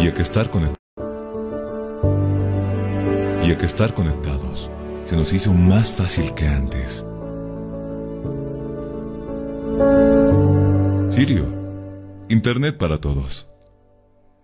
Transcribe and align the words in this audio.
Y 0.00 0.06
hay 0.06 0.12
que 0.12 0.22
estar 0.22 0.50
conectados. 0.50 0.78
Y 3.44 3.50
hay 3.50 3.56
que 3.56 3.66
estar 3.66 3.94
conectados 3.94 4.70
se 5.10 5.16
nos 5.16 5.32
hizo 5.32 5.52
más 5.52 5.90
fácil 5.90 6.32
que 6.34 6.46
antes. 6.46 7.04
Sirio, 11.08 11.46
Internet 12.28 12.78
para 12.78 12.98
todos. 12.98 13.49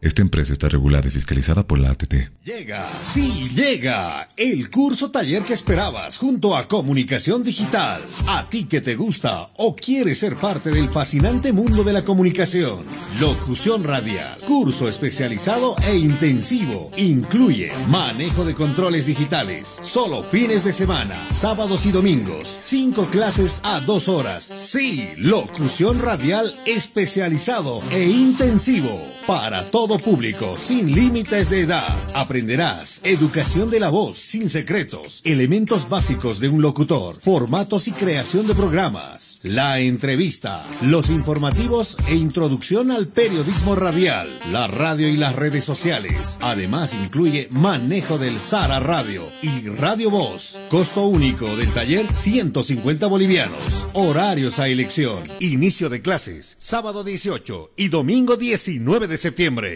Esta 0.03 0.23
empresa 0.23 0.53
está 0.53 0.69
regulada 0.69 1.09
y 1.09 1.11
fiscalizada 1.11 1.67
por 1.67 1.79
la 1.79 1.91
ATT. 1.91 2.15
Llega, 2.45 2.87
sí, 3.03 3.51
llega 3.55 4.29
el 4.37 4.71
curso 4.71 5.11
taller 5.11 5.43
que 5.43 5.55
esperabas 5.55 6.19
junto 6.19 6.57
a 6.57 6.69
Comunicación 6.69 7.43
Digital. 7.43 8.03
A 8.27 8.49
ti 8.49 8.67
que 8.67 8.81
te 8.81 8.95
gusta 8.95 9.49
o 9.57 9.75
quieres 9.75 10.19
ser 10.19 10.37
parte 10.37 10.71
del 10.71 10.91
fascinante 10.91 11.53
mundo 11.53 11.83
de 11.83 11.95
la 11.95 12.05
comunicación. 12.05 12.85
Locución 13.19 13.85
radial, 13.85 14.39
curso 14.47 14.89
especializado 14.89 15.75
e 15.89 15.97
intensivo. 15.97 16.91
Incluye 16.97 17.73
manejo 17.89 18.45
de 18.45 18.55
controles 18.55 19.07
digitales, 19.07 19.67
solo 19.83 20.23
fines 20.23 20.63
de 20.63 20.75
semana, 20.75 21.17
sábados 21.31 21.87
y 21.87 21.93
domingos. 21.93 22.59
Cinco 22.63 23.07
clases 23.07 23.61
a 23.65 23.81
dos 23.81 24.09
horas. 24.09 24.45
Sí, 24.45 25.09
locución 25.17 26.01
radial 26.01 26.61
especializado 26.67 27.83
e 27.91 28.05
intensivo 28.05 29.17
para 29.27 29.65
todo 29.87 29.99
público, 29.99 30.59
sin 30.59 30.93
límites 30.93 31.49
de 31.49 31.61
edad. 31.61 31.97
Aprenderás 32.13 33.01
educación 33.05 33.71
de 33.71 33.79
la 33.79 33.89
voz, 33.89 34.19
sin 34.19 34.51
secretos, 34.51 35.21
elementos 35.23 35.89
básicos 35.89 36.41
de 36.41 36.49
un 36.49 36.61
locutor, 36.61 37.15
formatos 37.21 37.87
y 37.87 37.93
creación 37.93 38.49
de 38.49 38.57
programas, 38.57 39.39
la 39.43 39.79
entrevista, 39.79 40.67
los 40.83 41.09
informativos 41.09 41.97
e 42.09 42.17
introducción 42.17 42.91
al 42.91 43.07
periodismo 43.07 43.77
radial, 43.77 44.29
la 44.51 44.67
radio 44.67 45.07
y 45.07 45.17
las 45.17 45.37
redes 45.37 45.65
sociales. 45.65 46.37
Además 46.41 46.95
incluye 46.95 47.49
manejo 47.53 48.19
del 48.19 48.41
Sara 48.41 48.81
Radio 48.81 49.31
y 49.41 49.69
Radio 49.69 50.11
Voz. 50.11 50.59
Costo 50.69 51.07
único 51.07 51.55
del 51.55 51.73
taller 51.73 52.13
150 52.13 53.07
bolivianos. 53.07 53.87
Horarios 53.93 54.59
a 54.59 54.67
elección. 54.67 55.23
Inicio 55.39 55.89
de 55.89 56.01
clases 56.03 56.57
sábado 56.59 57.05
18 57.05 57.71
y 57.77 57.89
domingo 57.89 58.37
19 58.37 59.07
de 59.07 59.17
septiembre. 59.17 59.76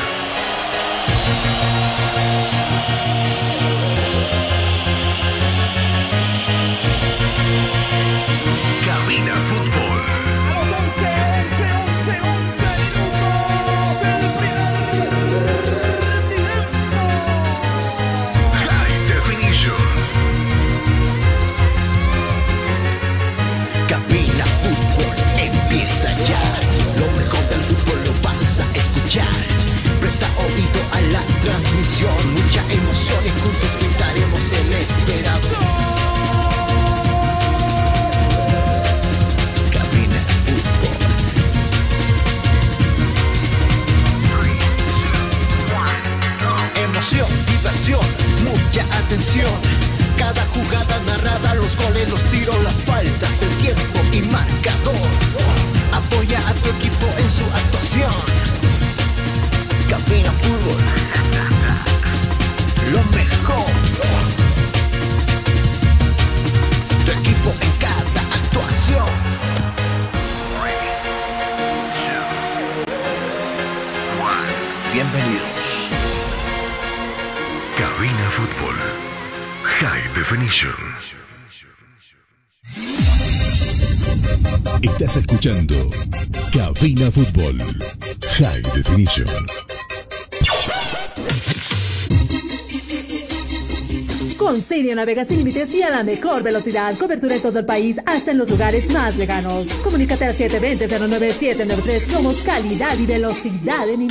Sin 94.81 95.37
límites 95.37 95.71
y 95.75 95.83
a 95.83 95.91
la 95.91 96.03
mejor 96.03 96.41
velocidad. 96.41 96.97
Cobertura 96.97 97.35
en 97.35 97.41
todo 97.41 97.59
el 97.59 97.65
país, 97.67 97.99
hasta 98.03 98.31
en 98.31 98.39
los 98.39 98.49
lugares 98.49 98.91
más 98.91 99.15
lejanos. 99.15 99.67
Comunícate 99.83 100.25
al 100.25 100.35
720-09793. 100.35 102.07
Somos 102.09 102.41
calidad 102.41 102.97
y 102.97 103.05
velocidad 103.05 103.87
en 103.87 104.07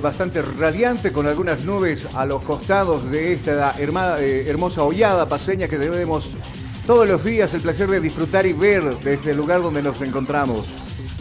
bastante 0.00 0.40
radiante 0.40 1.12
con 1.12 1.26
algunas 1.26 1.60
nubes 1.60 2.06
a 2.14 2.24
los 2.24 2.42
costados 2.42 3.10
de 3.10 3.34
esta 3.34 3.74
eh, 3.78 4.44
hermosa 4.48 4.82
hollada 4.82 5.28
paseña 5.28 5.68
que 5.68 5.76
tenemos 5.76 6.30
todos 6.86 7.06
los 7.06 7.22
días 7.22 7.52
el 7.52 7.60
placer 7.60 7.88
de 7.88 8.00
disfrutar 8.00 8.46
y 8.46 8.54
ver 8.54 8.98
desde 9.00 9.32
el 9.32 9.36
lugar 9.36 9.60
donde 9.60 9.82
nos 9.82 10.00
encontramos. 10.00 10.68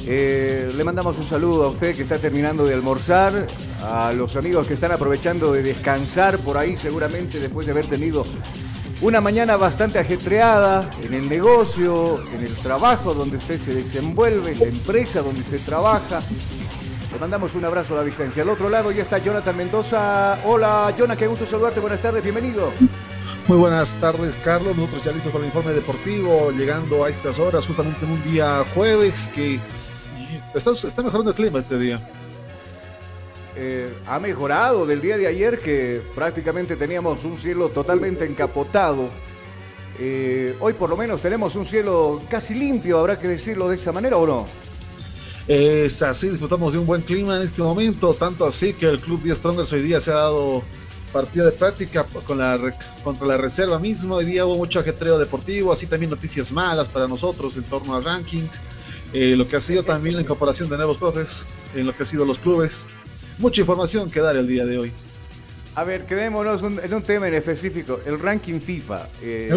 Eh, 0.06 0.72
le 0.74 0.84
mandamos 0.86 1.18
un 1.18 1.28
saludo 1.28 1.66
a 1.66 1.70
usted 1.72 1.94
que 1.94 2.04
está 2.04 2.20
terminando 2.20 2.66
de 2.66 2.74
almorzar, 2.74 3.48
a 3.84 4.14
los 4.14 4.38
amigos 4.38 4.66
que 4.66 4.76
están 4.76 4.94
aprovechando 4.94 5.52
de 5.52 5.62
descansar 5.62 6.40
por 6.40 6.58
ahí 6.58 6.78
seguramente 6.78 7.42
después 7.42 7.68
de 7.68 7.74
haber 7.74 7.88
tenido 7.88 8.26
una 9.02 9.22
mañana 9.22 9.58
bastante 9.58 10.00
ajetreada 10.00 10.90
en 11.02 11.14
el 11.14 11.30
negocio, 11.30 12.24
en 12.34 12.44
el 12.44 12.56
trabajo 12.56 13.14
donde 13.14 13.38
usted 13.38 13.60
se 13.60 13.74
desenvuelve, 13.74 14.52
en 14.52 14.60
la 14.60 14.66
empresa 14.66 15.22
donde 15.22 15.42
usted 15.42 15.60
trabaja. 15.66 16.22
Le 17.12 17.20
mandamos 17.20 17.56
un 17.56 17.66
abrazo 17.66 17.94
a 17.94 17.98
la 17.98 18.04
distancia. 18.04 18.44
Al 18.44 18.50
otro 18.50 18.70
lado 18.70 18.92
ya 18.92 19.04
está 19.04 19.18
Jonathan 19.20 19.56
Mendoza. 19.56 20.40
Hola, 20.46 20.94
Jonathan, 20.98 21.18
qué 21.18 21.28
gusto 21.28 21.46
saludarte. 21.46 21.80
Buenas 21.80 22.02
tardes, 22.02 22.24
bienvenido. 22.24 22.72
Muy 23.48 23.58
buenas 23.58 23.96
tardes, 23.96 24.38
Carlos. 24.44 24.76
Nosotros 24.76 25.04
ya 25.04 25.12
listos 25.12 25.32
para 25.32 25.44
el 25.44 25.50
informe 25.50 25.74
deportivo, 25.74 26.52
llegando 26.52 27.06
a 27.06 27.10
estas 27.10 27.40
horas, 27.40 27.66
justamente 27.66 28.06
en 28.06 28.12
un 28.12 28.24
día 28.24 28.64
jueves 28.74 29.30
que 29.34 29.60
Está, 30.54 31.04
mejorando 31.04 31.32
el 31.32 31.36
clima 31.36 31.60
este 31.60 31.78
día. 31.78 32.00
Eh, 33.60 33.92
ha 34.06 34.20
mejorado 34.20 34.86
del 34.86 35.02
día 35.02 35.18
de 35.18 35.26
ayer 35.26 35.58
que 35.58 36.04
prácticamente 36.14 36.76
teníamos 36.76 37.24
un 37.24 37.40
cielo 37.40 37.70
totalmente 37.70 38.24
encapotado. 38.24 39.10
Eh, 40.00 40.56
hoy 40.60 40.74
por 40.74 40.92
lo 40.92 40.96
menos 40.96 41.22
tenemos 41.22 41.56
un 41.56 41.66
cielo 41.66 42.22
casi 42.30 42.54
limpio, 42.54 43.00
habrá 43.00 43.18
que 43.18 43.28
decirlo 43.28 43.68
de 43.68 43.78
esa 43.78 43.92
manera 43.92 44.18
o 44.18 44.28
no. 44.28 44.46
Es 45.48 46.04
así, 46.04 46.30
disfrutamos 46.30 46.74
de 46.74 46.80
un 46.80 46.86
buen 46.86 47.02
clima 47.02 47.38
en 47.38 47.42
este 47.42 47.64
momento, 47.64 48.14
tanto 48.14 48.46
así 48.46 48.74
que 48.74 48.86
el 48.86 49.00
Club 49.00 49.24
10 49.24 49.40
Strongers 49.40 49.74
hoy 49.74 49.82
día 49.82 50.02
se 50.02 50.12
ha 50.12 50.16
dado 50.16 50.62
partida 51.12 51.46
de 51.46 51.52
práctica 51.52 52.06
con 52.28 52.38
la, 52.38 52.60
contra 53.04 53.26
la 53.26 53.38
reserva 53.38 53.80
mismo. 53.80 54.18
Hoy 54.18 54.26
día 54.26 54.46
hubo 54.46 54.58
mucho 54.58 54.82
ajetreo 54.82 55.18
deportivo, 55.18 55.74
así 55.74 55.88
también 55.88 56.12
noticias 56.12 56.52
malas 56.52 56.90
para 56.90 57.08
nosotros 57.08 57.58
en 57.58 57.64
torno 57.64 57.96
a 57.96 58.02
rankings. 58.02 58.60
Eh, 59.14 59.36
lo 59.36 59.48
que 59.48 59.56
ha 59.56 59.60
sido 59.60 59.82
también 59.82 60.16
la 60.16 60.22
incorporación 60.22 60.70
de 60.70 60.78
nuevos 60.78 60.98
profes, 60.98 61.48
en 61.74 61.88
lo 61.88 61.96
que 61.96 62.04
ha 62.04 62.06
sido 62.06 62.24
los 62.24 62.38
clubes. 62.38 62.90
Mucha 63.40 63.62
información 63.62 64.10
que 64.10 64.20
dar 64.20 64.36
el 64.36 64.48
día 64.48 64.66
de 64.66 64.78
hoy. 64.80 64.92
A 65.76 65.84
ver, 65.84 66.06
quedémonos 66.06 66.64
en 66.64 66.94
un 66.94 67.04
tema 67.04 67.28
en 67.28 67.36
específico, 67.36 68.00
el 68.06 68.20
ranking 68.20 68.60
FIFA. 68.60 69.10
Eh, 69.22 69.56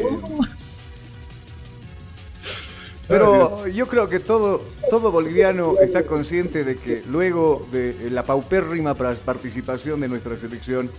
pero 3.08 3.66
yo 3.66 3.86
creo 3.86 4.08
que 4.08 4.20
todo, 4.20 4.62
todo 4.90 5.10
boliviano 5.10 5.76
está 5.80 6.04
consciente 6.04 6.62
de 6.62 6.76
que 6.76 7.02
luego 7.10 7.66
de 7.72 8.10
la 8.10 8.22
paupérrima 8.22 8.94
participación 8.94 10.00
de 10.00 10.08
nuestra 10.08 10.36
selección, 10.36 10.90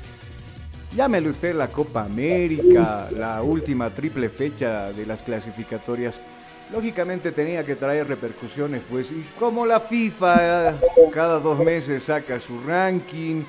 llámele 0.95 1.29
usted 1.29 1.55
la 1.55 1.67
Copa 1.67 2.03
América, 2.03 3.07
la 3.15 3.43
última 3.43 3.91
triple 3.91 4.27
fecha 4.27 4.91
de 4.91 5.05
las 5.05 5.21
clasificatorias, 5.21 6.21
lógicamente 6.71 7.31
tenía 7.31 7.65
que 7.65 7.75
traer 7.75 8.07
repercusiones, 8.07 8.81
pues, 8.89 9.11
y 9.11 9.25
como 9.37 9.65
la 9.65 9.79
FIFA 9.79 10.69
eh, 10.69 10.75
cada 11.13 11.39
dos 11.39 11.59
meses 11.59 12.03
saca 12.03 12.39
su 12.39 12.61
ranking 12.61 13.43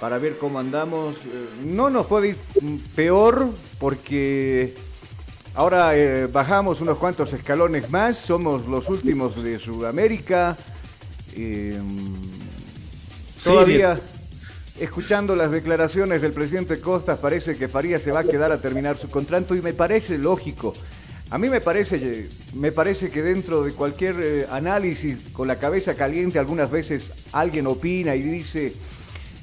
para 0.00 0.18
ver 0.18 0.38
cómo 0.38 0.58
andamos, 0.58 1.16
eh, 1.16 1.48
no 1.64 1.90
nos 1.90 2.06
puede 2.06 2.30
ir 2.30 2.36
peor 2.94 3.48
porque 3.78 4.74
ahora 5.54 5.96
eh, 5.96 6.26
bajamos 6.26 6.80
unos 6.80 6.98
cuantos 6.98 7.32
escalones 7.32 7.90
más, 7.90 8.16
somos 8.16 8.66
los 8.66 8.88
últimos 8.88 9.42
de 9.42 9.58
Sudamérica. 9.58 10.56
Em, 11.36 12.14
todavía 13.44 13.98
escuchando 14.80 15.36
las 15.36 15.50
declaraciones 15.50 16.22
del 16.22 16.32
presidente 16.32 16.80
Costas, 16.80 17.18
parece 17.18 17.54
que 17.54 17.68
Farías 17.68 18.02
se 18.02 18.10
va 18.10 18.20
a 18.20 18.24
quedar 18.24 18.50
a 18.50 18.58
terminar 18.58 18.96
su 18.96 19.10
contrato 19.10 19.54
y 19.54 19.60
me 19.60 19.74
parece 19.74 20.16
lógico. 20.16 20.74
A 21.30 21.38
mí 21.38 21.48
me 21.48 21.60
parece, 21.60 22.28
me 22.54 22.72
parece 22.72 23.08
que 23.08 23.22
dentro 23.22 23.62
de 23.62 23.72
cualquier 23.72 24.16
eh, 24.20 24.46
análisis 24.50 25.30
con 25.32 25.46
la 25.46 25.60
cabeza 25.60 25.94
caliente, 25.94 26.40
algunas 26.40 26.70
veces 26.70 27.12
alguien 27.30 27.68
opina 27.68 28.16
y 28.16 28.22
dice, 28.22 28.72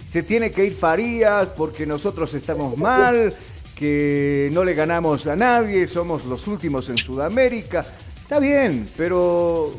se 0.06 0.22
tiene 0.22 0.52
que 0.52 0.66
ir 0.66 0.76
Farías 0.76 1.48
porque 1.56 1.86
nosotros 1.86 2.34
estamos 2.34 2.78
mal, 2.78 3.34
que 3.74 4.50
no 4.52 4.66
le 4.66 4.74
ganamos 4.74 5.28
a 5.28 5.38
nadie, 5.38 5.88
somos 5.88 6.26
los 6.26 6.46
últimos 6.48 6.90
en 6.90 6.98
Sudamérica. 6.98 7.86
Está 8.22 8.40
bien, 8.40 8.90
pero 8.98 9.74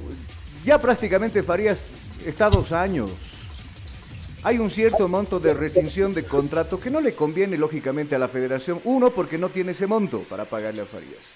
ya 0.64 0.81
prácticamente 0.81 1.43
Farías 1.43 1.84
está 2.25 2.49
dos 2.49 2.72
años 2.72 3.11
hay 4.44 4.58
un 4.58 4.70
cierto 4.70 5.08
monto 5.08 5.40
de 5.40 5.52
rescisión 5.52 6.14
de 6.14 6.25
contrato 6.25 6.81
que 6.81 6.90
no 6.90 7.00
le 7.00 7.12
conviene 7.12 7.58
lógicamente 7.58 8.14
a 8.14 8.19
la 8.19 8.28
federación. 8.28 8.81
Uno, 8.84 9.11
porque 9.11 9.37
no 9.37 9.50
tiene 9.50 9.72
ese 9.72 9.87
monto 9.87 10.22
para 10.28 10.44
pagarle 10.44 10.82
a 10.82 10.87
Farías. 10.87 11.34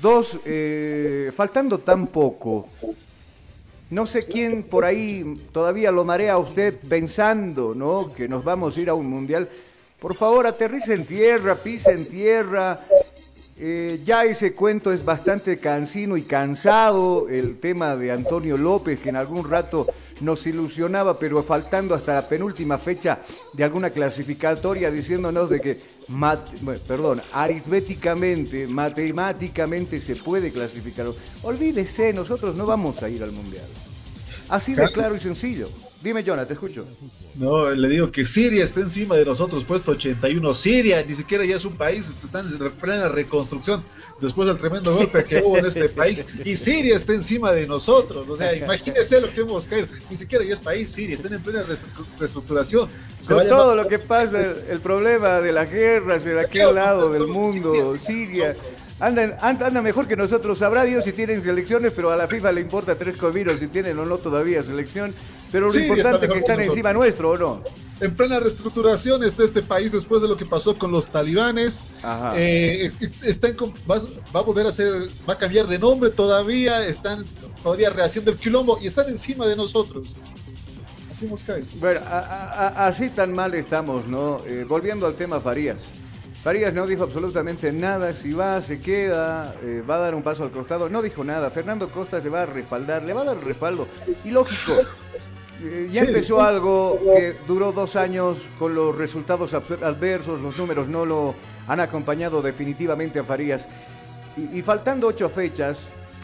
Dos, 0.00 0.38
eh, 0.46 1.30
faltando 1.36 1.78
tan 1.78 2.06
poco, 2.06 2.68
no 3.90 4.06
sé 4.06 4.22
quién 4.22 4.62
por 4.62 4.84
ahí 4.84 5.48
todavía 5.52 5.90
lo 5.90 6.04
marea 6.04 6.34
a 6.34 6.38
usted 6.38 6.74
pensando, 6.88 7.74
¿no? 7.74 8.12
Que 8.14 8.28
nos 8.28 8.44
vamos 8.44 8.76
a 8.76 8.80
ir 8.80 8.88
a 8.88 8.94
un 8.94 9.06
mundial. 9.06 9.48
Por 9.98 10.14
favor, 10.14 10.46
aterrice 10.46 10.94
en 10.94 11.04
tierra, 11.04 11.56
pise 11.56 11.90
en 11.90 12.06
tierra. 12.06 12.80
Eh, 13.62 14.00
ya 14.06 14.24
ese 14.24 14.54
cuento 14.54 14.90
es 14.90 15.04
bastante 15.04 15.58
cansino 15.58 16.16
y 16.16 16.22
cansado. 16.22 17.28
El 17.28 17.60
tema 17.60 17.94
de 17.94 18.10
Antonio 18.10 18.56
López, 18.56 18.98
que 19.00 19.10
en 19.10 19.16
algún 19.16 19.50
rato 19.50 19.86
nos 20.22 20.46
ilusionaba, 20.46 21.18
pero 21.18 21.42
faltando 21.42 21.94
hasta 21.94 22.14
la 22.14 22.26
penúltima 22.26 22.78
fecha 22.78 23.18
de 23.52 23.62
alguna 23.62 23.90
clasificatoria, 23.90 24.90
diciéndonos 24.90 25.50
de 25.50 25.60
que, 25.60 25.78
perdón, 26.88 27.20
aritméticamente, 27.34 28.66
matemáticamente 28.66 30.00
se 30.00 30.16
puede 30.16 30.52
clasificar. 30.52 31.08
Olvídese, 31.42 32.14
nosotros 32.14 32.56
no 32.56 32.64
vamos 32.64 33.02
a 33.02 33.10
ir 33.10 33.22
al 33.22 33.32
Mundial. 33.32 33.66
Así 34.48 34.74
de 34.74 34.90
claro 34.90 35.16
y 35.16 35.20
sencillo. 35.20 35.68
Dime, 36.02 36.24
Jonah, 36.24 36.46
te 36.46 36.54
escucho. 36.54 36.86
No, 37.34 37.70
le 37.70 37.88
digo 37.88 38.10
que 38.10 38.24
Siria 38.24 38.64
está 38.64 38.80
encima 38.80 39.16
de 39.16 39.24
nosotros, 39.26 39.64
puesto 39.64 39.92
81. 39.92 40.54
Siria 40.54 41.04
ni 41.04 41.14
siquiera 41.14 41.44
ya 41.44 41.56
es 41.56 41.64
un 41.66 41.76
país, 41.76 42.08
está 42.24 42.40
en 42.40 42.58
plena 42.72 43.08
reconstrucción 43.08 43.84
después 44.20 44.48
del 44.48 44.56
tremendo 44.56 44.94
golpe 44.96 45.24
que 45.24 45.42
hubo 45.42 45.58
en 45.58 45.66
este 45.66 45.90
país. 45.90 46.24
Y 46.42 46.56
Siria 46.56 46.96
está 46.96 47.12
encima 47.12 47.52
de 47.52 47.66
nosotros. 47.66 48.28
O 48.30 48.36
sea, 48.36 48.54
imagínense 48.54 49.20
lo 49.20 49.30
que 49.30 49.42
hemos 49.42 49.66
caído. 49.66 49.88
Ni 50.08 50.16
siquiera 50.16 50.42
ya 50.42 50.54
es 50.54 50.60
país, 50.60 50.88
Siria, 50.88 51.16
están 51.16 51.34
en 51.34 51.42
plena 51.42 51.64
reestructuración. 52.18 52.88
Con 53.28 53.48
todo 53.48 53.76
lo 53.76 53.86
que 53.86 53.98
pasa, 53.98 54.40
el, 54.40 54.80
problema 54.80 55.40
de 55.40 55.52
las 55.52 55.70
guerras 55.70 56.24
en 56.24 56.38
aquel 56.38 56.74
lado 56.74 57.12
del 57.12 57.26
mundo, 57.26 57.74
Siria 57.98 58.56
Andan, 59.00 59.36
anda 59.40 59.80
mejor 59.80 60.06
que 60.06 60.14
nosotros. 60.14 60.58
Sabrá 60.58 60.84
Dios 60.84 61.04
si 61.04 61.12
tienen 61.12 61.42
selecciones, 61.42 61.92
pero 61.96 62.10
a 62.10 62.16
la 62.16 62.28
FIFA 62.28 62.52
le 62.52 62.60
importa 62.60 62.96
tres 62.96 63.16
cominos 63.16 63.58
si 63.58 63.66
tienen 63.66 63.98
o 63.98 64.04
no 64.04 64.18
todavía 64.18 64.62
selección. 64.62 65.14
Pero 65.52 65.70
lo 65.70 65.78
importante 65.78 66.26
es 66.26 66.32
que 66.32 66.38
están 66.38 66.60
encima 66.60 66.92
nuestro, 66.92 67.30
¿o 67.30 67.36
no? 67.36 67.62
En 68.00 68.14
plena 68.14 68.40
reestructuración 68.40 69.22
está 69.24 69.44
este 69.44 69.60
país 69.60 69.92
después 69.92 70.22
de 70.22 70.28
lo 70.28 70.36
que 70.36 70.46
pasó 70.46 70.78
con 70.78 70.90
los 70.90 71.08
talibanes. 71.08 71.86
Eh, 72.34 72.90
va, 73.90 74.40
a 74.40 74.42
volver 74.42 74.66
a 74.66 74.72
ser, 74.72 75.08
va 75.28 75.34
a 75.34 75.38
cambiar 75.38 75.66
de 75.66 75.78
nombre 75.78 76.10
todavía. 76.10 76.86
Están 76.86 77.26
todavía 77.62 77.90
rehaciendo 77.90 78.30
el 78.30 78.38
quilombo 78.38 78.78
y 78.80 78.86
están 78.86 79.08
encima 79.10 79.46
de 79.46 79.54
nosotros. 79.54 80.08
Así 81.10 81.26
nos 81.26 81.42
cae. 81.42 81.64
Bueno, 81.74 82.00
así 82.08 83.10
tan 83.10 83.34
mal 83.34 83.54
estamos, 83.54 84.06
¿no? 84.06 84.40
Eh, 84.46 84.64
volviendo 84.66 85.06
al 85.06 85.14
tema 85.14 85.38
Farías. 85.40 85.86
Farías 86.42 86.72
no 86.72 86.86
dijo 86.86 87.02
absolutamente 87.02 87.70
nada, 87.70 88.14
si 88.14 88.32
va, 88.32 88.62
se 88.62 88.80
queda, 88.80 89.54
eh, 89.62 89.82
va 89.88 89.96
a 89.96 89.98
dar 89.98 90.14
un 90.14 90.22
paso 90.22 90.42
al 90.42 90.50
costado, 90.50 90.88
no 90.88 91.02
dijo 91.02 91.22
nada. 91.22 91.50
Fernando 91.50 91.90
Costa 91.90 92.18
le 92.18 92.30
va 92.30 92.44
a 92.44 92.46
respaldar, 92.46 93.02
le 93.02 93.12
va 93.12 93.22
a 93.22 93.24
dar 93.24 93.44
respaldo. 93.44 93.86
Y 94.24 94.30
lógico, 94.30 94.72
ya 95.90 96.02
empezó 96.02 96.40
algo 96.40 96.98
que 97.14 97.36
duró 97.46 97.72
dos 97.72 97.96
años 97.96 98.38
con 98.58 98.74
los 98.74 98.96
resultados 98.96 99.54
adversos, 99.54 100.40
los 100.40 100.58
números 100.58 100.88
no 100.88 101.04
lo 101.04 101.34
han 101.66 101.80
acompañado 101.80 102.42
definitivamente 102.42 103.18
a 103.18 103.24
Farías. 103.24 103.68
y 104.36 104.62
faltando 104.62 105.06
ocho 105.08 105.28
fechas, 105.28 105.78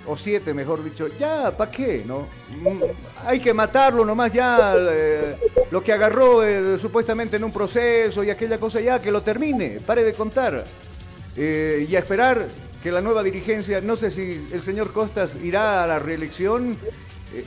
o 0.06 0.16
siete 0.16 0.54
mejor 0.54 0.82
dicho, 0.82 1.08
ya, 1.18 1.56
¿para 1.56 1.70
qué? 1.70 2.02
no 2.06 2.28
mm, 2.60 2.82
Hay 3.26 3.40
que 3.40 3.52
matarlo 3.52 4.04
nomás 4.04 4.32
ya, 4.32 4.74
eh, 4.76 5.36
lo 5.70 5.82
que 5.82 5.92
agarró 5.92 6.44
eh, 6.44 6.78
supuestamente 6.78 7.36
en 7.36 7.44
un 7.44 7.52
proceso 7.52 8.22
y 8.22 8.30
aquella 8.30 8.58
cosa 8.58 8.80
ya, 8.80 9.00
que 9.00 9.10
lo 9.10 9.22
termine, 9.22 9.80
pare 9.84 10.04
de 10.04 10.14
contar. 10.14 10.64
Eh, 11.36 11.86
y 11.88 11.96
a 11.96 11.98
esperar 11.98 12.46
que 12.82 12.90
la 12.90 13.00
nueva 13.00 13.22
dirigencia, 13.22 13.80
no 13.80 13.96
sé 13.96 14.10
si 14.10 14.46
el 14.52 14.62
señor 14.62 14.92
Costas 14.92 15.36
irá 15.42 15.84
a 15.84 15.86
la 15.86 15.98
reelección, 15.98 16.78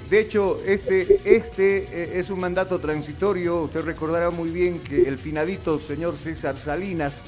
de 0.09 0.19
hecho, 0.19 0.61
este, 0.65 1.21
este 1.23 2.19
es 2.19 2.29
un 2.29 2.39
mandato 2.39 2.79
transitorio, 2.79 3.63
usted 3.63 3.81
recordará 3.81 4.29
muy 4.29 4.49
bien 4.49 4.79
que 4.79 5.07
el 5.07 5.17
finadito 5.17 5.79
señor 5.79 6.17
César 6.17 6.57
Salinas, 6.57 7.21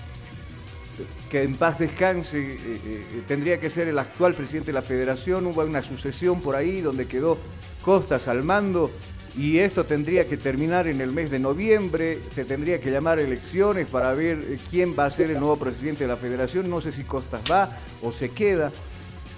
que 1.30 1.44
en 1.44 1.56
paz 1.56 1.80
descanse, 1.80 2.40
eh, 2.40 2.58
eh, 2.64 2.80
eh, 2.86 3.24
tendría 3.28 3.60
que 3.60 3.70
ser 3.70 3.88
el 3.88 3.98
actual 3.98 4.36
presidente 4.36 4.68
de 4.68 4.74
la 4.74 4.82
federación, 4.82 5.46
hubo 5.48 5.62
una 5.62 5.82
sucesión 5.82 6.42
por 6.42 6.56
ahí 6.56 6.82
donde 6.82 7.08
quedó 7.08 7.38
Costas 7.82 8.28
al 8.28 8.44
mando 8.44 8.92
y 9.36 9.58
esto 9.58 9.86
tendría 9.86 10.28
que 10.28 10.38
terminar 10.38 10.88
en 10.88 11.02
el 11.02 11.12
mes 11.12 11.32
de 11.32 11.40
noviembre, 11.40 12.20
se 12.36 12.46
tendría 12.46 12.80
que 12.80 12.92
llamar 12.92 13.18
elecciones 13.18 13.88
para 13.88 14.14
ver 14.14 14.40
quién 14.70 14.94
va 14.98 15.06
a 15.06 15.10
ser 15.10 15.32
el 15.32 15.40
nuevo 15.40 15.58
presidente 15.58 16.04
de 16.04 16.10
la 16.10 16.18
federación, 16.18 16.70
no 16.70 16.80
sé 16.82 16.92
si 16.92 17.04
Costas 17.06 17.42
va 17.50 17.76
o 18.02 18.12
se 18.12 18.30
queda. 18.30 18.72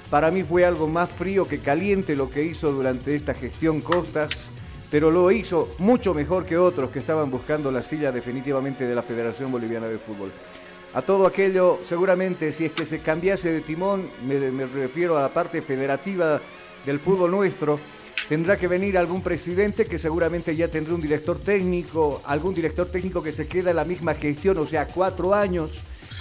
Para 0.10 0.32
mí 0.32 0.44
fue 0.44 0.66
algo 0.66 0.88
más 0.88 1.10
frío 1.10 1.48
que 1.48 1.60
caliente 1.60 2.16
lo 2.16 2.30
que 2.30 2.44
hizo 2.44 2.72
durante 2.72 3.16
esta 3.16 3.34
gestión 3.34 3.82
Costas, 3.82 4.30
pero 4.92 5.10
lo 5.10 5.32
hizo 5.32 5.74
mucho 5.80 6.14
mejor 6.14 6.46
que 6.46 6.56
otros 6.56 6.92
que 6.92 7.00
estaban 7.00 7.32
buscando 7.32 7.72
la 7.72 7.82
silla 7.82 8.12
definitivamente 8.12 8.86
de 8.86 8.94
la 8.94 9.02
Federación 9.02 9.52
Boliviana 9.52 9.88
de 9.88 9.98
Fútbol. 9.98 10.32
A 10.94 11.02
todo 11.02 11.26
aquello, 11.26 11.80
seguramente 11.82 12.52
si 12.52 12.66
es 12.66 12.74
que 12.74 12.86
se 12.86 13.00
cambiase 13.00 13.52
de 13.52 13.62
timón, 13.62 14.08
me, 14.28 14.68
refiero 14.68 15.18
a 15.18 15.22
la 15.22 15.30
parte 15.30 15.64
federativa 15.64 16.40
del 16.86 17.00
fútbol 17.00 17.32
nuestro, 17.32 17.80
tendrá 18.30 18.58
que 18.58 18.68
venir 18.68 18.96
algún 19.00 19.24
presidente 19.24 19.86
que 19.86 19.98
seguramente 19.98 20.56
ya 20.56 20.68
tendrá 20.68 20.94
un 20.94 21.02
director 21.02 21.40
técnico, 21.40 22.22
algún 22.26 22.54
director 22.54 22.88
técnico 22.88 23.24
que 23.24 23.32
se 23.32 23.48
queda 23.48 23.72
en 23.72 23.78
la 23.78 23.86
misma 23.86 24.14
gestión, 24.14 24.60
o 24.60 24.68
sea, 24.68 24.86
cuatro 24.86 25.34
años, 25.34 25.80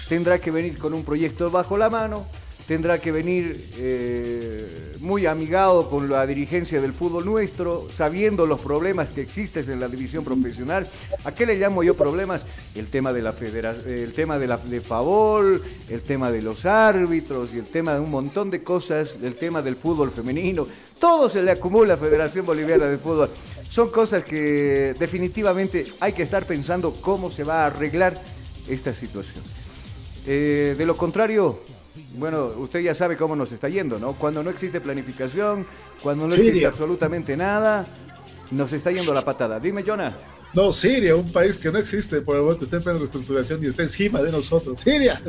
tendrá 0.09 0.39
que 0.39 0.51
venir 0.51 0.79
con 0.79 0.95
un 0.95 1.05
proyecto 1.05 1.51
bajo 1.51 1.77
la 1.77 1.91
mano 1.91 2.25
tendrá 2.66 3.00
que 3.00 3.12
venir 3.12 3.71
eh, 3.78 4.97
muy 5.00 5.26
amigado 5.26 5.90
con 5.90 6.09
la 6.09 6.26
dirigencia 6.26 6.81
del 6.81 6.92
fútbol 6.92 7.25
nuestro, 7.25 7.88
sabiendo 7.92 8.47
los 8.47 8.61
problemas 8.61 9.09
que 9.11 9.21
existen 9.21 9.71
en 9.71 9.81
la 9.81 9.88
división 9.88 10.25
profesional. 10.25 10.87
¿A 11.25 11.33
qué 11.33 11.47
le 11.47 11.57
llamo 11.57 11.83
yo 11.83 11.95
problemas? 11.97 12.47
El 12.75 12.87
tema 12.87 13.12
de 13.12 13.23
la 13.23 13.33
federación, 13.33 13.88
el 13.88 14.12
tema 14.12 14.38
de 14.38 14.47
la 14.47 14.57
de 14.57 14.81
favor, 14.81 15.61
el 15.88 16.02
tema 16.02 16.31
de 16.31 16.42
los 16.42 16.64
árbitros 16.64 17.52
y 17.54 17.59
el 17.59 17.66
tema 17.66 17.95
de 17.95 18.00
un 18.00 18.11
montón 18.11 18.50
de 18.50 18.62
cosas, 18.62 19.19
el 19.23 19.35
tema 19.35 19.62
del 19.62 19.76
fútbol 19.76 20.11
femenino. 20.11 20.66
Todo 20.99 21.28
se 21.28 21.42
le 21.42 21.50
acumula 21.50 21.95
a 21.95 21.97
Federación 21.97 22.47
Boliviana 22.47 22.87
de 22.87 22.97
Fútbol. 22.97 23.28
Son 23.69 23.90
cosas 23.90 24.23
que 24.23 24.95
definitivamente 24.99 25.85
hay 25.99 26.12
que 26.12 26.23
estar 26.23 26.45
pensando 26.45 26.95
cómo 27.00 27.31
se 27.31 27.42
va 27.42 27.64
a 27.64 27.66
arreglar 27.66 28.21
esta 28.69 28.95
situación. 28.95 29.42
Eh, 30.26 30.76
de 30.78 30.87
lo 30.87 30.97
contrario, 30.97 31.61
bueno, 32.14 32.46
usted 32.58 32.80
ya 32.80 32.94
sabe 32.94 33.16
cómo 33.16 33.37
nos 33.37 33.52
está 33.52 33.68
yendo, 33.68 33.99
¿no? 33.99 34.14
Cuando 34.14 34.42
no 34.42 34.50
existe 34.50 34.80
planificación, 34.80 35.66
cuando 36.02 36.26
no 36.26 36.34
existe 36.34 36.66
absolutamente 36.66 37.37
nada, 37.37 37.87
nos 38.50 38.72
está 38.72 38.90
yendo 38.90 39.12
la 39.12 39.22
patada. 39.22 39.61
Dime, 39.61 39.82
Jonah. 39.82 40.16
No, 40.54 40.70
Siria, 40.70 41.16
un 41.16 41.32
país 41.32 41.56
que 41.56 41.70
no 41.70 41.78
existe 41.78 42.20
por 42.20 42.37
el 42.37 42.42
momento, 42.42 42.64
está 42.64 42.76
en 42.76 42.82
plena 42.82 42.99
reestructuración 42.99 43.64
y 43.64 43.68
está 43.68 43.82
encima 43.82 44.22
de 44.22 44.30
nosotros. 44.30 44.80
Siria. 44.80 45.20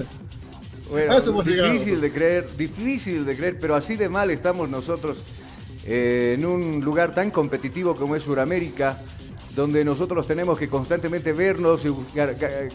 Bueno, 0.89 1.43
difícil 1.43 2.01
de 2.01 2.11
creer, 2.11 2.47
difícil 2.57 3.25
de 3.25 3.35
creer, 3.35 3.57
pero 3.59 3.75
así 3.75 3.95
de 3.95 4.09
mal 4.09 4.29
estamos 4.31 4.69
nosotros 4.69 5.17
eh, 5.85 6.35
en 6.37 6.45
un 6.45 6.81
lugar 6.81 7.15
tan 7.15 7.31
competitivo 7.31 7.95
como 7.95 8.15
es 8.15 8.23
Sudamérica, 8.23 9.01
donde 9.55 9.85
nosotros 9.85 10.25
tenemos 10.25 10.57
que 10.57 10.67
constantemente 10.67 11.31
vernos 11.33 11.85
y 11.85 11.93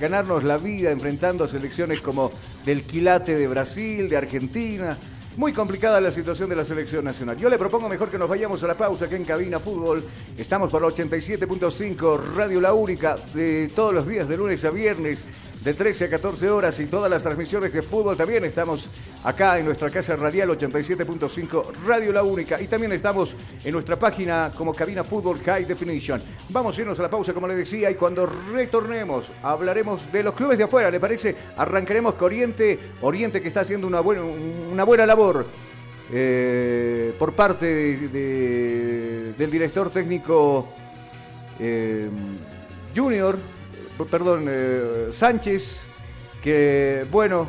ganarnos 0.01 0.45
la 0.45 0.59
vida 0.59 0.91
enfrentando 0.91 1.45
a 1.45 1.49
selecciones 1.49 2.01
como 2.01 2.31
del 2.65 2.85
Quilate 2.85 3.37
de 3.37 3.49
Brasil, 3.49 4.09
de 4.09 4.17
Argentina, 4.17 4.97
muy 5.39 5.53
complicada 5.53 6.01
la 6.01 6.11
situación 6.11 6.49
de 6.49 6.57
la 6.57 6.65
selección 6.65 7.05
nacional. 7.05 7.37
Yo 7.37 7.49
le 7.49 7.59
propongo 7.59 7.89
mejor 7.89 8.11
que 8.11 8.19
nos 8.19 8.29
vayamos 8.29 8.63
a 8.65 8.67
la 8.67 8.77
pausa 8.77 9.05
aquí 9.05 9.15
en 9.15 9.25
Cabina 9.25 9.61
Fútbol. 9.61 10.05
Estamos 10.37 10.71
para 10.71 10.87
87.5 10.87 12.35
Radio 12.35 12.61
La 12.61 12.73
Única 12.73 13.17
de 13.33 13.71
todos 13.75 13.95
los 13.95 14.07
días 14.07 14.29
de 14.29 14.37
lunes 14.37 14.65
a 14.65 14.71
viernes 14.71 15.25
de 15.69 15.75
13 15.75 16.07
a 16.07 16.09
14 16.09 16.49
horas 16.49 16.81
y 16.81 16.87
todas 16.87 17.11
las 17.11 17.23
transmisiones 17.23 17.75
de 17.75 17.83
fútbol 17.83 18.17
también 18.17 18.43
estamos 18.43 18.89
acá 19.23 19.59
en 19.59 19.67
nuestra 19.67 19.91
casa 19.91 20.17
radial 20.17 20.49
87.5 20.49 21.85
Radio 21.87 22.11
La 22.11 22.23
Única 22.23 22.59
y 22.59 22.69
también 22.69 22.93
estamos 22.93 23.37
en 23.63 23.73
nuestra 23.73 23.99
página 23.99 24.51
como 24.57 24.73
Cabina 24.73 25.05
Fútbol 25.05 25.41
High 25.45 25.67
Definition. 25.67 26.23
Vamos 26.49 26.75
a 26.75 26.81
irnos 26.81 26.99
a 27.01 27.03
la 27.03 27.11
pausa 27.11 27.35
como 27.35 27.47
le 27.47 27.55
decía 27.55 27.91
y 27.91 27.97
cuando 27.97 28.25
retornemos 28.51 29.27
hablaremos 29.43 30.11
de 30.11 30.23
los 30.23 30.33
clubes 30.33 30.57
de 30.57 30.65
afuera, 30.65 30.91
¿le 30.91 31.01
parece? 31.01 31.37
Arrancaremos 31.59 32.15
con 32.15 32.29
Oriente, 32.29 32.79
Oriente 33.03 33.43
que 33.43 33.49
está 33.49 33.61
haciendo 33.61 33.87
una 33.87 34.01
buena, 34.01 34.23
una 34.23 34.85
buena 34.85 35.05
labor 35.05 35.45
eh, 36.11 37.13
por 37.19 37.35
parte 37.35 37.67
del 38.09 39.51
director 39.51 39.91
técnico 39.91 40.67
eh, 41.61 42.09
Junior, 42.97 43.37
eh, 44.05 44.09
perdón, 44.11 45.13
Sánchez, 45.13 45.81
que 46.43 47.05
bueno, 47.11 47.47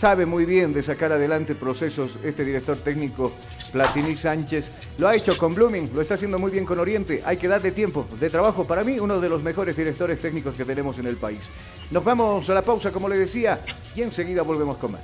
sabe 0.00 0.26
muy 0.26 0.44
bien 0.44 0.72
de 0.72 0.82
sacar 0.82 1.12
adelante 1.12 1.54
procesos 1.54 2.18
este 2.24 2.44
director 2.44 2.76
técnico 2.76 3.32
Platini 3.72 4.16
Sánchez. 4.16 4.70
Lo 4.98 5.08
ha 5.08 5.14
hecho 5.14 5.36
con 5.36 5.54
Blooming, 5.54 5.90
lo 5.94 6.00
está 6.00 6.14
haciendo 6.14 6.38
muy 6.38 6.50
bien 6.50 6.64
con 6.64 6.78
Oriente. 6.78 7.22
Hay 7.24 7.36
que 7.36 7.48
darle 7.48 7.72
tiempo 7.72 8.06
de 8.18 8.30
trabajo. 8.30 8.66
Para 8.66 8.84
mí, 8.84 8.98
uno 8.98 9.20
de 9.20 9.28
los 9.28 9.42
mejores 9.42 9.76
directores 9.76 10.20
técnicos 10.20 10.54
que 10.54 10.64
tenemos 10.64 10.98
en 10.98 11.06
el 11.06 11.16
país. 11.16 11.48
Nos 11.90 12.04
vamos 12.04 12.48
a 12.50 12.54
la 12.54 12.62
pausa, 12.62 12.90
como 12.90 13.08
le 13.08 13.18
decía, 13.18 13.60
y 13.94 14.02
enseguida 14.02 14.42
volvemos 14.42 14.76
con 14.78 14.92
más. 14.92 15.02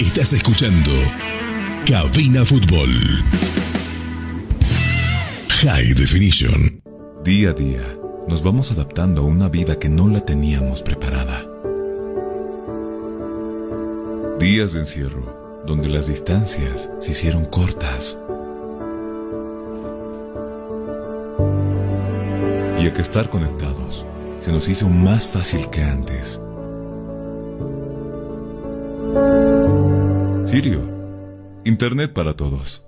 Estás 0.00 0.32
escuchando 0.32 0.92
Cabina 1.86 2.44
Fútbol. 2.44 2.90
High 5.68 5.94
Definition. 5.94 6.80
Día 7.24 7.50
a 7.50 7.52
día 7.52 7.82
nos 8.28 8.40
vamos 8.40 8.70
adaptando 8.70 9.22
a 9.22 9.24
una 9.24 9.48
vida 9.48 9.80
que 9.80 9.88
no 9.88 10.06
la 10.06 10.20
teníamos 10.20 10.84
preparada. 10.84 11.44
Días 14.38 14.74
de 14.74 14.78
encierro 14.78 15.64
donde 15.66 15.88
las 15.88 16.06
distancias 16.06 16.88
se 17.00 17.10
hicieron 17.10 17.46
cortas. 17.46 18.16
Y 22.78 22.86
a 22.86 22.92
que 22.92 23.02
estar 23.02 23.28
conectados 23.28 24.06
se 24.38 24.52
nos 24.52 24.68
hizo 24.68 24.88
más 24.88 25.26
fácil 25.26 25.68
que 25.70 25.82
antes. 25.82 26.40
Sirio. 30.44 30.80
Internet 31.64 32.12
para 32.12 32.34
todos. 32.34 32.85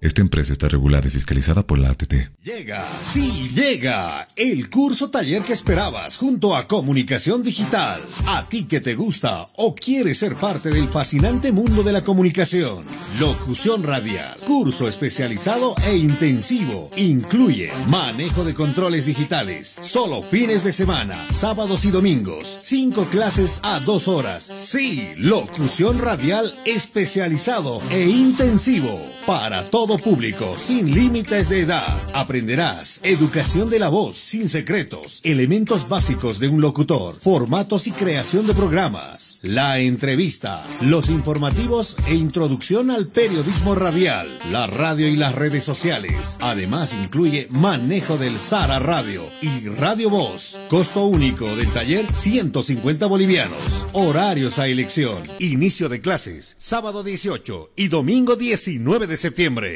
Esta 0.00 0.20
empresa 0.20 0.52
está 0.52 0.68
regulada 0.68 1.08
y 1.08 1.10
fiscalizada 1.10 1.66
por 1.66 1.78
la 1.78 1.88
ATT. 1.88 2.14
Llega, 2.42 2.86
sí, 3.02 3.50
llega 3.54 4.26
el 4.36 4.68
curso 4.68 5.08
taller 5.08 5.42
que 5.42 5.54
esperabas 5.54 6.18
junto 6.18 6.54
a 6.54 6.68
Comunicación 6.68 7.42
Digital. 7.42 8.00
A 8.26 8.46
ti 8.46 8.64
que 8.64 8.80
te 8.80 8.94
gusta 8.94 9.46
o 9.56 9.74
quieres 9.74 10.18
ser 10.18 10.36
parte 10.36 10.68
del 10.68 10.88
fascinante 10.88 11.50
mundo 11.50 11.82
de 11.82 11.92
la 11.92 12.04
comunicación. 12.04 12.84
Locución 13.18 13.82
radial, 13.84 14.36
curso 14.46 14.86
especializado 14.86 15.74
e 15.86 15.96
intensivo. 15.96 16.90
Incluye 16.96 17.72
manejo 17.88 18.44
de 18.44 18.54
controles 18.54 19.06
digitales, 19.06 19.80
solo 19.82 20.22
fines 20.22 20.62
de 20.62 20.74
semana, 20.74 21.16
sábados 21.30 21.86
y 21.86 21.90
domingos. 21.90 22.58
Cinco 22.60 23.06
clases 23.06 23.60
a 23.62 23.80
dos 23.80 24.08
horas. 24.08 24.44
Sí, 24.44 25.08
locución 25.16 25.98
radial 25.98 26.60
especializado 26.66 27.80
e 27.90 28.04
intensivo 28.04 29.00
para 29.26 29.64
todos 29.64 29.85
público, 29.86 30.56
sin 30.58 30.92
límites 30.92 31.48
de 31.48 31.60
edad. 31.60 31.96
Aprenderás 32.12 33.00
educación 33.04 33.70
de 33.70 33.78
la 33.78 33.88
voz, 33.88 34.16
sin 34.16 34.48
secretos, 34.48 35.20
elementos 35.22 35.88
básicos 35.88 36.40
de 36.40 36.48
un 36.48 36.60
locutor, 36.60 37.14
formatos 37.14 37.86
y 37.86 37.92
creación 37.92 38.48
de 38.48 38.54
programas, 38.54 39.38
la 39.42 39.78
entrevista, 39.78 40.66
los 40.80 41.08
informativos 41.08 41.96
e 42.08 42.14
introducción 42.14 42.90
al 42.90 43.06
periodismo 43.06 43.76
radial, 43.76 44.26
la 44.50 44.66
radio 44.66 45.06
y 45.06 45.14
las 45.14 45.34
redes 45.34 45.62
sociales. 45.62 46.36
Además 46.40 46.92
incluye 46.92 47.46
manejo 47.52 48.18
del 48.18 48.40
Sara 48.40 48.80
Radio 48.80 49.22
y 49.40 49.68
Radio 49.68 50.10
Voz. 50.10 50.58
Costo 50.68 51.04
único 51.04 51.54
del 51.54 51.70
taller 51.72 52.12
150 52.12 53.06
bolivianos. 53.06 53.86
Horarios 53.92 54.58
a 54.58 54.66
elección. 54.66 55.22
Inicio 55.38 55.88
de 55.88 56.00
clases 56.00 56.56
sábado 56.58 57.02
18 57.02 57.70
y 57.76 57.88
domingo 57.88 58.36
19 58.36 59.06
de 59.06 59.16
septiembre. 59.16 59.75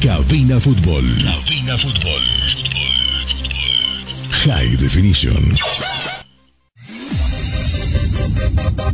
Cabina 0.00 0.60
Fútbol. 0.60 1.04
Cabina 1.24 1.76
Fútbol. 1.78 2.22
High 4.44 4.76
Definition. 4.76 5.56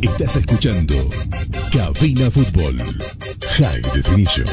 Estás 0.01 0.37
escuchando 0.37 0.95
Cabina 1.71 2.31
Fútbol. 2.31 2.77
High 3.57 3.81
Definition. 3.93 4.47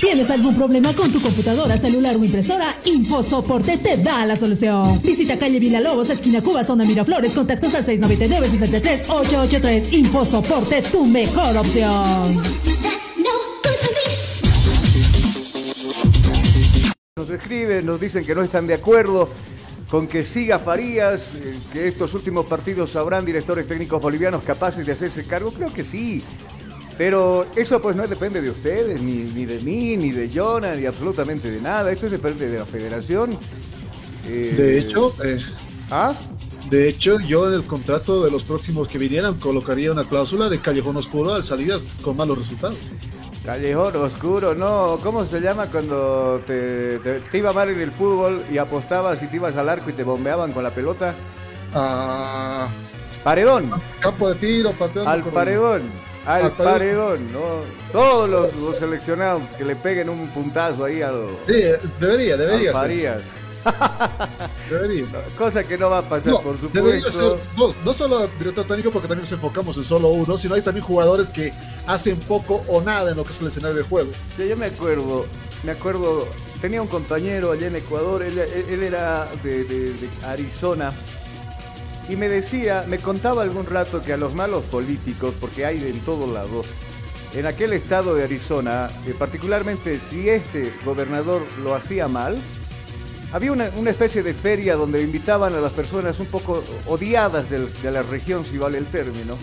¿Tienes 0.00 0.30
algún 0.30 0.54
problema 0.54 0.94
con 0.94 1.12
tu 1.12 1.20
computadora, 1.20 1.76
celular 1.76 2.14
o 2.16 2.24
impresora? 2.24 2.72
InfoSoporte 2.84 3.78
te 3.78 3.96
da 3.96 4.24
la 4.26 4.36
solución. 4.36 5.00
Visita 5.02 5.36
calle 5.38 5.58
Villalobos, 5.58 6.10
esquina 6.10 6.40
Cuba, 6.42 6.62
zona 6.64 6.84
Miraflores. 6.84 7.32
Contactos 7.32 7.74
al 7.74 7.84
699-63-883. 7.84 9.92
InfoSoporte, 9.92 10.82
tu 10.82 11.04
mejor 11.04 11.56
opción. 11.56 12.40
Nos 17.18 17.30
escriben, 17.30 17.84
nos 17.84 18.00
dicen 18.00 18.24
que 18.24 18.32
no 18.32 18.42
están 18.44 18.68
de 18.68 18.74
acuerdo 18.74 19.28
con 19.90 20.06
que 20.06 20.24
siga 20.24 20.60
Farías, 20.60 21.32
eh, 21.34 21.58
que 21.72 21.88
estos 21.88 22.14
últimos 22.14 22.46
partidos 22.46 22.94
habrán 22.94 23.24
directores 23.24 23.66
técnicos 23.66 24.00
bolivianos 24.00 24.44
capaces 24.44 24.86
de 24.86 24.92
hacerse 24.92 25.24
cargo. 25.24 25.50
Creo 25.50 25.72
que 25.72 25.82
sí. 25.82 26.22
Pero 26.96 27.46
eso 27.56 27.82
pues 27.82 27.96
no 27.96 28.06
depende 28.06 28.40
de 28.40 28.50
ustedes, 28.50 29.02
ni, 29.02 29.24
ni 29.24 29.46
de 29.46 29.58
mí, 29.58 29.96
ni 29.96 30.12
de 30.12 30.30
Jonah, 30.32 30.76
ni 30.76 30.86
absolutamente 30.86 31.50
de 31.50 31.60
nada. 31.60 31.90
Esto 31.90 32.08
depende 32.08 32.48
de 32.48 32.58
la 32.60 32.66
federación. 32.66 33.36
Eh, 34.24 34.54
De 34.56 34.78
hecho, 34.78 35.12
eh, 35.24 35.40
¿Ah? 35.90 36.14
de 36.70 36.88
hecho, 36.88 37.18
yo 37.18 37.48
en 37.48 37.54
el 37.54 37.64
contrato 37.64 38.22
de 38.22 38.30
los 38.30 38.44
próximos 38.44 38.86
que 38.86 38.98
vinieran 38.98 39.40
colocaría 39.40 39.90
una 39.90 40.08
cláusula 40.08 40.48
de 40.48 40.60
callejón 40.60 40.96
oscuro 40.96 41.34
al 41.34 41.42
salir 41.42 41.80
con 42.00 42.16
malos 42.16 42.38
resultados. 42.38 42.78
Callejón 43.52 43.96
oscuro, 43.96 44.54
no. 44.54 44.98
¿Cómo 45.02 45.24
se 45.24 45.40
llama 45.40 45.68
cuando 45.72 46.42
te, 46.46 46.98
te- 46.98 47.20
te 47.20 47.38
iba 47.38 47.50
mal 47.54 47.70
en 47.70 47.80
el 47.80 47.90
fútbol 47.90 48.42
y 48.52 48.58
apostabas 48.58 49.22
y 49.22 49.26
te 49.26 49.36
ibas 49.36 49.56
al 49.56 49.70
arco 49.70 49.88
y 49.88 49.94
te 49.94 50.02
bombeaban 50.04 50.52
con 50.52 50.62
la 50.62 50.68
pelota? 50.70 51.14
Ah, 51.74 52.68
Paredón. 53.24 53.70
campo 54.00 54.28
de 54.28 54.34
tiro, 54.34 54.72
partido 54.72 55.08
Al 55.08 55.22
paredón. 55.24 55.80
Al 56.26 56.42
Al 56.44 56.50
paredón. 56.52 57.32
¿no? 57.32 57.40
Todos 57.90 58.28
los, 58.28 58.54
los 58.54 58.76
seleccionados 58.76 59.40
que 59.56 59.64
le 59.64 59.76
peguen 59.76 60.10
un 60.10 60.28
puntazo 60.28 60.84
ahí 60.84 61.00
al, 61.00 61.14
Sí, 61.46 61.62
debería, 61.98 62.34
al 62.34 62.40
debería 62.40 62.72
ser. 62.72 62.80
Farías. 62.80 63.22
Debería. 64.70 65.04
Cosa 65.36 65.64
que 65.64 65.76
no 65.78 65.90
va 65.90 65.98
a 65.98 66.02
pasar, 66.08 66.32
No, 66.32 66.40
por 66.40 66.58
debería 66.72 67.02
ser 67.02 67.12
supuesto. 67.12 67.40
dos, 67.56 67.76
no 67.84 67.92
solo 67.92 68.28
director 68.38 68.66
técnico 68.66 68.90
porque 68.90 69.08
también 69.08 69.22
nos 69.24 69.32
enfocamos 69.32 69.76
en 69.76 69.84
solo 69.84 70.08
uno, 70.08 70.36
sino 70.36 70.54
hay 70.54 70.62
también 70.62 70.84
jugadores 70.84 71.30
que 71.30 71.52
hacen 71.86 72.16
poco 72.20 72.62
o 72.68 72.80
nada 72.80 73.10
en 73.10 73.16
lo 73.16 73.24
que 73.24 73.30
es 73.32 73.40
el 73.40 73.48
escenario 73.48 73.76
de 73.76 73.82
juego. 73.82 74.10
Sí, 74.36 74.48
yo 74.48 74.56
me 74.56 74.66
acuerdo, 74.66 75.26
me 75.64 75.72
acuerdo, 75.72 76.26
tenía 76.60 76.82
un 76.82 76.88
compañero 76.88 77.52
allá 77.52 77.66
en 77.68 77.76
Ecuador, 77.76 78.22
él, 78.22 78.38
él- 78.38 78.64
él 78.68 78.82
era 78.82 79.28
de, 79.42 79.64
de- 79.64 79.92
de 79.92 80.08
Arizona, 80.26 80.92
y 82.08 82.16
me 82.16 82.28
decía, 82.28 82.84
me 82.88 82.98
contaba 82.98 83.42
algún 83.42 83.66
rato 83.66 84.02
que 84.02 84.12
a 84.14 84.16
los 84.16 84.34
malos 84.34 84.62
políticos, 84.64 85.34
porque 85.38 85.66
hay 85.66 85.78
de 85.78 85.90
en 85.90 86.00
todo 86.00 86.32
lado, 86.32 86.62
en 87.34 87.44
aquel 87.46 87.74
estado 87.74 88.14
de 88.14 88.24
Arizona, 88.24 88.88
eh, 89.06 89.14
particularmente 89.18 90.00
si 90.08 90.30
este 90.30 90.72
gobernador 90.86 91.42
lo 91.62 91.74
hacía 91.74 92.08
mal, 92.08 92.38
había 93.32 93.52
una, 93.52 93.70
una 93.76 93.90
especie 93.90 94.22
de 94.22 94.34
feria 94.34 94.76
donde 94.76 95.02
invitaban 95.02 95.54
a 95.54 95.60
las 95.60 95.72
personas 95.72 96.18
un 96.20 96.26
poco 96.26 96.62
odiadas 96.86 97.50
del- 97.50 97.70
de 97.82 97.90
la 97.90 98.02
región, 98.02 98.44
si 98.44 98.58
vale 98.58 98.78
el 98.78 98.86
término. 98.86 99.36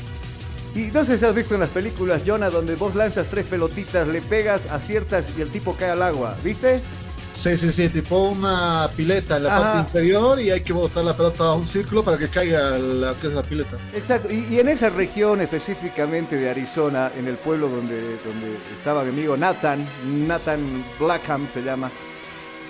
Y 0.75 0.91
no 0.91 1.05
sé 1.05 1.17
si 1.17 1.23
has 1.25 1.33
visto 1.33 1.53
en 1.53 1.61
las 1.61 1.69
películas, 1.69 2.23
Jonah, 2.25 2.49
donde 2.49 2.75
vos 2.75 2.95
lanzas 2.95 3.27
tres 3.27 3.45
pelotitas, 3.45 4.07
le 4.09 4.21
pegas, 4.21 4.63
aciertas 4.71 5.25
y 5.37 5.41
el 5.41 5.49
tipo 5.49 5.73
cae 5.75 5.91
al 5.91 6.01
agua, 6.01 6.35
¿viste? 6.43 6.81
Sí, 7.33 7.55
sí, 7.57 7.69
sí, 7.69 7.89
tipo 7.89 8.29
una 8.29 8.89
pileta 8.95 9.35
en 9.37 9.43
la 9.43 9.55
Ajá. 9.55 9.61
parte 9.61 9.79
inferior 9.79 10.39
y 10.39 10.51
hay 10.51 10.61
que 10.61 10.71
botar 10.71 11.03
la 11.03 11.15
pelota 11.15 11.43
a 11.45 11.53
un 11.53 11.67
círculo 11.67 12.01
para 12.03 12.17
que 12.17 12.29
caiga 12.29 12.77
la, 12.77 13.13
que 13.13 13.27
es 13.27 13.33
la 13.33 13.43
pileta. 13.43 13.77
Exacto, 13.93 14.31
y, 14.31 14.45
y 14.53 14.59
en 14.59 14.69
esa 14.69 14.89
región 14.89 15.41
específicamente 15.41 16.37
de 16.37 16.49
Arizona, 16.49 17.11
en 17.17 17.27
el 17.27 17.35
pueblo 17.35 17.67
donde, 17.67 17.99
donde 18.25 18.57
estaba 18.77 19.03
mi 19.03 19.09
amigo 19.09 19.35
Nathan, 19.35 19.85
Nathan 20.27 20.59
Blackham 20.97 21.45
se 21.53 21.61
llama, 21.61 21.91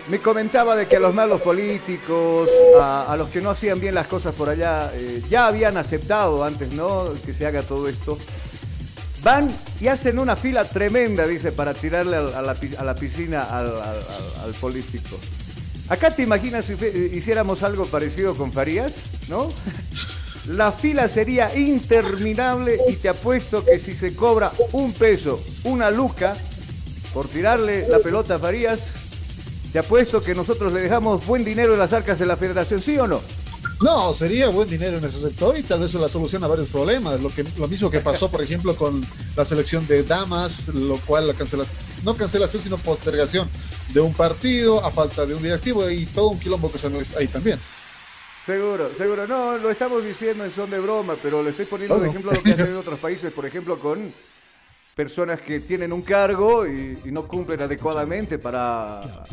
me 0.07 0.19
comentaba 0.19 0.75
de 0.75 0.87
que 0.87 0.97
a 0.97 0.99
los 0.99 1.13
malos 1.13 1.41
políticos, 1.41 2.49
a, 2.79 3.15
los 3.17 3.29
que 3.29 3.41
no 3.41 3.49
hacían 3.49 3.79
bien 3.79 3.95
las 3.95 4.07
cosas 4.07 4.35
por 4.35 4.49
allá, 4.49 4.91
eh, 4.93 5.23
ya 5.29 5.47
habían 5.47 5.77
aceptado 5.77 6.43
antes, 6.43 6.71
¿no? 6.71 7.05
Que 7.25 7.33
se 7.33 7.45
haga 7.45 7.63
todo 7.63 7.87
esto. 7.87 8.17
Van 9.23 9.51
y 9.81 9.87
hacen 9.87 10.19
una 10.19 10.35
fila 10.35 10.65
tremenda, 10.65 11.25
dice, 11.25 11.51
para 11.51 11.73
tirarle 11.73 12.17
a, 12.17 12.41
la, 12.41 12.95
piscina 12.95 13.43
al, 13.43 14.53
político. 14.61 15.17
Acá 15.89 16.11
te 16.11 16.21
imaginas 16.21 16.65
si 16.65 16.75
fe- 16.75 17.09
hiciéramos 17.11 17.63
algo 17.63 17.85
parecido 17.87 18.35
con 18.35 18.53
Farías, 18.53 18.93
¿no? 19.27 19.49
La 20.47 20.71
fila 20.71 21.07
sería 21.07 21.55
interminable 21.57 22.79
y 22.87 22.93
te 22.97 23.09
apuesto 23.09 23.65
que 23.65 23.79
si 23.79 23.95
se 23.95 24.15
cobra 24.15 24.51
un 24.73 24.93
peso, 24.93 25.41
una 25.63 25.89
luca, 25.89 26.35
por 27.11 27.27
tirarle 27.27 27.87
la 27.87 27.97
pelota 27.97 28.35
a 28.35 28.39
Farías, 28.39 28.81
te 29.75 29.79
apuesto 29.79 30.23
que 30.23 30.33
nosotros 30.33 30.71
le 30.71 30.79
dejamos 30.79 31.25
buen 31.25 31.43
dinero 31.43 31.73
en 31.73 31.79
las 31.79 31.91
arcas 31.91 32.17
de 32.17 32.25
la 32.25 32.37
federación, 32.37 32.79
¿sí 32.79 32.97
o 32.97 33.07
no? 33.07 33.19
No, 33.81 34.13
sería 34.13 34.47
buen 34.47 34.69
dinero 34.69 34.99
en 34.99 35.03
ese 35.03 35.19
sector 35.19 35.57
y 35.57 35.63
tal 35.63 35.81
vez 35.81 35.93
la 35.95 36.07
solución 36.07 36.41
a 36.45 36.47
varios 36.47 36.69
problemas. 36.69 37.19
Lo, 37.19 37.27
que, 37.27 37.43
lo 37.57 37.67
mismo 37.67 37.91
que 37.91 37.99
pasó, 37.99 38.31
por 38.31 38.41
ejemplo, 38.41 38.73
con 38.77 39.05
la 39.35 39.43
selección 39.43 39.85
de 39.85 40.03
damas, 40.03 40.69
lo 40.69 40.95
cual 40.99 41.27
la 41.27 41.33
cancelación, 41.33 41.77
no 42.05 42.15
cancelación, 42.15 42.63
sino 42.63 42.77
postergación 42.77 43.49
de 43.93 43.99
un 43.99 44.13
partido 44.13 44.81
a 44.81 44.91
falta 44.91 45.25
de 45.25 45.35
un 45.35 45.43
directivo 45.43 45.89
y 45.89 46.05
todo 46.05 46.29
un 46.29 46.39
quilombo 46.39 46.71
que 46.71 46.77
se 46.77 46.87
armó 46.87 47.01
ahí 47.19 47.27
también. 47.27 47.59
Seguro, 48.45 48.95
seguro. 48.95 49.27
No, 49.27 49.57
lo 49.57 49.69
estamos 49.69 50.05
diciendo 50.05 50.45
en 50.45 50.51
son 50.51 50.69
de 50.69 50.79
broma, 50.79 51.17
pero 51.21 51.43
le 51.43 51.49
estoy 51.49 51.65
poniendo 51.65 51.99
de 51.99 52.07
ejemplo 52.07 52.31
lo 52.31 52.41
que 52.41 52.53
hacen 52.53 52.67
en 52.69 52.77
otros 52.77 52.97
países, 52.97 53.33
por 53.33 53.45
ejemplo, 53.45 53.77
con 53.77 54.13
personas 54.95 55.41
que 55.41 55.59
tienen 55.59 55.91
un 55.91 56.01
cargo 56.01 56.65
y, 56.65 56.97
y 57.03 57.11
no 57.11 57.27
cumplen 57.27 57.61
adecuadamente 57.61 58.39
para, 58.39 59.25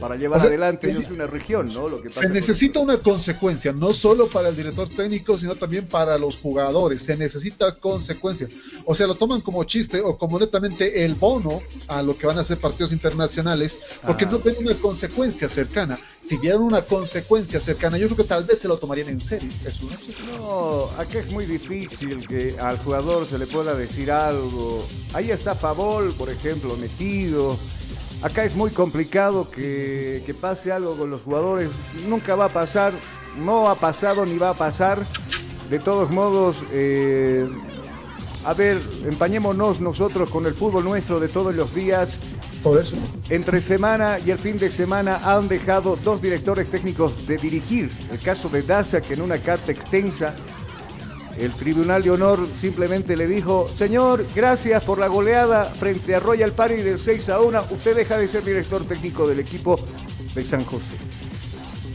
para 0.00 0.16
llevar 0.16 0.38
O 0.38 0.40
sea, 0.40 0.48
adelante 0.48 0.90
ellos 0.90 1.08
una 1.10 1.26
región, 1.28 1.72
¿no? 1.72 1.86
Lo 1.88 2.02
que 2.02 2.08
pasa 2.08 2.22
Se 2.22 2.28
necesita 2.28 2.80
una 2.80 2.98
consecuencia, 2.98 3.72
no 3.72 3.92
solo 3.92 4.26
para 4.26 4.48
el 4.48 4.56
director 4.56 4.88
técnico, 4.88 5.38
sino 5.38 5.54
también 5.54 5.86
para 5.86 6.18
los 6.18 6.36
jugadores. 6.36 7.02
Se 7.02 7.16
necesita 7.16 7.72
consecuencia. 7.76 8.48
O 8.84 8.96
sea, 8.96 9.06
lo 9.06 9.14
toman 9.14 9.40
como 9.42 9.62
chiste 9.62 10.00
o 10.00 10.18
como 10.18 10.40
netamente 10.40 11.04
el 11.04 11.14
bono 11.14 11.62
a 11.86 12.02
lo 12.02 12.18
que 12.18 12.26
van 12.26 12.38
a 12.38 12.44
ser 12.44 12.58
partidos 12.58 12.90
internacionales, 12.92 13.78
porque 14.04 14.24
Ah. 14.24 14.28
no 14.32 14.38
ven 14.40 14.56
una 14.58 14.74
consecuencia 14.74 15.48
cercana. 15.48 15.98
Si 16.26 16.36
vieran 16.38 16.62
una 16.62 16.82
consecuencia 16.82 17.60
cercana, 17.60 17.98
yo 17.98 18.06
creo 18.06 18.16
que 18.16 18.24
tal 18.24 18.42
vez 18.42 18.58
se 18.58 18.66
lo 18.66 18.76
tomarían 18.78 19.10
en 19.10 19.20
serio. 19.20 19.48
Opción. 19.64 19.92
No, 20.40 20.88
acá 20.98 21.20
es 21.20 21.30
muy 21.30 21.46
difícil 21.46 22.26
que 22.26 22.56
al 22.60 22.78
jugador 22.78 23.28
se 23.28 23.38
le 23.38 23.46
pueda 23.46 23.76
decir 23.76 24.10
algo. 24.10 24.84
Ahí 25.12 25.30
está 25.30 25.54
Favol, 25.54 26.12
por 26.14 26.28
ejemplo, 26.28 26.76
metido. 26.78 27.56
Acá 28.22 28.44
es 28.44 28.56
muy 28.56 28.72
complicado 28.72 29.52
que, 29.52 30.24
que 30.26 30.34
pase 30.34 30.72
algo 30.72 30.96
con 30.96 31.10
los 31.10 31.20
jugadores. 31.20 31.70
Nunca 32.08 32.34
va 32.34 32.46
a 32.46 32.52
pasar, 32.52 32.92
no 33.38 33.68
ha 33.68 33.78
pasado 33.78 34.26
ni 34.26 34.36
va 34.36 34.50
a 34.50 34.54
pasar. 34.54 35.06
De 35.70 35.78
todos 35.78 36.10
modos, 36.10 36.64
eh, 36.72 37.48
a 38.44 38.52
ver, 38.52 38.80
empañémonos 39.04 39.80
nosotros 39.80 40.28
con 40.30 40.46
el 40.46 40.54
fútbol 40.54 40.82
nuestro 40.82 41.20
de 41.20 41.28
todos 41.28 41.54
los 41.54 41.72
días. 41.72 42.18
Por 42.66 42.80
eso. 42.80 42.96
Entre 43.30 43.60
semana 43.60 44.18
y 44.18 44.32
el 44.32 44.38
fin 44.38 44.58
de 44.58 44.72
semana 44.72 45.20
han 45.22 45.46
dejado 45.46 45.94
dos 45.94 46.20
directores 46.20 46.68
técnicos 46.68 47.24
de 47.24 47.36
dirigir. 47.36 47.92
El 48.10 48.18
caso 48.18 48.48
de 48.48 48.62
Daza, 48.62 49.00
que 49.00 49.14
en 49.14 49.22
una 49.22 49.38
carta 49.38 49.70
extensa, 49.70 50.34
el 51.38 51.52
Tribunal 51.52 52.02
de 52.02 52.10
Honor 52.10 52.40
simplemente 52.60 53.16
le 53.16 53.28
dijo, 53.28 53.70
señor, 53.78 54.26
gracias 54.34 54.82
por 54.82 54.98
la 54.98 55.06
goleada 55.06 55.66
frente 55.66 56.16
a 56.16 56.18
Royal 56.18 56.50
Party 56.50 56.82
del 56.82 56.98
6 56.98 57.28
a 57.28 57.40
1, 57.40 57.66
usted 57.70 57.94
deja 57.94 58.18
de 58.18 58.26
ser 58.26 58.42
director 58.42 58.84
técnico 58.84 59.28
del 59.28 59.38
equipo 59.38 59.78
de 60.34 60.44
San 60.44 60.64
José. 60.64 60.96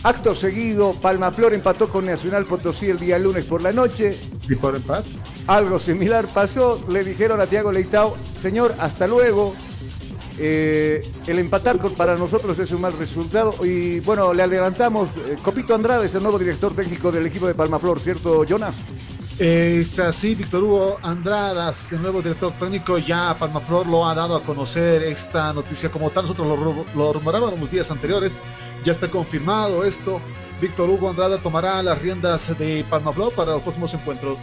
Acto 0.03 0.33
seguido, 0.35 0.93
Palmaflor 0.93 1.53
empató 1.53 1.89
con 1.89 2.05
Nacional 2.05 2.45
Potosí 2.45 2.89
el 2.89 2.97
día 2.97 3.19
lunes 3.19 3.43
por 3.43 3.61
la 3.61 3.73
noche. 3.73 4.17
Y 4.47 4.55
por 4.55 4.77
empate. 4.77 5.09
Algo 5.47 5.79
similar 5.79 6.27
pasó, 6.33 6.81
le 6.87 7.03
dijeron 7.03 7.41
a 7.41 7.47
Tiago 7.47 7.73
Leitao, 7.73 8.15
señor, 8.41 8.73
hasta 8.79 9.05
luego. 9.05 9.53
Eh, 10.37 11.09
el 11.27 11.39
empatar 11.39 11.77
para 11.95 12.15
nosotros 12.15 12.57
es 12.57 12.71
un 12.71 12.81
mal 12.81 12.93
resultado 12.93 13.53
y 13.65 13.99
bueno, 13.99 14.33
le 14.33 14.43
adelantamos, 14.43 15.09
eh, 15.27 15.37
Copito 15.43 15.75
Andrade 15.75 16.07
es 16.07 16.15
el 16.15 16.23
nuevo 16.23 16.39
director 16.39 16.75
técnico 16.75 17.11
del 17.11 17.25
equipo 17.25 17.47
de 17.47 17.53
Palmaflor, 17.53 17.99
¿cierto, 17.99 18.43
Jonah? 18.47 18.73
Es 19.37 19.99
así, 19.99 20.35
Víctor 20.35 20.63
Hugo 20.63 20.97
Andradas, 21.01 21.91
el 21.91 22.01
nuevo 22.01 22.21
director 22.21 22.53
técnico, 22.59 22.97
ya 22.97 23.35
Palmaflor 23.37 23.87
lo 23.87 24.07
ha 24.07 24.13
dado 24.13 24.35
a 24.35 24.43
conocer 24.43 25.03
esta 25.03 25.51
noticia 25.51 25.89
como 25.89 26.11
tal. 26.11 26.23
Nosotros 26.23 26.47
lo, 26.47 26.85
lo 26.95 27.13
rumorábamos 27.13 27.59
los 27.59 27.71
días 27.71 27.89
anteriores, 27.89 28.39
ya 28.83 28.91
está 28.91 29.09
confirmado 29.09 29.83
esto. 29.83 30.21
Víctor 30.61 30.91
Hugo 30.91 31.09
Andrada 31.09 31.39
tomará 31.39 31.81
las 31.81 31.99
riendas 32.01 32.55
de 32.59 32.85
Palmaflor 32.87 33.33
para 33.33 33.53
los 33.53 33.63
próximos 33.63 33.93
encuentros. 33.95 34.37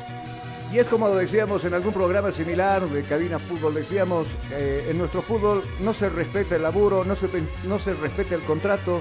Y 0.73 0.79
es 0.79 0.87
como 0.89 1.09
decíamos 1.11 1.65
en 1.65 1.73
algún 1.73 1.95
programa 1.95 2.31
similar 2.31 2.87
de 2.87 3.03
Cabina 3.03 3.39
Fútbol, 3.39 3.73
decíamos, 3.73 4.29
eh, 4.53 4.89
en 4.91 4.99
nuestro 4.99 5.23
fútbol 5.23 5.63
no 5.81 5.95
se 5.95 6.11
respeta 6.11 6.57
el 6.57 6.63
laburo, 6.63 7.05
no 7.05 7.15
se, 7.15 7.27
no 7.65 7.79
se 7.79 7.95
respeta 7.95 8.35
el 8.35 8.43
contrato. 8.43 9.01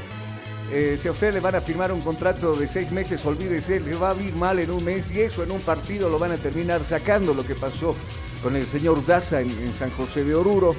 Eh, 0.71 0.97
si 1.01 1.09
a 1.09 1.11
usted 1.11 1.33
le 1.33 1.41
van 1.41 1.55
a 1.55 1.61
firmar 1.61 1.91
un 1.91 2.01
contrato 2.01 2.55
de 2.55 2.67
seis 2.69 2.91
meses, 2.91 3.25
olvídese, 3.25 3.81
le 3.81 3.95
va 3.95 4.11
a 4.11 4.15
ir 4.15 4.33
mal 4.35 4.59
en 4.59 4.71
un 4.71 4.83
mes 4.83 5.11
y 5.11 5.21
eso 5.21 5.43
en 5.43 5.51
un 5.51 5.59
partido 5.59 6.09
lo 6.09 6.19
van 6.19 6.31
a 6.31 6.37
terminar 6.37 6.81
sacando, 6.87 7.33
lo 7.33 7.45
que 7.45 7.55
pasó 7.55 7.95
con 8.41 8.55
el 8.55 8.65
señor 8.65 9.05
Daza 9.05 9.41
en, 9.41 9.49
en 9.49 9.73
San 9.73 9.91
José 9.91 10.23
de 10.23 10.35
Oruro. 10.35 10.73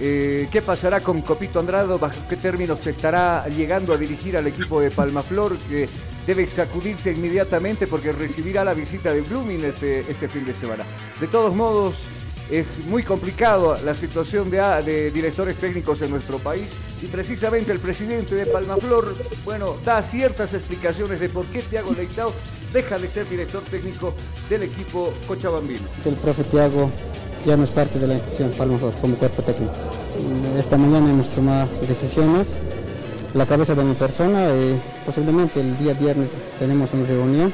Eh, 0.00 0.48
¿Qué 0.50 0.62
pasará 0.62 1.00
con 1.00 1.22
Copito 1.22 1.60
Andrado? 1.60 1.98
¿Bajo 1.98 2.16
qué 2.28 2.36
términos 2.36 2.80
se 2.80 2.90
estará 2.90 3.46
llegando 3.48 3.92
a 3.92 3.96
dirigir 3.96 4.36
al 4.36 4.46
equipo 4.46 4.80
de 4.80 4.90
Palmaflor? 4.90 5.56
Que 5.68 5.88
debe 6.26 6.46
sacudirse 6.46 7.12
inmediatamente 7.12 7.86
porque 7.86 8.12
recibirá 8.12 8.64
la 8.64 8.74
visita 8.74 9.12
de 9.12 9.20
Blooming 9.20 9.64
este, 9.64 10.00
este 10.00 10.28
fin 10.28 10.44
de 10.44 10.54
semana. 10.54 10.84
De 11.20 11.26
todos 11.26 11.54
modos, 11.54 11.94
es 12.50 12.66
muy 12.88 13.02
complicado 13.02 13.78
la 13.84 13.94
situación 13.94 14.50
de, 14.50 14.58
de, 14.84 15.10
directores 15.10 15.56
técnicos 15.56 16.02
en 16.02 16.10
nuestro 16.10 16.38
país 16.38 16.66
y 17.02 17.06
precisamente 17.06 17.72
el 17.72 17.78
presidente 17.78 18.34
de 18.34 18.46
Palmaflor, 18.46 19.14
bueno, 19.44 19.76
da 19.84 20.02
ciertas 20.02 20.52
explicaciones 20.54 21.20
de 21.20 21.28
por 21.28 21.46
qué 21.46 21.60
Tiago 21.62 21.92
Leitao 21.92 22.32
deja 22.72 22.98
de 22.98 23.08
ser 23.08 23.28
director 23.28 23.62
técnico 23.62 24.14
del 24.48 24.64
equipo 24.64 25.12
cochabambino. 25.26 25.86
El 26.04 26.14
profe 26.14 26.44
Tiago 26.44 26.90
ya 27.46 27.56
no 27.56 27.64
es 27.64 27.70
parte 27.70 27.98
de 27.98 28.06
la 28.06 28.14
institución 28.14 28.52
Palmaflor 28.52 28.92
como 29.00 29.16
cuerpo 29.16 29.42
técnico. 29.42 29.72
Esta 30.58 30.76
mañana 30.76 31.10
hemos 31.10 31.28
tomado 31.30 31.68
decisiones, 31.86 32.60
la 33.34 33.46
cabeza 33.46 33.74
de 33.74 33.84
mi 33.84 33.94
persona, 33.94 34.48
y 34.54 34.80
posiblemente 35.04 35.60
el 35.60 35.76
día 35.78 35.92
viernes 35.92 36.30
tenemos 36.58 36.92
una 36.94 37.04
reunión, 37.04 37.52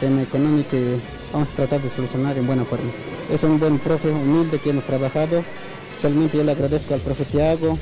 tema 0.00 0.22
económico 0.22 0.76
y 0.76 1.00
vamos 1.32 1.48
a 1.50 1.56
tratar 1.56 1.82
de 1.82 1.88
solucionar 1.88 2.36
en 2.36 2.46
buena 2.46 2.64
forma. 2.64 2.90
Es 3.32 3.42
un 3.42 3.58
buen 3.58 3.78
profe 3.78 4.10
humilde 4.10 4.58
que 4.58 4.70
hemos 4.70 4.84
trabajado. 4.84 5.42
Especialmente 5.88 6.36
yo 6.36 6.44
le 6.44 6.52
agradezco 6.52 6.94
al 6.94 7.00
profe 7.00 7.24
Tiago, 7.24 7.78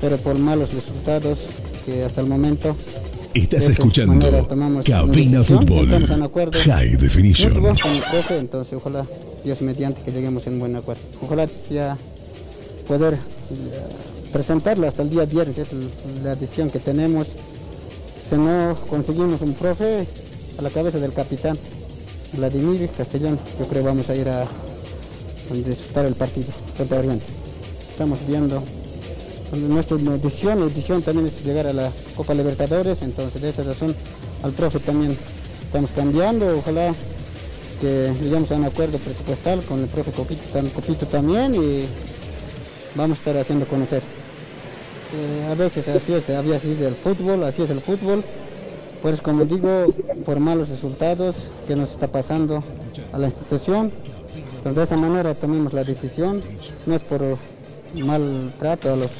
pero 0.00 0.16
por 0.18 0.36
malos 0.38 0.74
resultados 0.74 1.38
que 1.86 2.04
hasta 2.04 2.20
el 2.20 2.26
momento. 2.26 2.76
Estás 3.34 3.68
escuchando 3.68 4.18
Cabina 4.84 5.44
Fútbol 5.44 5.88
High 6.52 6.96
Definition. 6.96 7.64
entonces 8.30 8.72
ojalá 8.74 9.06
Dios 9.44 9.62
mediante 9.62 10.02
que 10.02 10.10
lleguemos 10.10 10.46
en 10.46 10.58
buen 10.58 10.74
acuerdo. 10.76 11.02
Ojalá 11.22 11.48
ya 11.70 11.96
poder 12.86 13.14
eh, 13.14 13.18
presentarlo 14.32 14.86
hasta 14.86 15.02
el 15.02 15.10
día 15.10 15.24
viernes, 15.24 15.58
es 15.58 15.68
la 16.22 16.34
decisión 16.34 16.70
que 16.70 16.78
tenemos. 16.78 17.28
Si 18.28 18.36
no 18.36 18.76
conseguimos 18.88 19.40
un 19.40 19.54
profe 19.54 20.06
a 20.58 20.62
la 20.62 20.70
cabeza 20.70 20.98
del 20.98 21.12
capitán 21.12 21.58
Vladimir 22.34 22.90
Castellón, 22.96 23.38
yo 23.58 23.66
creo 23.66 23.84
vamos 23.84 24.10
a 24.10 24.14
ir 24.14 24.28
a 24.28 24.46
disfrutar 25.52 26.04
el 26.06 26.14
partido 26.14 26.48
contra 26.76 26.98
Oriente. 26.98 27.24
Estamos 27.90 28.18
viendo 28.26 28.62
nuestra 29.52 29.96
edición, 29.96 30.62
edición 30.62 31.02
también 31.02 31.26
es 31.26 31.42
llegar 31.42 31.66
a 31.66 31.72
la 31.72 31.90
Copa 32.16 32.34
Libertadores, 32.34 33.00
entonces 33.00 33.40
de 33.40 33.48
esa 33.48 33.62
razón 33.62 33.94
al 34.42 34.52
profe 34.52 34.78
también 34.78 35.16
estamos 35.64 35.90
cambiando, 35.92 36.58
ojalá 36.58 36.94
que 37.80 38.12
lleguemos 38.20 38.50
a 38.50 38.56
un 38.56 38.64
acuerdo 38.64 38.98
presupuestal 38.98 39.62
con 39.62 39.80
el 39.80 39.86
profe 39.86 40.12
Copito, 40.12 41.06
también 41.06 41.54
y 41.54 41.84
vamos 42.94 43.16
a 43.16 43.20
estar 43.20 43.38
haciendo 43.38 43.66
conocer. 43.66 44.17
A 45.50 45.54
veces 45.54 45.88
así 45.88 46.12
es, 46.12 46.28
había 46.28 46.60
sido 46.60 46.86
el 46.86 46.94
fútbol, 46.94 47.42
así 47.44 47.62
es 47.62 47.70
el 47.70 47.80
fútbol, 47.80 48.22
pues 49.00 49.22
como 49.22 49.46
digo, 49.46 49.86
por 50.26 50.38
malos 50.38 50.68
resultados 50.68 51.36
que 51.66 51.74
nos 51.74 51.92
está 51.92 52.08
pasando 52.08 52.60
a 53.12 53.18
la 53.18 53.28
institución, 53.28 53.90
entonces 54.58 54.76
de 54.76 54.82
esa 54.82 54.96
manera 54.98 55.34
tomamos 55.34 55.72
la 55.72 55.82
decisión, 55.82 56.42
no 56.84 56.94
es 56.94 57.02
por 57.02 57.22
maltrato 57.94 58.92
a 58.92 58.96
los 58.96 59.10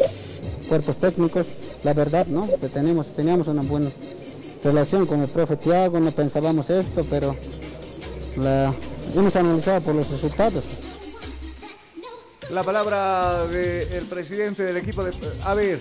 cuerpos 0.68 0.96
técnicos, 0.98 1.46
la 1.85 1.94
verdad, 1.94 2.27
¿no? 2.27 2.46
Que 2.61 2.68
tenemos, 2.68 3.07
teníamos 3.07 3.46
una 3.46 3.62
buena 3.62 3.90
relación 4.62 5.07
con 5.07 5.22
el 5.22 5.29
profe 5.29 5.57
Tiago, 5.57 6.01
no 6.01 6.11
pensábamos 6.11 6.68
esto, 6.68 7.03
pero 7.09 7.35
la 8.37 8.74
hemos 9.16 9.35
analizado 9.37 9.81
por 9.81 9.94
los 9.94 10.11
resultados. 10.11 10.64
La 12.50 12.62
palabra 12.62 13.46
del 13.46 14.04
presidente 14.04 14.62
del 14.62 14.78
equipo 14.78 15.04
de... 15.04 15.12
A 15.44 15.54
ver. 15.54 15.78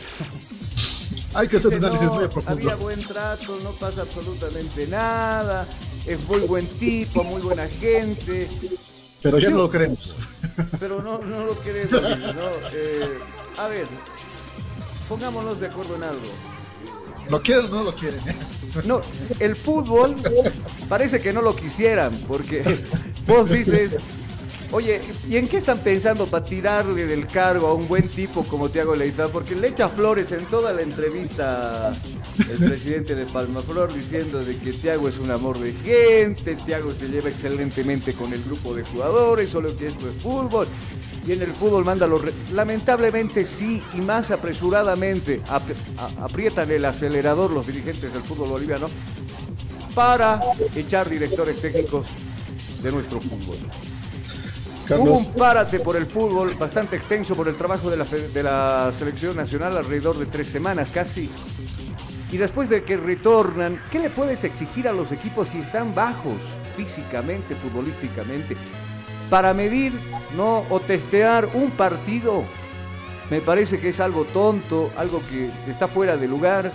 Hay 1.33 1.47
que 1.47 1.57
hacer 1.57 1.73
un 1.73 1.85
análisis 1.85 2.07
muy 2.09 2.27
profundo. 2.27 2.51
Había 2.51 2.75
buen 2.75 3.01
trato, 3.01 3.57
no 3.63 3.71
pasa 3.71 4.01
absolutamente 4.01 4.87
nada. 4.87 5.65
Es 6.05 6.21
muy 6.27 6.41
buen 6.41 6.67
tipo, 6.67 7.23
muy 7.23 7.41
buena 7.41 7.67
gente. 7.67 8.49
Pero 9.21 9.39
ya 9.39 9.49
no 9.49 9.57
lo 9.57 9.69
queremos. 9.69 10.15
Pero 10.79 11.01
no, 11.01 11.19
no 11.19 11.45
lo 11.45 11.59
queremos. 11.61 12.01
¿no? 12.01 12.49
Eh, 12.73 13.19
a 13.57 13.67
ver, 13.67 13.87
pongámonos 15.07 15.59
de 15.59 15.67
acuerdo 15.67 15.95
en 15.95 16.03
algo. 16.03 16.31
¿Lo 17.29 17.41
quieren 17.41 17.65
o 17.65 17.69
no 17.69 17.83
lo 17.83 17.95
quieren? 17.95 18.19
¿eh? 18.27 18.35
No, 18.85 19.01
el 19.39 19.55
fútbol 19.55 20.15
parece 20.87 21.19
que 21.19 21.33
no 21.33 21.41
lo 21.41 21.55
quisieran, 21.55 22.23
porque 22.27 22.63
vos 23.25 23.49
dices, 23.49 23.97
Oye, 24.71 24.99
¿y 25.29 25.37
en 25.37 25.47
qué 25.47 25.57
están 25.57 25.79
pensando 25.79 26.27
para 26.27 26.43
tirarle 26.43 27.05
del 27.05 27.25
cargo 27.25 27.67
a 27.67 27.73
un 27.73 27.87
buen 27.87 28.09
tipo 28.09 28.43
como 28.43 28.67
Tiago 28.67 28.95
Leitao? 28.95 29.29
Porque 29.29 29.55
le 29.55 29.69
echa 29.69 29.87
flores 29.87 30.33
en 30.33 30.45
toda 30.45 30.73
la 30.73 30.81
entrevista 30.81 31.93
el 32.37 32.57
presidente 32.57 33.15
de 33.15 33.25
Palmaflor 33.25 33.93
diciendo 33.93 34.43
de 34.43 34.57
que 34.57 34.73
Tiago 34.73 35.07
es 35.07 35.19
un 35.19 35.31
amor 35.31 35.57
de 35.57 35.71
gente, 35.71 36.57
Tiago 36.57 36.93
se 36.93 37.07
lleva 37.07 37.29
excelentemente 37.29 38.11
con 38.13 38.33
el 38.33 38.43
grupo 38.43 38.73
de 38.73 38.83
jugadores, 38.83 39.49
solo 39.49 39.75
que 39.77 39.87
esto 39.87 40.09
es 40.09 40.21
fútbol. 40.21 40.67
Y 41.25 41.31
en 41.31 41.41
el 41.41 41.53
fútbol 41.53 41.85
manda 41.85 42.05
los... 42.05 42.21
Lamentablemente 42.51 43.45
sí, 43.45 43.81
y 43.93 44.01
más 44.01 44.31
apresuradamente 44.31 45.41
aprietan 46.19 46.69
el 46.71 46.83
acelerador 46.83 47.51
los 47.51 47.67
dirigentes 47.67 48.11
del 48.11 48.21
fútbol 48.21 48.49
boliviano 48.49 48.89
para 49.95 50.41
echar 50.75 51.09
directores 51.09 51.61
técnicos 51.61 52.05
de 52.83 52.91
nuestro 52.91 53.21
fútbol. 53.21 53.57
Un 54.89 55.33
párate 55.33 55.79
por 55.79 55.97
el 55.97 56.05
fútbol 56.05 56.55
bastante 56.55 56.95
extenso 56.95 57.35
por 57.35 57.47
el 57.47 57.55
trabajo 57.55 57.89
de 57.89 57.97
la, 57.97 58.05
de 58.05 58.43
la 58.43 58.91
selección 58.97 59.35
nacional 59.35 59.75
alrededor 59.75 60.17
de 60.17 60.27
tres 60.27 60.47
semanas 60.47 60.89
casi. 60.93 61.29
Y 62.31 62.37
después 62.37 62.69
de 62.69 62.83
que 62.83 62.97
retornan, 62.97 63.81
¿qué 63.91 63.99
le 63.99 64.09
puedes 64.09 64.43
exigir 64.43 64.87
a 64.87 64.93
los 64.93 65.11
equipos 65.11 65.49
si 65.49 65.59
están 65.59 65.95
bajos 65.95 66.41
físicamente, 66.75 67.55
futbolísticamente? 67.55 68.55
Para 69.29 69.53
medir 69.53 69.93
¿no? 70.35 70.63
o 70.69 70.79
testear 70.79 71.49
un 71.53 71.71
partido, 71.71 72.43
me 73.29 73.41
parece 73.41 73.79
que 73.79 73.89
es 73.89 73.99
algo 73.99 74.25
tonto, 74.25 74.91
algo 74.97 75.21
que 75.29 75.49
está 75.69 75.87
fuera 75.87 76.15
de 76.17 76.27
lugar. 76.27 76.71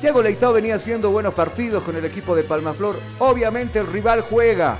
Thiago 0.00 0.22
Leitao 0.22 0.52
venía 0.52 0.76
haciendo 0.76 1.10
buenos 1.10 1.34
partidos 1.34 1.82
con 1.82 1.96
el 1.96 2.04
equipo 2.04 2.34
de 2.34 2.42
Palmaflor. 2.42 2.98
Obviamente 3.18 3.78
el 3.78 3.86
rival 3.86 4.22
juega, 4.22 4.78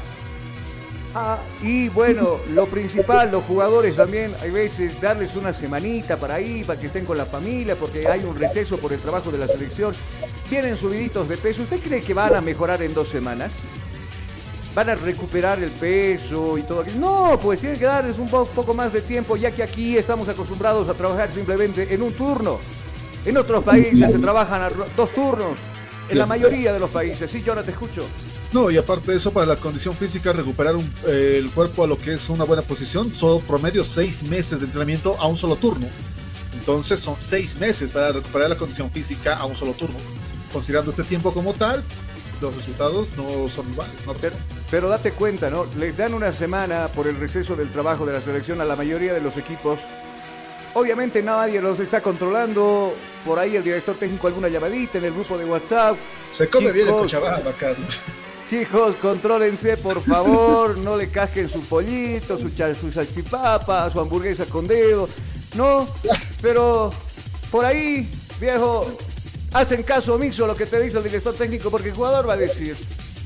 Ah, 1.13 1.39
y 1.61 1.89
bueno, 1.89 2.39
lo 2.51 2.67
principal, 2.67 3.33
los 3.33 3.43
jugadores 3.45 3.97
también, 3.97 4.33
hay 4.43 4.51
veces 4.51 5.01
darles 5.01 5.35
una 5.35 5.53
semanita 5.53 6.17
para 6.17 6.35
ahí, 6.37 6.63
para 6.63 6.79
que 6.79 6.87
estén 6.87 7.05
con 7.05 7.19
la 7.19 7.27
familia, 7.27 7.75
porque 7.75 8.07
hay 8.07 8.23
un 8.23 8.39
receso 8.39 8.79
por 8.79 8.93
el 8.93 9.01
trabajo 9.01 9.33
de 9.33 9.39
la 9.39 9.49
selección. 9.49 9.93
Vienen 10.49 10.77
subiditos 10.77 11.29
de 11.29 11.37
peso. 11.37 11.63
¿Usted 11.63 11.81
cree 11.81 12.01
que 12.01 12.15
van 12.15 12.35
a 12.35 12.41
mejorar 12.41 12.83
en 12.83 12.95
dos 12.95 13.09
semanas? 13.09 13.51
¿Van 14.73 14.89
a 14.89 14.95
recuperar 14.95 15.61
el 15.61 15.71
peso 15.71 16.57
y 16.57 16.63
todo 16.63 16.83
aquello? 16.83 17.01
No, 17.01 17.41
pues 17.43 17.61
tiene 17.61 17.77
que 17.77 17.87
darles 17.87 18.19
un 18.19 18.29
poco 18.29 18.73
más 18.73 18.93
de 18.93 19.01
tiempo, 19.01 19.37
ya 19.37 19.51
que 19.51 19.65
aquí 19.65 19.97
estamos 19.97 20.29
acostumbrados 20.29 20.89
a 20.89 20.95
trabajar 20.95 21.29
simplemente 21.29 21.93
en 21.93 22.03
un 22.03 22.13
turno. 22.13 22.61
En 23.25 23.37
otros 23.37 23.65
países 23.65 24.13
se 24.13 24.19
trabajan 24.21 24.63
a 24.63 24.71
dos 24.97 25.13
turnos. 25.13 25.59
En 26.09 26.19
la 26.19 26.27
mayoría 26.27 26.73
de 26.73 26.79
los 26.79 26.91
países. 26.91 27.29
Sí, 27.31 27.43
yo 27.43 27.53
ahora 27.53 27.65
te 27.65 27.73
escucho. 27.73 28.05
No, 28.53 28.69
y 28.71 28.77
aparte 28.77 29.13
de 29.13 29.17
eso, 29.17 29.33
para 29.33 29.47
la 29.47 29.57
condición 29.57 29.95
física, 29.95 30.33
recuperar 30.33 30.75
eh, 31.07 31.37
el 31.39 31.51
cuerpo 31.51 31.85
a 31.85 31.87
lo 31.87 31.97
que 31.97 32.15
es 32.15 32.29
una 32.29 32.45
buena 32.45 32.63
posición, 32.63 33.15
son 33.15 33.41
promedio 33.43 33.85
seis 33.85 34.25
meses 34.25 34.59
de 34.59 34.67
entrenamiento 34.67 35.17
a 35.21 35.29
un 35.29 35.37
solo 35.37 35.55
turno. 35.55 35.87
Entonces 36.55 36.99
son 36.99 37.15
seis 37.17 37.57
meses 37.57 37.93
para 37.93 38.11
recuperar 38.11 38.51
la 38.51 38.57
condición 38.57 38.91
física 38.91 39.37
a 39.37 39.45
un 39.45 39.55
solo 39.55 39.73
turno. 39.73 39.97
Considerando 40.53 40.91
este 40.91 41.05
tiempo 41.05 41.33
como 41.33 41.55
tal, 41.55 41.85
los 42.41 42.57
resultados 42.57 43.09
no 43.17 43.49
son 43.49 43.71
iguales. 43.71 43.95
Pero, 44.21 44.37
pero, 44.69 44.89
date 44.89 45.13
cuenta, 45.13 45.49
¿no? 45.49 45.67
Les 45.79 45.97
dan 45.97 46.13
una 46.13 46.33
semana 46.33 46.89
por 46.89 47.07
el 47.07 47.21
receso 47.21 47.55
del 47.55 47.71
trabajo 47.71 48.05
de 48.05 48.15
la 48.15 48.21
selección 48.21 48.61
a 48.61 48.65
la 48.65 48.75
mayoría 48.75 49.15
de 49.15 49.21
los 49.21 49.37
equipos. 49.37 49.79
Obviamente 50.75 51.23
nadie 51.23 51.61
los 51.61 51.79
está 51.79 52.01
controlando. 52.01 52.95
Por 53.25 53.39
ahí 53.39 53.55
el 53.55 53.63
director 53.63 53.95
técnico 53.95 54.27
alguna 54.27 54.49
llamadita 54.49 54.99
en 54.99 55.05
el 55.05 55.13
grupo 55.13 55.39
de 55.39 55.45
WhatsApp. 55.45 55.97
Se 56.31 56.49
come 56.49 56.73
bien 56.73 56.89
el 56.89 56.95
Cochabamba, 56.95 57.53
Carlos. 57.53 58.01
Chicos, 58.49 58.97
contrólense, 58.97 59.77
por 59.77 60.03
favor, 60.03 60.77
no 60.85 60.97
le 60.97 61.09
casquen 61.11 61.49
su 61.49 61.61
pollito, 61.63 62.37
su, 62.39 62.49
su 62.49 62.93
salchipapa, 62.93 63.89
su 63.91 64.01
hamburguesa 64.01 64.45
con 64.47 64.67
dedo. 64.67 65.09
No, 65.55 65.87
pero 66.43 66.93
por 67.51 67.65
ahí, 67.65 68.11
viejo, 68.41 68.87
hacen 69.53 69.83
caso 69.83 70.15
omiso 70.15 70.45
a 70.45 70.49
lo 70.49 70.57
que 70.57 70.67
te 70.67 70.81
dice 70.81 70.99
el 70.99 71.05
director 71.05 71.35
técnico, 71.35 71.71
porque 71.71 71.89
el 71.89 71.95
jugador 71.95 72.29
va 72.29 72.35
a 72.35 72.37
decir, 72.37 72.77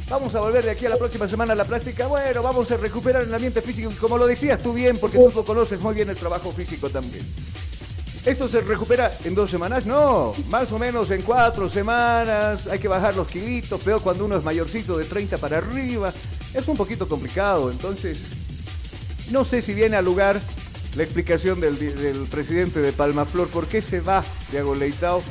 vamos 0.08 0.34
a 0.34 0.40
volver 0.40 0.64
de 0.64 0.70
aquí 0.70 0.86
a 0.86 0.90
la 0.90 0.96
próxima 0.96 1.28
semana 1.28 1.52
a 1.52 1.56
la 1.56 1.64
práctica, 1.64 2.06
bueno, 2.06 2.42
vamos 2.42 2.70
a 2.70 2.76
recuperar 2.76 3.22
el 3.22 3.34
ambiente 3.34 3.60
físico, 3.60 3.92
como 4.00 4.18
lo 4.18 4.26
decías 4.26 4.62
tú 4.62 4.72
bien, 4.72 4.98
porque 4.98 5.18
tú 5.18 5.32
lo 5.34 5.44
conoces 5.44 5.80
muy 5.80 5.94
bien 5.94 6.08
el 6.10 6.16
trabajo 6.16 6.52
físico 6.52 6.88
también. 6.88 7.24
¿Esto 8.24 8.48
se 8.48 8.60
recupera 8.60 9.12
en 9.24 9.34
dos 9.34 9.50
semanas? 9.50 9.84
No, 9.84 10.32
más 10.48 10.72
o 10.72 10.78
menos 10.78 11.10
en 11.10 11.20
cuatro 11.20 11.68
semanas. 11.68 12.66
Hay 12.68 12.78
que 12.78 12.88
bajar 12.88 13.14
los 13.14 13.28
kilitos, 13.28 13.82
peor 13.82 14.00
cuando 14.00 14.24
uno 14.24 14.38
es 14.38 14.42
mayorcito 14.42 14.96
de 14.96 15.04
30 15.04 15.36
para 15.36 15.58
arriba. 15.58 16.10
Es 16.54 16.66
un 16.66 16.76
poquito 16.76 17.06
complicado, 17.06 17.70
entonces 17.70 18.24
no 19.30 19.44
sé 19.44 19.60
si 19.60 19.74
viene 19.74 19.96
al 19.96 20.06
lugar 20.06 20.40
la 20.96 21.02
explicación 21.02 21.60
del, 21.60 21.78
del 21.78 22.26
presidente 22.26 22.80
de 22.80 22.92
Palmaflor, 22.92 23.48
¿por 23.48 23.66
qué 23.66 23.82
se 23.82 24.00
va 24.00 24.24
Diego 24.50 24.74
Leitao? 24.74 25.22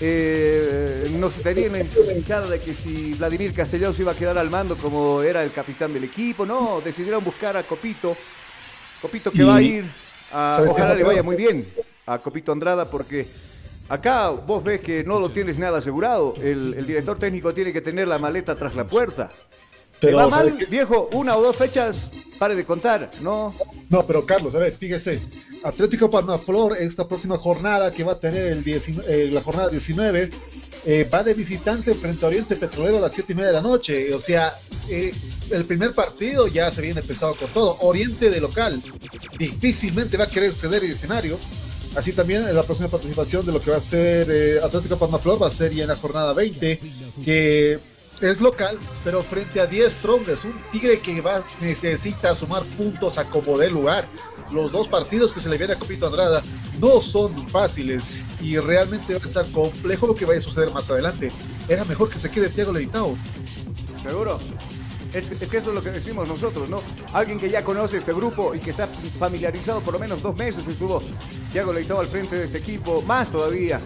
Eh, 0.00 1.10
no 1.18 1.30
se 1.30 1.42
tenía 1.42 1.70
la 1.70 2.12
hinchada 2.12 2.48
de 2.48 2.60
que 2.60 2.74
si 2.74 3.14
Vladimir 3.14 3.54
Castellón 3.54 3.94
se 3.94 4.02
iba 4.02 4.12
a 4.12 4.14
quedar 4.14 4.36
al 4.36 4.50
mando 4.50 4.76
como 4.76 5.22
era 5.22 5.42
el 5.42 5.50
capitán 5.50 5.94
del 5.94 6.04
equipo, 6.04 6.44
no, 6.44 6.82
decidieron 6.82 7.24
buscar 7.24 7.56
a 7.56 7.62
Copito, 7.62 8.16
Copito 9.00 9.32
que 9.32 9.44
va 9.44 9.56
a 9.56 9.62
ir, 9.62 9.90
a, 10.30 10.62
ojalá 10.68 10.94
le 10.94 11.04
vaya 11.04 11.22
muy 11.22 11.36
bien 11.36 11.72
a 12.08 12.18
Copito 12.18 12.52
Andrada 12.52 12.86
porque 12.86 13.26
acá 13.88 14.30
vos 14.30 14.62
ves 14.64 14.80
que 14.80 15.04
no 15.04 15.18
lo 15.18 15.30
tienes 15.30 15.58
nada 15.58 15.78
asegurado, 15.78 16.34
el, 16.42 16.74
el 16.74 16.86
director 16.86 17.18
técnico 17.18 17.54
tiene 17.54 17.72
que 17.72 17.80
tener 17.80 18.08
la 18.08 18.18
maleta 18.18 18.54
tras 18.54 18.74
la 18.74 18.86
puerta. 18.86 19.28
Pero, 20.00 20.16
va 20.16 20.28
mal, 20.28 20.52
viejo, 20.70 21.08
una 21.12 21.36
o 21.36 21.42
dos 21.42 21.56
fechas, 21.56 22.08
pare 22.38 22.54
de 22.54 22.64
contar, 22.64 23.10
¿no? 23.20 23.52
No, 23.90 24.06
pero 24.06 24.24
Carlos, 24.24 24.54
a 24.54 24.58
ver, 24.58 24.72
fíjese, 24.76 25.20
Atlético 25.64 26.08
Palmaflor, 26.08 26.76
esta 26.76 27.08
próxima 27.08 27.36
jornada 27.36 27.90
que 27.90 28.04
va 28.04 28.12
a 28.12 28.20
tener 28.20 28.46
el 28.46 28.62
eh, 28.66 29.28
la 29.32 29.42
jornada 29.42 29.68
19, 29.70 30.30
eh, 30.86 31.08
va 31.12 31.24
de 31.24 31.34
visitante 31.34 31.94
frente 31.94 32.24
a 32.24 32.28
Oriente 32.28 32.54
Petrolero 32.54 32.98
a 32.98 33.00
las 33.00 33.12
7 33.12 33.32
y 33.32 33.36
media 33.36 33.48
de 33.48 33.54
la 33.54 33.62
noche. 33.62 34.14
O 34.14 34.20
sea, 34.20 34.56
eh, 34.88 35.12
el 35.50 35.64
primer 35.64 35.92
partido 35.92 36.46
ya 36.46 36.70
se 36.70 36.80
viene 36.80 37.00
empezado 37.00 37.34
con 37.34 37.48
todo. 37.48 37.76
Oriente 37.80 38.30
de 38.30 38.40
local, 38.40 38.80
difícilmente 39.36 40.16
va 40.16 40.24
a 40.24 40.28
querer 40.28 40.54
ceder 40.54 40.84
el 40.84 40.92
escenario. 40.92 41.38
Así 41.96 42.12
también 42.12 42.46
en 42.46 42.54
la 42.54 42.62
próxima 42.62 42.88
participación 42.88 43.44
de 43.44 43.52
lo 43.52 43.60
que 43.60 43.70
va 43.70 43.78
a 43.78 43.80
ser 43.80 44.60
Atlético 44.62 44.98
Palmaflor 44.98 45.42
va 45.42 45.48
a 45.48 45.50
ser 45.50 45.74
ya 45.74 45.82
en 45.82 45.88
la 45.88 45.96
jornada 45.96 46.32
20, 46.32 46.80
que 47.24 47.78
es 48.20 48.40
local, 48.40 48.78
pero 49.04 49.22
frente 49.22 49.60
a 49.60 49.66
10 49.66 49.92
Strongers, 49.92 50.44
un 50.44 50.60
Tigre 50.72 51.00
que 51.00 51.20
va 51.20 51.44
necesita 51.60 52.34
sumar 52.34 52.64
puntos 52.76 53.16
a 53.16 53.28
como 53.28 53.58
dé 53.58 53.70
lugar. 53.70 54.08
Los 54.50 54.72
dos 54.72 54.88
partidos 54.88 55.32
que 55.32 55.40
se 55.40 55.48
le 55.48 55.58
viene 55.58 55.74
a 55.74 55.78
Copito 55.78 56.06
Andrada 56.06 56.42
no 56.80 57.00
son 57.00 57.48
fáciles 57.48 58.24
y 58.40 58.58
realmente 58.58 59.14
va 59.14 59.20
a 59.22 59.26
estar 59.26 59.50
complejo 59.52 60.06
lo 60.06 60.14
que 60.14 60.24
vaya 60.24 60.38
a 60.38 60.42
suceder 60.42 60.70
más 60.70 60.90
adelante. 60.90 61.30
Era 61.68 61.84
mejor 61.84 62.08
que 62.10 62.18
se 62.18 62.30
quede 62.30 62.48
Thiago 62.48 62.72
Leitao. 62.72 63.16
Seguro. 64.02 64.40
Es, 65.12 65.24
que 65.24 65.56
eso 65.56 65.70
es 65.70 65.74
lo 65.74 65.82
que 65.82 65.90
decimos 65.90 66.28
nosotros, 66.28 66.68
¿no? 66.68 66.82
Alguien 67.12 67.38
que 67.38 67.48
ya 67.48 67.64
conoce 67.64 67.98
este 67.98 68.12
grupo 68.12 68.54
y 68.54 68.58
que 68.58 68.70
está 68.70 68.86
familiarizado 69.18 69.80
por 69.80 69.94
lo 69.94 70.00
menos 70.00 70.22
dos 70.22 70.36
meses 70.36 70.66
estuvo 70.66 71.02
Thiago 71.50 71.72
Leitao 71.72 72.00
al 72.00 72.08
frente 72.08 72.36
de 72.36 72.44
este 72.44 72.58
equipo, 72.58 73.02
más 73.02 73.30
todavía. 73.30 73.80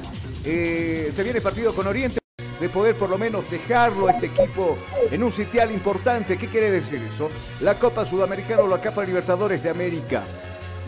Eh, 0.44 1.10
se 1.12 1.22
viene 1.22 1.40
partido 1.40 1.72
con 1.74 1.86
Oriente 1.86 2.18
de 2.58 2.68
poder 2.68 2.96
por 2.96 3.10
lo 3.10 3.18
menos 3.18 3.48
dejarlo 3.50 4.08
este 4.08 4.26
equipo 4.26 4.76
en 5.10 5.22
un 5.22 5.32
sitial 5.32 5.70
importante. 5.70 6.36
¿Qué 6.36 6.48
quiere 6.48 6.70
decir 6.70 7.00
eso? 7.02 7.30
La 7.60 7.74
Copa 7.74 8.04
Sudamericana 8.06 8.62
o 8.62 8.68
la 8.68 8.80
Copa 8.80 9.04
Libertadores 9.04 9.62
de 9.62 9.70
América. 9.70 10.24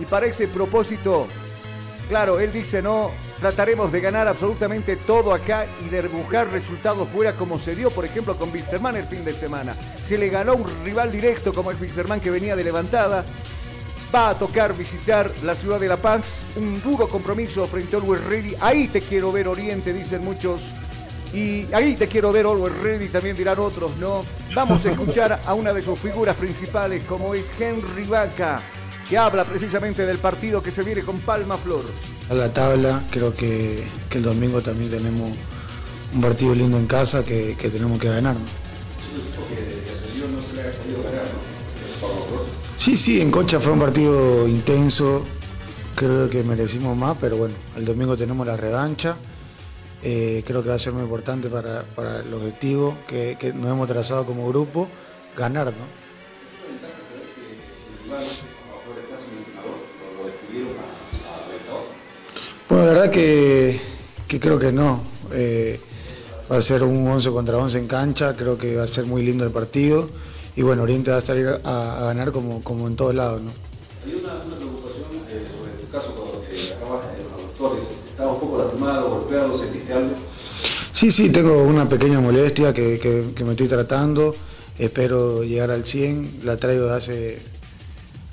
Y 0.01 0.05
para 0.05 0.27
ese 0.27 0.49
propósito, 0.49 1.29
claro, 2.09 2.41
él 2.41 2.53
dice 2.53 2.83
no, 2.83 3.11
trataremos 3.41 3.93
de 3.93 4.01
ganar 4.01 4.29
absolutamente 4.29 4.97
todo 4.97 5.33
acá 5.33 5.67
y 5.85 5.89
de 5.89 6.03
buscar 6.09 6.49
resultados 6.51 7.09
fuera 7.09 7.35
como 7.35 7.59
se 7.59 7.75
dio, 7.75 7.91
por 7.91 8.05
ejemplo, 8.05 8.37
con 8.37 8.51
Wisterman 8.53 8.97
el 8.97 9.07
fin 9.07 9.25
de 9.25 9.35
semana. 9.35 9.75
Se 10.07 10.19
le 10.19 10.29
ganó 10.29 10.55
un 10.55 10.85
rival 10.85 11.11
directo 11.11 11.53
como 11.53 11.71
el 11.71 11.81
Wisterman 11.81 12.21
que 12.21 12.31
venía 12.31 12.57
de 12.57 12.65
levantada. 12.65 13.25
Va 14.15 14.31
a 14.31 14.39
tocar 14.39 14.77
visitar 14.77 15.31
la 15.43 15.57
ciudad 15.57 15.81
de 15.81 15.89
La 15.89 15.97
Paz, 15.97 16.43
un 16.57 16.81
duro 16.81 17.09
compromiso 17.09 17.67
frente 17.67 17.97
a 17.97 17.99
Always 17.99 18.25
Ready. 18.25 18.55
Ahí 18.61 18.87
te 18.87 19.01
quiero 19.01 19.33
ver 19.33 19.49
Oriente, 19.49 19.93
dicen 19.93 20.23
muchos 20.23 20.63
y 21.35 21.67
ahí 21.75 21.97
te 21.97 22.07
quiero 22.07 22.31
ver 22.31 22.47
Always 22.47 22.79
Ready, 22.79 23.09
también 23.09 23.37
dirán 23.37 23.59
otros, 23.59 23.97
¿no? 23.97 24.25
Vamos 24.55 24.87
a 24.87 24.91
escuchar 24.93 25.41
a 25.45 25.55
una 25.55 25.73
de 25.73 25.83
sus 25.83 25.99
figuras 25.99 26.37
principales, 26.37 27.03
como 27.05 27.35
es 27.35 27.45
Henry 27.59 28.05
Vaca, 28.05 28.63
que 29.09 29.19
habla 29.19 29.45
precisamente 29.45 30.07
del 30.07 30.19
partido 30.19 30.63
que 30.63 30.71
se 30.71 30.83
viene 30.83 31.03
con 31.03 31.19
Palma 31.21 31.57
Flor. 31.57 31.85
A 32.31 32.35
la 32.35 32.53
tabla, 32.53 33.03
creo 33.11 33.35
que, 33.35 33.85
el 34.11 34.23
domingo 34.23 34.61
también 34.61 34.91
tenemos 34.91 35.33
un 36.15 36.21
partido 36.21 36.55
lindo 36.55 36.79
en 36.79 36.87
casa 36.87 37.25
que, 37.25 37.57
tenemos 37.61 38.01
que 38.01 38.09
ganar. 38.09 38.37
Sí, 42.77 42.97
sí, 42.97 43.21
en 43.21 43.31
Concha 43.31 43.61
fue 43.61 43.73
un 43.73 43.81
partido 43.81 44.47
intenso, 44.47 45.25
creo 45.97 46.29
que 46.31 46.43
merecimos 46.43 46.97
más, 46.97 47.17
pero 47.21 47.37
bueno, 47.37 47.55
el 47.77 47.85
domingo 47.85 48.17
tenemos 48.17 48.47
la 48.47 48.57
revancha. 48.57 49.17
Eh, 50.07 50.45
creo 50.47 50.63
que 50.63 50.69
va 50.69 50.75
a 50.75 50.79
ser 50.79 50.93
muy 50.93 51.03
importante 51.03 51.49
para, 51.49 51.85
el 52.21 52.35
objetivo 52.35 52.99
que, 53.09 53.37
nos 53.55 53.71
hemos 53.71 53.89
trazado 53.89 54.27
como 54.27 54.47
grupo, 54.49 54.87
ganar, 55.37 55.67
¿no? 55.69 56.05
Bueno, 62.69 62.87
la 62.87 62.93
verdad 62.93 63.11
que, 63.11 63.81
creo 64.27 64.59
que 64.59 64.73
no. 64.73 65.03
Eh, 65.33 65.81
va 66.51 66.57
a 66.57 66.63
ser 66.63 66.83
un 66.83 67.07
11 67.07 67.31
contra 67.31 67.59
11 67.59 67.79
en 67.79 67.87
cancha, 67.87 68.35
creo 68.37 68.59
que 68.59 68.77
va 68.77 68.85
a 68.85 68.87
ser 68.87 69.05
muy 69.05 69.23
lindo 69.23 69.45
el 69.45 69.51
partido 69.51 70.09
y 70.57 70.63
bueno, 70.63 70.83
Oriente 70.83 71.11
va 71.11 71.19
a 71.19 71.21
salir 71.21 71.49
a, 71.65 72.01
ganar 72.05 72.31
como, 72.33 72.63
como 72.63 72.87
en 72.87 72.97
todos 72.97 73.15
lados, 73.15 73.43
¿no? 73.43 73.51
Hay 74.05 74.21
una, 74.23 74.35
preocupación 74.57 75.07
eh, 75.31 75.47
sobre 75.51 75.73
tu 75.83 75.91
caso 75.91 76.15
cuando 76.15 76.43
acabas 76.77 77.17
de 77.17 77.25
los 77.25 77.43
doctores 77.43 77.85
¿Estaba 78.15 78.33
un 78.33 78.41
poco 78.41 78.59
lastimado, 78.59 79.11
golpeado? 79.11 79.59
¿Sentiste 79.59 79.93
algo? 79.93 80.15
Sí, 80.93 81.11
sí, 81.11 81.31
tengo 81.31 81.65
una 81.65 81.89
pequeña 81.89 82.21
molestia 82.21 82.73
que, 82.73 83.33
me 83.45 83.51
estoy 83.51 83.67
tratando. 83.67 84.37
Espero 84.79 85.43
llegar 85.43 85.73
al 85.73 85.85
100. 85.85 86.43
La 86.45 86.57
traigo 86.57 86.87
de 86.87 86.95
hace. 86.95 87.39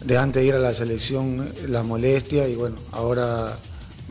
de 0.06 0.17
antes 0.20 0.44
de 0.44 0.48
ir 0.48 0.54
a 0.54 0.60
la 0.60 0.76
selección, 0.76 1.52
la 1.67 1.82
molestia. 1.82 2.48
Y 2.48 2.54
bueno, 2.54 2.76
ahora 2.91 3.58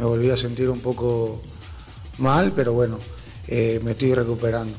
me 0.01 0.07
volví 0.07 0.31
a 0.31 0.37
sentir 0.37 0.71
un 0.71 0.81
poco 0.81 1.43
mal, 2.17 2.53
pero 2.57 2.73
bueno, 2.73 2.99
eh, 3.47 3.81
me 3.85 3.91
estoy 3.91 4.15
recuperando. 4.15 4.73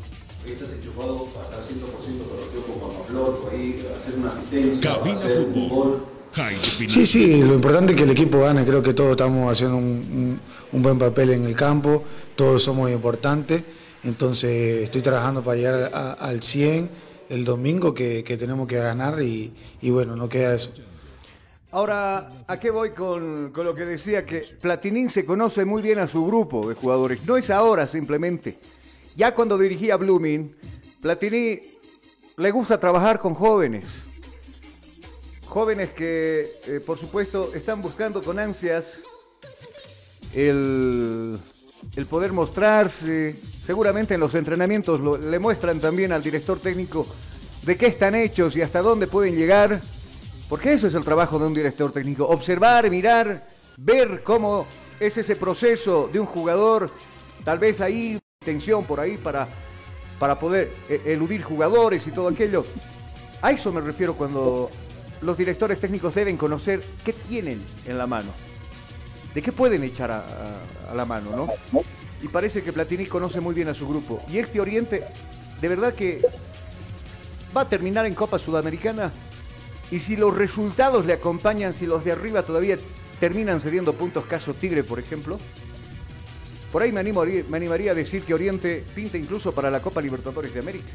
¿Estás 0.43 0.69
enchufado 0.71 1.27
hasta 1.39 1.57
el 1.57 1.79
100% 1.79 2.79
con 2.79 2.95
los 2.95 3.07
Flor, 3.07 3.49
ahí, 3.51 3.85
hacer 3.95 4.15
una 4.17 4.31
asistencia, 4.31 4.93
hacer 4.93 5.47
un 5.53 5.69
gol? 5.69 6.05
Sí, 6.87 7.05
sí, 7.05 7.43
lo 7.43 7.53
importante 7.53 7.91
es 7.91 7.97
que 7.97 8.03
el 8.03 8.09
equipo 8.09 8.39
gane, 8.39 8.65
creo 8.65 8.81
que 8.81 8.95
todos 8.95 9.11
estamos 9.11 9.51
haciendo 9.51 9.77
un, 9.77 10.39
buen 10.71 10.97
papel 10.97 11.31
en 11.31 11.45
el 11.45 11.55
campo, 11.55 12.03
todos 12.35 12.63
somos 12.63 12.89
importantes, 12.89 13.61
entonces 14.03 14.83
estoy 14.83 15.03
trabajando 15.03 15.43
para 15.43 15.57
llegar 15.57 15.91
al 16.19 16.41
100 16.41 16.89
el 17.29 17.45
domingo 17.45 17.93
que, 17.93 18.23
tenemos 18.23 18.67
que 18.67 18.77
ganar 18.77 19.21
y, 19.21 19.51
bueno, 19.83 20.15
no 20.15 20.27
queda 20.27 20.55
eso. 20.55 20.71
Ahora, 21.71 22.43
¿a 22.47 22.59
qué 22.59 22.69
voy 22.69 22.91
con, 22.91 23.51
lo 23.53 23.75
que 23.75 23.85
decía? 23.85 24.25
Que 24.25 24.41
Platinín 24.59 25.09
se 25.09 25.25
conoce 25.25 25.65
muy 25.65 25.81
bien 25.81 25.99
a 25.99 26.07
su 26.07 26.25
grupo 26.25 26.67
de 26.67 26.75
jugadores, 26.75 27.23
no 27.25 27.37
es 27.37 27.49
ahora 27.49 27.87
simplemente. 27.87 28.57
Ya 29.15 29.33
cuando 29.33 29.57
dirigía 29.57 29.97
Blooming, 29.97 30.55
Platini 31.01 31.59
le 32.37 32.51
gusta 32.51 32.79
trabajar 32.79 33.19
con 33.19 33.33
jóvenes 33.33 34.05
jóvenes 35.51 35.89
que, 35.89 36.49
eh, 36.65 36.79
por 36.79 36.97
supuesto, 36.97 37.51
están 37.53 37.81
buscando 37.81 38.23
con 38.23 38.39
ansias 38.39 38.85
el, 40.33 41.37
poder 42.09 42.31
mostrarse. 42.31 43.35
Seguramente 43.65 44.13
en 44.13 44.21
los 44.21 44.33
entrenamientos 44.33 45.01
le 45.21 45.39
muestran 45.39 45.81
también 45.81 46.13
al 46.13 46.23
director 46.23 46.57
técnico 46.57 47.05
de 47.63 47.75
qué 47.75 47.87
están 47.87 48.15
hechos 48.15 48.55
y 48.55 48.61
hasta 48.61 48.81
dónde 48.81 49.07
pueden 49.07 49.35
llegar. 49.35 49.81
Porque 50.51 50.73
eso 50.73 50.87
es 50.87 50.95
el 50.95 51.05
trabajo 51.05 51.39
de 51.39 51.47
un 51.47 51.53
director 51.53 51.93
técnico. 51.93 52.27
Observar, 52.27 52.89
mirar, 52.89 53.47
ver 53.77 54.21
cómo 54.21 54.67
es 54.99 55.17
ese 55.17 55.37
proceso 55.37 56.09
de 56.11 56.19
un 56.19 56.25
jugador. 56.25 56.91
Tal 57.45 57.57
vez 57.57 57.79
ahí 57.79 58.19
tensión 58.37 58.83
por 58.83 58.99
ahí 58.99 59.15
para, 59.15 59.47
para 60.19 60.37
poder 60.37 60.69
eh, 60.89 61.03
eludir 61.05 61.41
jugadores 61.41 62.05
y 62.05 62.11
todo 62.11 62.27
aquello. 62.27 62.65
A 63.41 63.51
eso 63.51 63.71
me 63.71 63.79
refiero 63.79 64.15
cuando 64.15 64.69
los 65.21 65.37
directores 65.37 65.79
técnicos 65.79 66.15
deben 66.15 66.35
conocer 66.35 66.83
qué 67.05 67.13
tienen 67.13 67.63
en 67.85 67.97
la 67.97 68.05
mano, 68.05 68.33
de 69.33 69.41
qué 69.41 69.53
pueden 69.53 69.85
echar 69.85 70.11
a, 70.11 70.93
la 70.93 71.05
mano, 71.05 71.31
¿no? 71.33 71.81
Y 72.21 72.27
parece 72.27 72.61
que 72.61 72.73
Platini 72.73 73.05
conoce 73.05 73.39
muy 73.39 73.55
bien 73.55 73.69
a 73.69 73.73
su 73.73 73.87
grupo. 73.87 74.21
Y 74.29 74.39
este 74.39 74.59
Oriente, 74.59 75.01
de 75.61 75.67
verdad 75.69 75.93
que 75.93 76.21
va 77.55 77.61
a 77.61 77.69
terminar 77.69 78.05
en 78.05 78.15
Copa 78.15 78.37
Sudamericana. 78.37 79.13
Y 79.91 79.99
si 79.99 80.15
los 80.15 80.35
resultados 80.35 81.05
le 81.05 81.13
acompañan, 81.13 81.73
si 81.73 81.85
los 81.85 82.03
de 82.03 82.13
arriba 82.13 82.43
todavía 82.43 82.77
terminan 83.19 83.59
cediendo 83.59 83.93
puntos, 83.93 84.25
caso 84.25 84.53
Tigre, 84.53 84.83
por 84.83 84.99
ejemplo, 84.99 85.37
por 86.71 86.81
ahí 86.81 86.91
me, 86.93 87.03
me 87.03 87.57
animaría 87.57 87.91
a 87.91 87.95
decir 87.95 88.23
que 88.23 88.33
Oriente 88.33 88.85
pinta 88.95 89.17
incluso 89.17 89.51
para 89.51 89.69
la 89.69 89.81
Copa 89.81 90.01
Libertadores 90.01 90.53
de 90.53 90.61
América. 90.61 90.91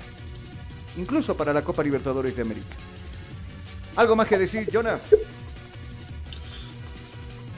Incluso 0.97 1.37
para 1.37 1.53
la 1.53 1.63
Copa 1.63 1.83
Libertadores 1.83 2.35
de 2.35 2.43
América. 2.43 2.75
¿Algo 3.97 4.17
más 4.17 4.27
que 4.27 4.39
decir, 4.39 4.69
Jonah? 4.73 4.99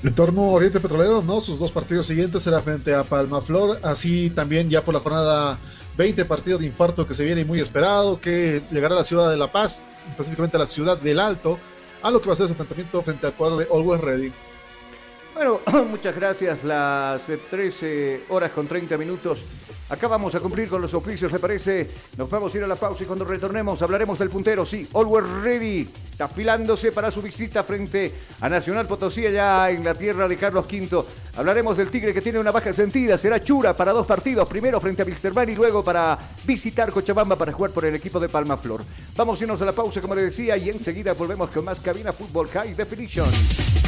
En 0.02 0.14
torno 0.14 0.42
a 0.42 0.50
Oriente 0.50 0.80
Petrolero, 0.80 1.22
no, 1.22 1.40
sus 1.40 1.58
dos 1.58 1.70
partidos 1.72 2.06
siguientes 2.06 2.42
será 2.42 2.60
frente 2.60 2.94
a 2.94 3.04
Palma 3.04 3.40
Flor, 3.40 3.78
así 3.82 4.30
también 4.30 4.70
ya 4.70 4.84
por 4.84 4.94
la 4.94 5.00
jornada 5.00 5.58
20 5.96 6.24
partido 6.24 6.58
de 6.58 6.66
infarto 6.66 7.06
que 7.06 7.14
se 7.14 7.24
viene 7.24 7.44
muy 7.44 7.60
esperado, 7.60 8.20
que 8.20 8.62
llegará 8.70 8.94
a 8.94 8.98
la 8.98 9.04
ciudad 9.04 9.28
de 9.28 9.36
La 9.36 9.50
Paz, 9.50 9.82
específicamente 10.10 10.56
a 10.56 10.60
la 10.60 10.66
ciudad 10.66 10.98
del 10.98 11.20
Alto, 11.20 11.58
a 12.02 12.10
lo 12.10 12.20
que 12.20 12.28
va 12.28 12.32
a 12.32 12.36
ser 12.36 12.46
su 12.46 12.52
enfrentamiento 12.52 13.02
frente 13.02 13.26
al 13.26 13.34
cuadro 13.34 13.58
de 13.58 13.66
Always 13.72 14.00
Ready. 14.00 14.32
Bueno, 15.38 15.60
muchas 15.88 16.16
gracias. 16.16 16.64
Las 16.64 17.30
13 17.50 18.24
horas 18.30 18.50
con 18.50 18.66
30 18.66 18.98
minutos. 18.98 19.44
Acá 19.88 20.08
vamos 20.08 20.34
a 20.34 20.40
cumplir 20.40 20.68
con 20.68 20.82
los 20.82 20.92
oficios, 20.94 21.30
¿le 21.30 21.38
parece? 21.38 21.88
Nos 22.16 22.28
vamos 22.28 22.52
a 22.52 22.58
ir 22.58 22.64
a 22.64 22.66
la 22.66 22.74
pausa 22.74 23.04
y 23.04 23.06
cuando 23.06 23.24
retornemos 23.24 23.80
hablaremos 23.80 24.18
del 24.18 24.30
puntero. 24.30 24.66
Sí, 24.66 24.88
Always 24.92 25.28
Ready 25.44 25.88
está 26.10 26.24
afilándose 26.24 26.90
para 26.90 27.12
su 27.12 27.22
visita 27.22 27.62
frente 27.62 28.14
a 28.40 28.48
Nacional 28.48 28.88
Potosí, 28.88 29.24
allá 29.26 29.70
en 29.70 29.84
la 29.84 29.94
tierra 29.94 30.26
de 30.26 30.36
Carlos 30.36 30.66
V. 30.66 31.04
Hablaremos 31.36 31.76
del 31.76 31.88
Tigre 31.88 32.12
que 32.12 32.20
tiene 32.20 32.40
una 32.40 32.50
baja 32.50 32.72
sentida. 32.72 33.16
Será 33.16 33.40
Chura 33.40 33.76
para 33.76 33.92
dos 33.92 34.08
partidos. 34.08 34.48
Primero 34.48 34.80
frente 34.80 35.02
a 35.02 35.04
Misterman 35.04 35.48
y 35.50 35.54
luego 35.54 35.84
para 35.84 36.18
visitar 36.44 36.90
Cochabamba 36.90 37.36
para 37.36 37.52
jugar 37.52 37.70
por 37.70 37.84
el 37.84 37.94
equipo 37.94 38.18
de 38.18 38.28
Palma 38.28 38.56
Flor. 38.56 38.82
Vamos 39.14 39.40
a 39.40 39.44
irnos 39.44 39.62
a 39.62 39.64
la 39.64 39.72
pausa, 39.72 40.00
como 40.00 40.16
le 40.16 40.22
decía, 40.22 40.56
y 40.56 40.68
enseguida 40.68 41.12
volvemos 41.12 41.48
con 41.50 41.64
más 41.64 41.78
Cabina 41.78 42.12
Fútbol 42.12 42.48
High 42.48 42.74
Definition. 42.74 43.87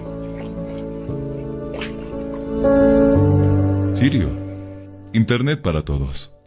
Internet 5.13 5.61
para 5.61 5.83
todos. 5.83 6.40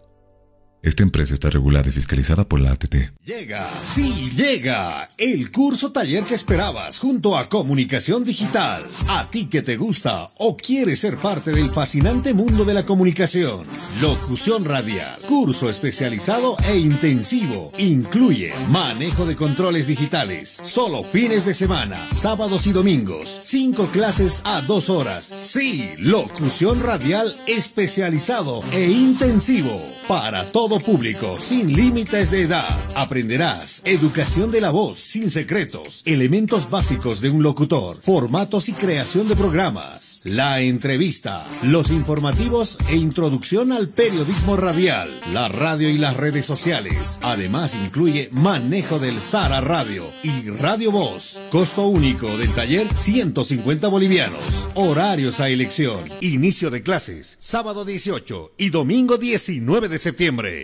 Esta 0.84 1.02
empresa 1.02 1.32
está 1.32 1.48
regulada 1.48 1.88
y 1.88 1.92
fiscalizada 1.92 2.46
por 2.46 2.60
la 2.60 2.72
ATT. 2.72 2.94
Llega, 3.24 3.70
sí, 3.86 4.30
llega 4.36 5.08
el 5.16 5.50
curso 5.50 5.92
taller 5.92 6.24
que 6.24 6.34
esperabas 6.34 6.98
junto 6.98 7.38
a 7.38 7.48
Comunicación 7.48 8.22
Digital. 8.22 8.86
A 9.08 9.30
ti 9.30 9.46
que 9.46 9.62
te 9.62 9.78
gusta 9.78 10.28
o 10.36 10.58
quieres 10.58 11.00
ser 11.00 11.16
parte 11.16 11.52
del 11.52 11.70
fascinante 11.70 12.34
mundo 12.34 12.66
de 12.66 12.74
la 12.74 12.84
comunicación. 12.84 13.66
Locución 14.02 14.66
radial, 14.66 15.20
curso 15.26 15.70
especializado 15.70 16.54
e 16.68 16.76
intensivo. 16.76 17.72
Incluye 17.78 18.52
manejo 18.68 19.24
de 19.24 19.36
controles 19.36 19.86
digitales, 19.86 20.50
solo 20.50 21.02
fines 21.02 21.46
de 21.46 21.54
semana, 21.54 21.96
sábados 22.12 22.66
y 22.66 22.72
domingos. 22.72 23.40
Cinco 23.42 23.86
clases 23.86 24.42
a 24.44 24.60
dos 24.60 24.90
horas. 24.90 25.32
Sí, 25.34 25.92
locución 25.96 26.82
radial 26.82 27.40
especializado 27.46 28.62
e 28.70 28.90
intensivo 28.90 29.94
para 30.06 30.44
todo 30.46 30.73
público, 30.80 31.36
sin 31.38 31.72
límites 31.72 32.30
de 32.30 32.42
edad. 32.42 32.78
Aprenderás 32.94 33.82
educación 33.84 34.50
de 34.50 34.60
la 34.60 34.70
voz, 34.70 34.98
sin 34.98 35.30
secretos, 35.30 36.02
elementos 36.04 36.70
básicos 36.70 37.20
de 37.20 37.30
un 37.30 37.42
locutor, 37.42 37.98
formatos 38.02 38.68
y 38.68 38.72
creación 38.72 39.28
de 39.28 39.36
programas, 39.36 40.20
la 40.24 40.60
entrevista, 40.60 41.46
los 41.62 41.90
informativos 41.90 42.78
e 42.88 42.96
introducción 42.96 43.72
al 43.72 43.88
periodismo 43.88 44.56
radial, 44.56 45.20
la 45.32 45.48
radio 45.48 45.88
y 45.88 45.96
las 45.96 46.16
redes 46.16 46.46
sociales. 46.46 47.18
Además 47.22 47.74
incluye 47.74 48.30
manejo 48.32 48.98
del 48.98 49.20
Sara 49.20 49.60
Radio 49.60 50.06
y 50.22 50.50
Radio 50.50 50.90
Voz. 50.90 51.40
Costo 51.50 51.86
único 51.86 52.36
del 52.36 52.52
taller 52.52 52.86
150 52.94 53.88
bolivianos. 53.88 54.68
Horarios 54.74 55.40
a 55.40 55.48
elección. 55.48 56.04
Inicio 56.20 56.70
de 56.70 56.82
clases 56.82 57.24
sábado 57.40 57.84
18 57.84 58.54
y 58.56 58.70
domingo 58.70 59.18
19 59.18 59.88
de 59.88 59.98
septiembre. 59.98 60.63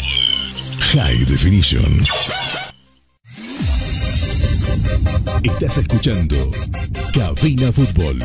High 0.93 1.23
Definition. 1.23 2.05
Estás 5.41 5.77
escuchando 5.77 6.51
Cabina 7.13 7.71
Fútbol. 7.71 8.21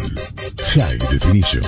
High 0.74 0.98
Definition. 1.08 1.62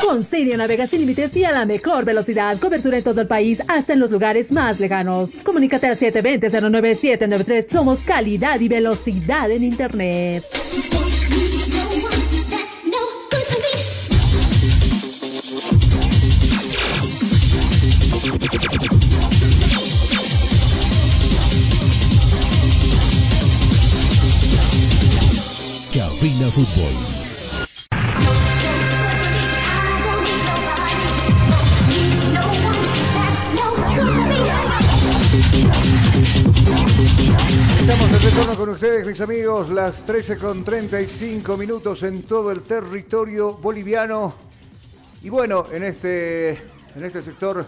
Con 0.00 0.22
Sirio 0.22 0.56
navega 0.56 0.86
sin 0.86 1.00
límites 1.00 1.36
y 1.36 1.44
a 1.44 1.52
la 1.52 1.66
mejor 1.66 2.06
velocidad. 2.06 2.58
Cobertura 2.58 2.96
en 2.96 3.04
todo 3.04 3.20
el 3.20 3.26
país, 3.26 3.62
hasta 3.68 3.92
en 3.92 4.00
los 4.00 4.10
lugares 4.10 4.52
más 4.52 4.80
lejanos. 4.80 5.34
Comunícate 5.44 5.86
al 5.86 5.98
720-09793. 5.98 7.70
Somos 7.70 8.00
calidad 8.00 8.58
y 8.58 8.68
velocidad 8.68 9.50
en 9.50 9.64
Internet. 9.64 10.44
Fútbol. 26.48 26.92
Estamos 37.80 38.12
de 38.12 38.18
retorno 38.18 38.56
con 38.56 38.68
ustedes, 38.70 39.06
mis 39.06 39.20
amigos, 39.20 39.68
las 39.68 40.04
13 40.04 40.36
con 40.36 40.64
35 40.64 41.56
minutos 41.56 42.02
en 42.02 42.22
todo 42.24 42.50
el 42.50 42.62
territorio 42.62 43.54
boliviano. 43.54 44.34
Y 45.22 45.28
bueno, 45.28 45.66
en 45.72 45.84
este, 45.84 46.50
en 46.50 47.04
este 47.04 47.22
sector 47.22 47.64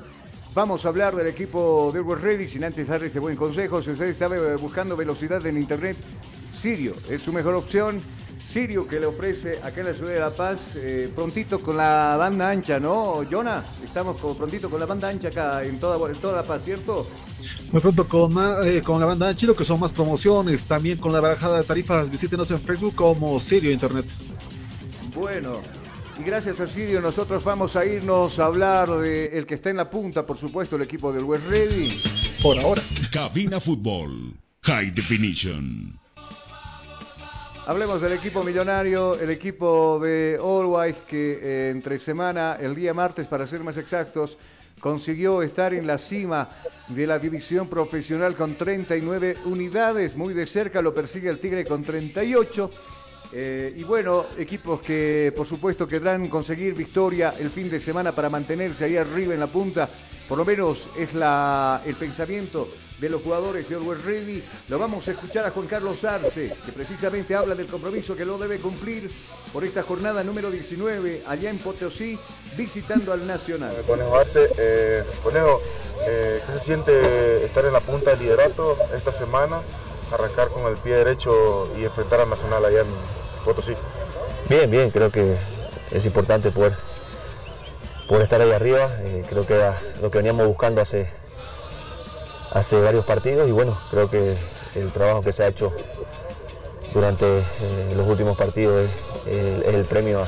vamos 0.52 0.84
a 0.84 0.88
hablar 0.88 1.14
del 1.14 1.28
equipo 1.28 1.90
de 1.92 2.00
West 2.00 2.22
Ready, 2.22 2.48
sin 2.48 2.64
antes 2.64 2.88
dar 2.88 3.04
este 3.04 3.20
buen 3.20 3.36
consejo. 3.36 3.80
Si 3.80 3.90
usted 3.90 4.08
está 4.08 4.28
buscando 4.56 4.96
velocidad 4.96 5.44
en 5.46 5.58
Internet, 5.58 5.96
Sirio 6.52 6.94
es 7.10 7.22
su 7.22 7.32
mejor 7.32 7.54
opción. 7.54 8.00
Sirio 8.48 8.86
que 8.86 9.00
le 9.00 9.06
ofrece 9.06 9.58
acá 9.62 9.80
en 9.80 9.86
la 9.86 9.94
ciudad 9.94 10.12
de 10.12 10.20
La 10.20 10.30
Paz, 10.30 10.58
eh, 10.76 11.10
prontito 11.14 11.60
con 11.60 11.76
la 11.76 12.16
banda 12.16 12.50
ancha, 12.50 12.78
¿no, 12.78 13.22
Jonah? 13.28 13.64
Estamos 13.82 14.20
con, 14.20 14.36
prontito 14.36 14.70
con 14.70 14.78
la 14.78 14.86
banda 14.86 15.08
ancha 15.08 15.28
acá 15.28 15.64
en 15.64 15.80
toda, 15.80 16.08
en 16.10 16.16
toda 16.16 16.36
La 16.36 16.44
Paz, 16.44 16.62
¿cierto? 16.64 17.06
Muy 17.72 17.80
pronto 17.80 18.08
con, 18.08 18.34
eh, 18.64 18.80
con 18.82 19.00
la 19.00 19.06
banda 19.06 19.28
ancha, 19.28 19.46
lo 19.46 19.56
que 19.56 19.64
son 19.64 19.80
más 19.80 19.92
promociones, 19.92 20.64
también 20.66 20.98
con 20.98 21.12
la 21.12 21.20
bajada 21.20 21.58
de 21.58 21.64
tarifas, 21.64 22.10
visítenos 22.10 22.50
en 22.50 22.60
Facebook 22.60 22.94
como 22.94 23.40
Sirio 23.40 23.72
Internet. 23.72 24.06
Bueno, 25.14 25.60
y 26.18 26.22
gracias 26.22 26.60
a 26.60 26.66
Sirio 26.66 27.00
nosotros 27.00 27.42
vamos 27.42 27.74
a 27.74 27.84
irnos 27.84 28.38
a 28.38 28.46
hablar 28.46 28.88
de 28.98 29.36
el 29.38 29.46
que 29.46 29.54
está 29.54 29.70
en 29.70 29.78
la 29.78 29.90
punta, 29.90 30.24
por 30.24 30.38
supuesto, 30.38 30.76
el 30.76 30.82
equipo 30.82 31.12
del 31.12 31.24
West 31.24 31.48
Ready. 31.48 32.00
Por 32.40 32.58
ahora. 32.58 32.82
Cabina 33.10 33.58
Fútbol. 33.58 34.34
High 34.62 34.92
Definition. 34.92 36.03
Hablemos 37.66 37.98
del 38.02 38.12
equipo 38.12 38.44
millonario, 38.44 39.18
el 39.18 39.30
equipo 39.30 39.98
de 39.98 40.38
All 40.38 40.94
que 41.08 41.38
eh, 41.40 41.70
entre 41.70 41.98
semana, 41.98 42.58
el 42.60 42.74
día 42.74 42.92
martes 42.92 43.26
para 43.26 43.46
ser 43.46 43.64
más 43.64 43.78
exactos, 43.78 44.36
consiguió 44.78 45.40
estar 45.40 45.72
en 45.72 45.86
la 45.86 45.96
cima 45.96 46.46
de 46.88 47.06
la 47.06 47.18
división 47.18 47.66
profesional 47.66 48.34
con 48.34 48.56
39 48.56 49.38
unidades. 49.46 50.14
Muy 50.14 50.34
de 50.34 50.46
cerca 50.46 50.82
lo 50.82 50.94
persigue 50.94 51.30
el 51.30 51.38
Tigre 51.38 51.64
con 51.64 51.82
38. 51.82 52.70
Eh, 53.32 53.72
y 53.74 53.82
bueno, 53.82 54.26
equipos 54.36 54.82
que 54.82 55.32
por 55.34 55.46
supuesto 55.46 55.88
querrán 55.88 56.28
conseguir 56.28 56.74
victoria 56.74 57.34
el 57.38 57.48
fin 57.48 57.70
de 57.70 57.80
semana 57.80 58.12
para 58.12 58.28
mantenerse 58.28 58.84
ahí 58.84 58.98
arriba 58.98 59.32
en 59.32 59.40
la 59.40 59.46
punta. 59.46 59.88
Por 60.28 60.38
lo 60.38 60.44
menos 60.44 60.88
es 60.96 61.14
la, 61.14 61.82
el 61.84 61.94
pensamiento 61.96 62.68
de 62.98 63.08
los 63.08 63.22
jugadores 63.22 63.68
de 63.68 63.74
Always 63.74 64.04
Ready. 64.04 64.42
Lo 64.68 64.78
vamos 64.78 65.06
a 65.08 65.10
escuchar 65.10 65.44
a 65.44 65.50
Juan 65.50 65.66
Carlos 65.66 66.02
Arce, 66.04 66.52
que 66.64 66.72
precisamente 66.72 67.34
habla 67.34 67.54
del 67.54 67.66
compromiso 67.66 68.16
que 68.16 68.24
lo 68.24 68.38
debe 68.38 68.58
cumplir 68.58 69.10
por 69.52 69.64
esta 69.64 69.82
jornada 69.82 70.22
número 70.22 70.50
19 70.50 71.22
allá 71.26 71.50
en 71.50 71.58
Potosí, 71.58 72.18
visitando 72.56 73.12
al 73.12 73.26
Nacional. 73.26 73.74
Conejo 73.86 74.16
Arce, 74.16 74.48
eh, 74.56 75.02
Conejo, 75.22 75.60
eh, 76.06 76.42
¿qué 76.46 76.52
se 76.54 76.60
siente 76.60 77.44
estar 77.44 77.64
en 77.64 77.72
la 77.72 77.80
punta 77.80 78.10
del 78.10 78.20
liderato 78.20 78.76
esta 78.96 79.12
semana? 79.12 79.60
Arrancar 80.10 80.48
con 80.48 80.70
el 80.70 80.76
pie 80.78 80.94
derecho 80.94 81.70
y 81.78 81.84
enfrentar 81.84 82.20
al 82.20 82.30
Nacional 82.30 82.64
allá 82.64 82.80
en 82.80 83.44
Potosí. 83.44 83.74
Bien, 84.48 84.70
bien, 84.70 84.90
creo 84.90 85.10
que 85.10 85.36
es 85.90 86.06
importante 86.06 86.50
poder, 86.50 86.74
poder 88.08 88.24
estar 88.24 88.40
ahí 88.40 88.50
arriba. 88.52 88.88
eh, 89.02 89.24
creo 89.28 89.46
que 89.46 89.54
era 89.54 89.80
lo 90.02 90.10
que 90.10 90.18
veníamos 90.18 90.46
buscando 90.46 90.80
hace, 90.80 91.08
hace 92.52 92.80
varios 92.80 93.04
partidos 93.04 93.48
y 93.48 93.52
bueno, 93.52 93.76
creo 93.90 94.10
que 94.10 94.36
el 94.74 94.90
trabajo 94.92 95.22
que 95.22 95.32
se 95.32 95.42
ha 95.44 95.48
hecho 95.48 95.72
durante 96.92 97.26
eh, 97.38 97.94
los 97.96 98.08
últimos 98.08 98.36
partidos 98.36 98.84
es, 99.26 99.32
el- 99.32 99.62
es 99.64 99.74
el 99.74 99.84
premio 99.84 100.26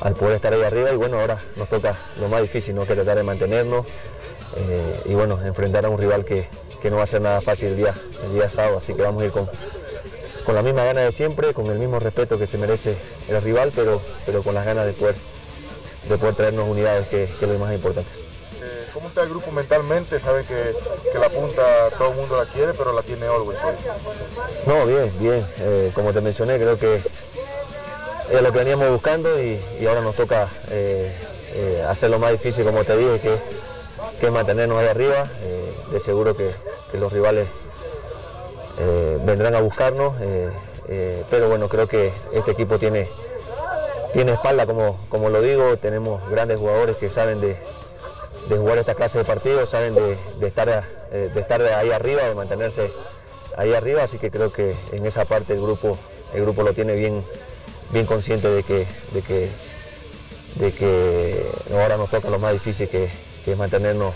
al 0.00 0.14
poder 0.14 0.36
estar 0.36 0.52
ahí 0.52 0.62
arriba 0.62 0.90
y 0.92 0.96
bueno, 0.96 1.18
ahora 1.20 1.38
nos 1.56 1.68
toca 1.68 1.96
lo 2.20 2.28
más 2.28 2.42
difícil, 2.42 2.74
¿no? 2.74 2.86
que 2.86 2.94
tratar 2.94 3.16
de 3.16 3.22
mantenernos 3.22 3.86
eh, 4.56 5.00
y 5.06 5.14
bueno, 5.14 5.38
enfrentar 5.44 5.84
a 5.86 5.88
un 5.88 5.98
rival 5.98 6.24
que, 6.24 6.46
que 6.80 6.90
no 6.90 6.96
va 6.96 7.04
a 7.04 7.06
ser 7.06 7.20
nada 7.22 7.40
fácil 7.40 7.68
el 7.68 7.76
día, 7.76 7.94
el 8.24 8.32
día 8.34 8.50
sábado, 8.50 8.78
así 8.78 8.94
que 8.94 9.02
vamos 9.02 9.22
a 9.22 9.26
ir 9.26 9.32
con, 9.32 9.48
con 10.44 10.54
la 10.54 10.62
misma 10.62 10.84
gana 10.84 11.00
de 11.02 11.12
siempre, 11.12 11.52
con 11.54 11.66
el 11.66 11.78
mismo 11.78 11.98
respeto 11.98 12.38
que 12.38 12.46
se 12.46 12.58
merece 12.58 12.96
el 13.28 13.40
rival, 13.42 13.72
pero, 13.74 14.00
pero 14.24 14.42
con 14.42 14.54
las 14.54 14.64
ganas 14.66 14.86
de 14.86 14.92
poder, 14.92 15.14
de 16.08 16.18
poder 16.18 16.34
traernos 16.34 16.68
unidades, 16.68 17.06
que, 17.08 17.26
que 17.38 17.44
es 17.44 17.50
lo 17.50 17.58
más 17.58 17.72
importante. 17.72 18.10
Eh, 18.62 18.86
¿Cómo 18.94 19.08
está 19.08 19.22
el 19.22 19.28
grupo 19.30 19.50
mentalmente? 19.50 20.18
Saben 20.20 20.46
que, 20.46 20.72
que 21.12 21.18
la 21.18 21.28
punta 21.28 21.90
todo 21.98 22.10
el 22.10 22.16
mundo 22.16 22.36
la 22.36 22.46
quiere, 22.46 22.72
pero 22.74 22.92
la 22.92 23.02
tiene 23.02 23.26
Always. 23.26 23.58
hoy. 23.64 23.74
No, 24.66 24.86
bien, 24.86 25.12
bien. 25.18 25.46
Eh, 25.60 25.90
como 25.94 26.12
te 26.12 26.20
mencioné, 26.20 26.56
creo 26.56 26.78
que 26.78 26.96
es 28.30 28.42
lo 28.42 28.52
que 28.52 28.58
veníamos 28.58 28.90
buscando 28.90 29.40
y, 29.40 29.60
y 29.80 29.86
ahora 29.86 30.00
nos 30.00 30.14
toca 30.14 30.48
eh, 30.70 31.12
eh, 31.54 31.84
hacer 31.88 32.10
lo 32.10 32.18
más 32.18 32.32
difícil, 32.32 32.64
como 32.64 32.84
te 32.84 32.96
dije, 32.96 33.20
que, 33.20 33.36
que 34.20 34.26
es 34.26 34.32
mantenernos 34.32 34.78
ahí 34.78 34.88
arriba. 34.88 35.28
De 35.90 36.00
seguro 36.00 36.36
que, 36.36 36.50
que 36.90 36.98
los 36.98 37.12
rivales 37.12 37.46
vendrán 39.24 39.54
a 39.54 39.60
buscarnos, 39.60 40.14
pero 41.30 41.48
bueno, 41.48 41.68
creo 41.68 41.86
que 41.86 42.12
este 42.32 42.50
equipo 42.50 42.76
tiene, 42.76 43.08
tiene 44.16 44.32
espalda, 44.32 44.64
como, 44.64 44.96
como 45.10 45.28
lo 45.28 45.42
digo, 45.42 45.76
tenemos 45.76 46.26
grandes 46.30 46.58
jugadores 46.58 46.96
que 46.96 47.10
saben 47.10 47.38
de, 47.38 47.54
jugar 48.48 48.78
esta 48.78 48.94
clase 48.94 49.18
de 49.18 49.26
partidos, 49.26 49.68
saben 49.68 49.94
de, 49.94 50.16
estar, 50.40 50.84
eh, 51.12 51.30
de 51.34 51.38
estar 51.38 51.60
ahí 51.60 51.90
arriba, 51.90 52.22
de 52.22 52.34
mantenerse 52.34 52.90
ahí 53.58 53.74
arriba, 53.74 54.04
así 54.04 54.16
que 54.16 54.30
creo 54.30 54.50
que 54.50 54.74
en 54.92 55.04
esa 55.04 55.26
parte 55.26 55.52
el 55.52 55.60
grupo, 55.60 55.98
el 56.32 56.40
grupo 56.40 56.62
lo 56.62 56.72
tiene 56.72 56.94
bien, 56.94 57.22
bien 57.90 58.06
consciente 58.06 58.48
de 58.48 58.62
que, 58.62 58.86
de 59.12 59.20
que, 59.20 59.50
de 60.54 60.72
que 60.72 61.46
ahora 61.74 61.98
nos 61.98 62.08
toca 62.08 62.30
lo 62.30 62.38
más 62.38 62.54
difícil 62.54 62.88
que, 62.88 63.10
es 63.46 63.58
mantenernos 63.58 64.14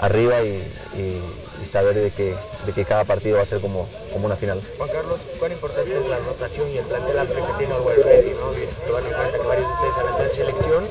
arriba 0.00 0.42
y- 0.42 1.22
y 1.62 1.66
saber 1.66 1.94
de 1.94 2.10
que, 2.10 2.34
de 2.66 2.72
que 2.72 2.84
cada 2.84 3.04
partido 3.04 3.36
va 3.36 3.42
a 3.42 3.46
ser 3.46 3.60
como, 3.60 3.88
como 4.12 4.26
una 4.26 4.36
final. 4.36 4.60
Juan 4.78 4.90
Carlos, 4.90 5.20
¿cuán 5.38 5.52
importante 5.52 5.98
es 5.98 6.06
la 6.06 6.18
rotación 6.18 6.70
y 6.70 6.78
el 6.78 6.84
plantel 6.84 7.18
amplio 7.18 7.46
que 7.46 7.52
tiene 7.54 7.74
Always 7.74 8.04
Ready? 8.04 8.30
¿no? 8.30 8.86
Tomando 8.86 9.08
en 9.08 9.14
cuenta 9.14 9.38
que 9.38 9.46
varios 9.46 9.68
de 9.68 9.74
ustedes 9.74 9.96
han 9.96 10.08
estado 10.08 10.24
en 10.24 10.32
selección, 10.32 10.84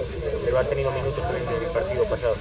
pero 0.46 0.60
han 0.60 0.68
tenido 0.68 0.92
minutos 0.92 1.24
en 1.30 1.64
el 1.64 1.72
partido 1.72 2.04
pasado. 2.06 2.36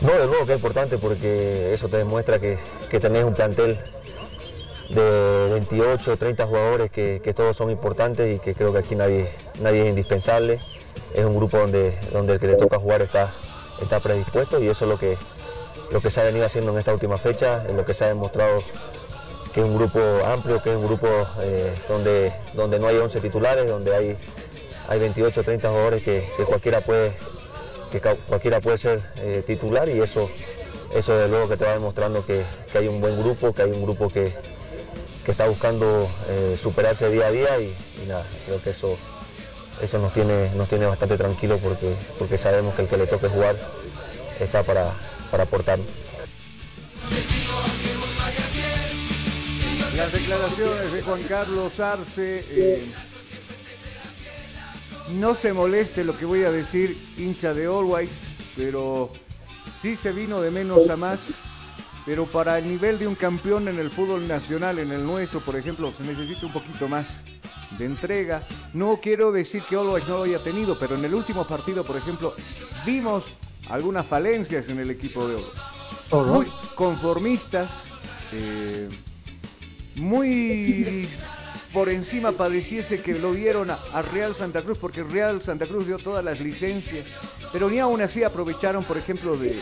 No, 0.00 0.12
de 0.12 0.26
nuevo 0.26 0.46
que 0.46 0.52
es 0.52 0.58
importante 0.58 0.98
porque 0.98 1.72
eso 1.72 1.88
te 1.88 1.96
demuestra 1.96 2.38
que, 2.38 2.58
que 2.90 3.00
tenés 3.00 3.24
un 3.24 3.34
plantel 3.34 3.78
de 4.90 5.48
28, 5.50 6.16
30 6.16 6.46
jugadores 6.46 6.90
que, 6.90 7.20
que 7.24 7.32
todos 7.32 7.56
son 7.56 7.70
importantes 7.70 8.36
y 8.36 8.38
que 8.38 8.54
creo 8.54 8.72
que 8.72 8.80
aquí 8.80 8.94
nadie, 8.96 9.30
nadie 9.60 9.82
es 9.82 9.88
indispensable. 9.88 10.60
Es 11.14 11.24
un 11.24 11.36
grupo 11.36 11.58
donde, 11.58 11.98
donde 12.12 12.34
el 12.34 12.40
que 12.40 12.48
le 12.48 12.56
toca 12.56 12.78
jugar 12.78 13.02
está, 13.02 13.32
está 13.80 14.00
predispuesto 14.00 14.60
y 14.60 14.68
eso 14.68 14.84
es 14.84 14.90
lo 14.90 14.98
que, 14.98 15.16
lo 15.90 16.00
que 16.00 16.10
se 16.10 16.20
ha 16.20 16.24
venido 16.24 16.46
haciendo 16.46 16.72
en 16.72 16.78
esta 16.78 16.92
última 16.92 17.18
fecha, 17.18 17.64
lo 17.74 17.84
que 17.84 17.94
se 17.94 18.04
ha 18.04 18.08
demostrado 18.08 18.62
que 19.52 19.60
es 19.60 19.66
un 19.66 19.76
grupo 19.76 20.00
amplio, 20.26 20.60
que 20.60 20.70
es 20.70 20.76
un 20.76 20.84
grupo 20.84 21.06
eh, 21.40 21.72
donde, 21.88 22.32
donde 22.54 22.80
no 22.80 22.88
hay 22.88 22.96
11 22.96 23.20
titulares, 23.20 23.68
donde 23.68 23.94
hay, 23.94 24.16
hay 24.88 24.98
28, 24.98 25.44
30 25.44 25.68
jugadores 25.68 26.02
que, 26.02 26.28
que 26.36 26.44
cualquiera 26.44 26.80
puede 26.80 27.12
que 27.92 28.00
cualquiera 28.00 28.60
puede 28.60 28.76
ser 28.76 29.00
eh, 29.18 29.44
titular 29.46 29.88
y 29.88 30.00
eso, 30.00 30.28
eso 30.92 31.28
luego 31.28 31.48
que 31.48 31.56
te 31.56 31.64
va 31.64 31.74
demostrando 31.74 32.26
que, 32.26 32.42
que 32.72 32.78
hay 32.78 32.88
un 32.88 33.00
buen 33.00 33.16
grupo, 33.22 33.52
que 33.52 33.62
hay 33.62 33.70
un 33.70 33.82
grupo 33.82 34.08
que, 34.10 34.32
que 35.24 35.30
está 35.30 35.46
buscando 35.46 36.08
eh, 36.28 36.56
superarse 36.60 37.08
día 37.08 37.28
a 37.28 37.30
día 37.30 37.60
y, 37.60 37.72
y 38.02 38.08
nada, 38.08 38.24
creo 38.46 38.60
que 38.60 38.70
eso, 38.70 38.96
eso 39.80 39.98
nos 39.98 40.12
tiene, 40.12 40.50
nos 40.56 40.68
tiene 40.68 40.86
bastante 40.86 41.16
tranquilos 41.16 41.60
porque, 41.62 41.94
porque 42.18 42.36
sabemos 42.36 42.74
que 42.74 42.82
el 42.82 42.88
que 42.88 42.96
le 42.96 43.06
toque 43.06 43.28
jugar 43.28 43.54
está 44.40 44.64
para, 44.64 44.92
para 45.34 45.42
aportar. 45.42 45.80
Las 49.96 50.12
declaraciones 50.12 50.92
de 50.92 51.02
Juan 51.02 51.22
Carlos 51.24 51.80
Arce. 51.80 52.44
eh, 52.48 52.86
no 55.14 55.34
se 55.34 55.52
moleste 55.52 56.04
lo 56.04 56.16
que 56.16 56.24
voy 56.24 56.44
a 56.44 56.52
decir, 56.52 56.96
hincha 57.18 57.52
de 57.52 57.66
Always, 57.66 58.12
pero 58.54 59.10
sí 59.82 59.96
se 59.96 60.12
vino 60.12 60.40
de 60.40 60.52
menos 60.52 60.88
a 60.88 60.96
más. 60.96 61.18
Pero 62.06 62.26
para 62.26 62.56
el 62.58 62.68
nivel 62.68 63.00
de 63.00 63.08
un 63.08 63.16
campeón 63.16 63.66
en 63.66 63.80
el 63.80 63.90
fútbol 63.90 64.28
nacional, 64.28 64.78
en 64.78 64.92
el 64.92 65.04
nuestro, 65.04 65.40
por 65.40 65.56
ejemplo, 65.56 65.92
se 65.92 66.04
necesita 66.04 66.46
un 66.46 66.52
poquito 66.52 66.86
más 66.86 67.22
de 67.76 67.86
entrega. 67.86 68.40
No 68.72 69.00
quiero 69.02 69.32
decir 69.32 69.64
que 69.68 69.74
Always 69.74 70.06
no 70.06 70.18
lo 70.18 70.22
haya 70.22 70.38
tenido, 70.38 70.78
pero 70.78 70.94
en 70.94 71.04
el 71.04 71.12
último 71.12 71.44
partido, 71.44 71.82
por 71.82 71.96
ejemplo, 71.96 72.36
vimos 72.86 73.24
algunas 73.68 74.06
falencias 74.06 74.68
en 74.68 74.78
el 74.78 74.90
equipo 74.90 75.26
de 75.28 75.36
Always. 76.10 76.34
Muy 76.34 76.46
conformistas, 76.74 77.70
eh, 78.32 78.88
muy 79.96 81.08
por 81.72 81.88
encima 81.88 82.32
pareciese 82.32 83.00
que 83.00 83.18
lo 83.18 83.32
dieron 83.34 83.70
a, 83.70 83.78
a 83.92 84.02
Real 84.02 84.34
Santa 84.34 84.62
Cruz, 84.62 84.78
porque 84.78 85.02
Real 85.02 85.42
Santa 85.42 85.66
Cruz 85.66 85.86
dio 85.86 85.98
todas 85.98 86.24
las 86.24 86.40
licencias, 86.40 87.06
pero 87.52 87.68
ni 87.68 87.80
aún 87.80 88.00
así 88.00 88.22
aprovecharon, 88.22 88.84
por 88.84 88.96
ejemplo, 88.96 89.36
de, 89.36 89.58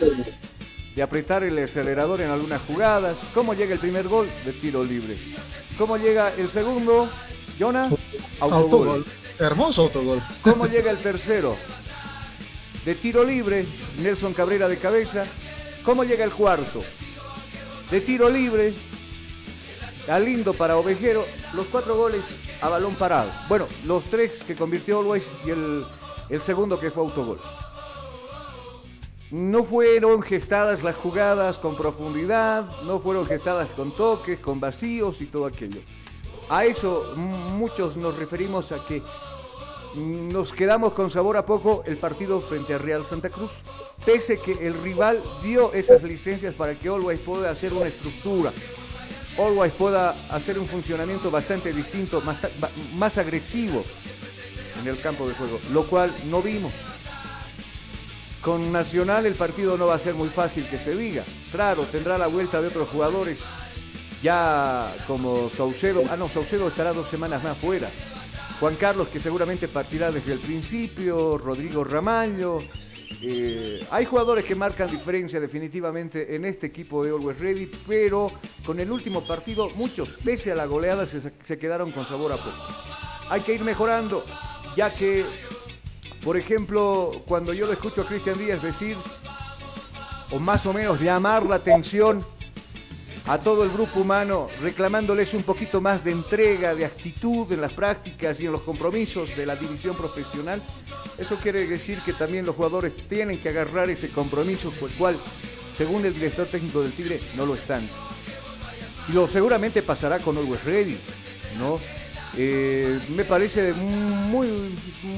de 0.95 1.01
apretar 1.01 1.43
el 1.43 1.57
acelerador 1.57 2.21
en 2.21 2.29
algunas 2.29 2.61
jugadas. 2.61 3.17
¿Cómo 3.33 3.53
llega 3.53 3.73
el 3.73 3.79
primer 3.79 4.07
gol? 4.07 4.27
De 4.45 4.51
tiro 4.53 4.83
libre. 4.83 5.17
¿Cómo 5.77 5.97
llega 5.97 6.31
el 6.35 6.49
segundo? 6.49 7.09
Jonah, 7.59 7.89
autogol. 8.39 8.63
Autogol. 8.63 9.05
Hermoso 9.39 9.83
autogol. 9.83 10.21
¿Cómo 10.43 10.67
llega 10.67 10.91
el 10.91 10.97
tercero? 10.97 11.55
De 12.85 12.95
tiro 12.95 13.23
libre, 13.23 13.65
Nelson 13.99 14.33
Cabrera 14.33 14.67
de 14.67 14.77
cabeza. 14.77 15.25
¿Cómo 15.83 16.03
llega 16.03 16.23
el 16.23 16.31
cuarto? 16.31 16.83
de 17.93 18.01
tiro 18.01 18.27
libre, 18.27 18.73
a 20.09 20.17
lindo 20.17 20.53
para 20.53 20.77
Ovejero, 20.77 21.23
los 21.53 21.67
cuatro 21.67 21.95
goles 21.95 22.23
a 22.59 22.67
balón 22.67 22.95
parado. 22.95 23.29
Bueno, 23.47 23.67
los 23.85 24.03
tres 24.05 24.43
que 24.43 24.55
convirtió 24.55 24.99
Always 24.99 25.27
y 25.45 25.51
el, 25.51 25.85
el 26.29 26.41
segundo 26.41 26.79
que 26.79 26.89
fue 26.89 27.03
autogol. 27.03 27.39
No 29.29 29.63
fueron 29.63 30.23
gestadas 30.23 30.81
las 30.81 30.95
jugadas 30.95 31.59
con 31.59 31.77
profundidad, 31.77 32.65
no 32.83 32.99
fueron 32.99 33.27
gestadas 33.27 33.69
con 33.75 33.95
toques, 33.95 34.39
con 34.39 34.59
vacíos 34.59 35.21
y 35.21 35.27
todo 35.27 35.45
aquello. 35.45 35.81
A 36.49 36.65
eso 36.65 37.13
muchos 37.15 37.95
nos 37.95 38.17
referimos 38.17 38.71
a 38.71 38.83
que 38.87 39.03
nos 39.95 40.53
quedamos 40.53 40.93
con 40.93 41.09
sabor 41.09 41.37
a 41.37 41.45
poco 41.45 41.83
el 41.85 41.97
partido 41.97 42.41
frente 42.41 42.73
a 42.73 42.77
Real 42.77 43.05
Santa 43.05 43.29
Cruz, 43.29 43.63
pese 44.05 44.39
que 44.39 44.53
el 44.65 44.81
rival 44.81 45.21
dio 45.41 45.73
esas 45.73 46.03
licencias 46.03 46.53
para 46.55 46.75
que 46.75 46.89
Always 46.89 47.19
pueda 47.19 47.51
hacer 47.51 47.73
una 47.73 47.87
estructura, 47.87 48.51
Always 49.37 49.73
pueda 49.73 50.15
hacer 50.29 50.59
un 50.59 50.67
funcionamiento 50.67 51.31
bastante 51.31 51.73
distinto, 51.73 52.21
más, 52.21 52.37
más 52.95 53.17
agresivo 53.17 53.83
en 54.81 54.87
el 54.87 54.99
campo 54.99 55.27
de 55.27 55.35
juego, 55.35 55.59
lo 55.71 55.83
cual 55.85 56.13
no 56.29 56.41
vimos. 56.41 56.73
Con 58.41 58.73
Nacional 58.73 59.25
el 59.25 59.35
partido 59.35 59.77
no 59.77 59.87
va 59.87 59.95
a 59.95 59.99
ser 59.99 60.15
muy 60.15 60.27
fácil 60.27 60.67
que 60.67 60.77
se 60.77 60.95
diga. 60.95 61.23
Claro, 61.51 61.83
tendrá 61.83 62.17
la 62.17 62.27
vuelta 62.27 62.61
de 62.61 62.67
otros 62.67 62.89
jugadores, 62.89 63.39
ya 64.21 64.93
como 65.07 65.49
Saucedo. 65.49 66.03
Ah, 66.09 66.17
no, 66.17 66.27
Saucedo 66.27 66.67
estará 66.67 66.91
dos 66.91 67.09
semanas 67.09 67.41
más 67.41 67.57
fuera. 67.57 67.89
Juan 68.63 68.75
Carlos, 68.77 69.09
que 69.09 69.19
seguramente 69.19 69.67
partirá 69.67 70.09
desde 70.09 70.31
el 70.31 70.39
principio, 70.39 71.37
Rodrigo 71.37 71.83
Ramallo. 71.83 72.63
Eh, 73.21 73.85
hay 73.91 74.05
jugadores 74.05 74.45
que 74.45 74.55
marcan 74.55 74.89
diferencia 74.89 75.37
definitivamente 75.37 76.33
en 76.33 76.45
este 76.45 76.67
equipo 76.67 77.03
de 77.03 77.11
Always 77.11 77.41
Ready, 77.41 77.69
pero 77.85 78.31
con 78.65 78.79
el 78.79 78.89
último 78.89 79.19
partido 79.19 79.69
muchos, 79.71 80.13
pese 80.23 80.53
a 80.53 80.55
la 80.55 80.65
goleada, 80.65 81.05
se, 81.05 81.19
se 81.41 81.59
quedaron 81.59 81.91
con 81.91 82.07
sabor 82.07 82.31
a 82.31 82.37
poco. 82.37 82.55
Hay 83.29 83.41
que 83.41 83.53
ir 83.53 83.65
mejorando, 83.65 84.23
ya 84.77 84.95
que, 84.95 85.25
por 86.23 86.37
ejemplo, 86.37 87.21
cuando 87.27 87.51
yo 87.51 87.67
le 87.67 87.73
escucho 87.73 88.03
a 88.03 88.05
Cristian 88.05 88.37
Díaz 88.37 88.63
decir, 88.63 88.95
o 90.31 90.39
más 90.39 90.65
o 90.65 90.71
menos 90.71 91.01
llamar 91.01 91.45
la 91.45 91.55
atención 91.55 92.25
a 93.25 93.37
todo 93.37 93.63
el 93.63 93.69
grupo 93.71 94.01
humano, 94.01 94.47
reclamándoles 94.61 95.33
un 95.33 95.43
poquito 95.43 95.79
más 95.79 96.03
de 96.03 96.11
entrega, 96.11 96.75
de 96.75 96.85
actitud 96.85 97.49
en 97.51 97.61
las 97.61 97.71
prácticas 97.71 98.39
y 98.41 98.45
en 98.45 98.51
los 98.51 98.61
compromisos 98.61 99.35
de 99.37 99.45
la 99.45 99.55
división 99.55 99.95
profesional. 99.95 100.61
Eso 101.17 101.37
quiere 101.37 101.65
decir 101.65 101.99
que 102.05 102.13
también 102.13 102.45
los 102.45 102.55
jugadores 102.55 102.91
tienen 103.07 103.39
que 103.39 103.49
agarrar 103.49 103.89
ese 103.89 104.09
compromiso, 104.09 104.71
por 104.71 104.89
el 104.89 104.95
cual, 104.95 105.15
según 105.77 106.05
el 106.05 106.13
director 106.13 106.47
técnico 106.47 106.81
del 106.81 106.91
Tigre, 106.91 107.19
no 107.37 107.45
lo 107.45 107.55
están. 107.55 107.87
Y 109.07 109.13
lo 109.13 109.29
seguramente 109.29 109.81
pasará 109.81 110.19
con 110.19 110.37
Always 110.37 110.63
Ready, 110.65 110.97
¿no? 111.59 111.79
Eh, 112.35 112.99
me 113.15 113.23
parece 113.23 113.73
muy 113.73 114.49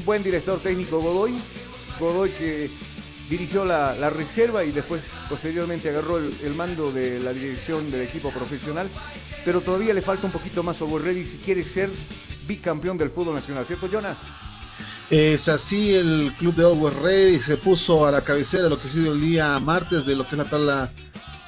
buen 0.04 0.22
director 0.22 0.60
técnico 0.60 1.00
Godoy. 1.00 1.34
Godoy 2.00 2.30
que 2.32 2.70
dirigió 3.30 3.66
la, 3.66 4.10
reserva 4.10 4.64
y 4.64 4.72
después 4.72 5.02
posteriormente 5.30 5.90
agarró 5.90 6.18
el, 6.18 6.56
mando 6.56 6.92
de 6.92 7.20
la 7.20 7.34
dirección 7.34 7.90
del 7.92 8.02
equipo 8.02 8.32
profesional, 8.32 8.88
pero 9.44 9.62
todavía 9.62 9.94
le 9.94 10.02
falta 10.02 10.28
un 10.28 10.32
poquito 10.32 10.64
más 10.64 10.82
a 10.82 10.86
Ready 10.86 11.26
si 11.26 11.38
quiere 11.38 11.64
ser 11.64 11.90
bicampeón 12.48 12.98
del 12.98 13.10
fútbol 13.10 13.36
nacional, 13.36 13.66
¿cierto, 13.66 13.88
Jonah? 13.92 14.18
Es 15.10 15.50
así, 15.50 15.94
el 15.94 16.34
club 16.38 16.56
de 16.56 16.64
Always 16.64 16.96
Ready 16.96 17.40
se 17.40 17.58
puso 17.58 18.06
a 18.06 18.12
la 18.12 18.24
cabecera 18.24 18.70
lo 18.70 18.80
que 18.80 18.88
ha 18.88 18.92
sido 18.92 19.14
el 19.14 19.22
día 19.22 19.60
martes 19.60 20.06
de 20.06 20.16
lo 20.16 20.24
que 20.24 20.32
es 20.32 20.38
la 20.38 20.50
tabla 20.50 20.92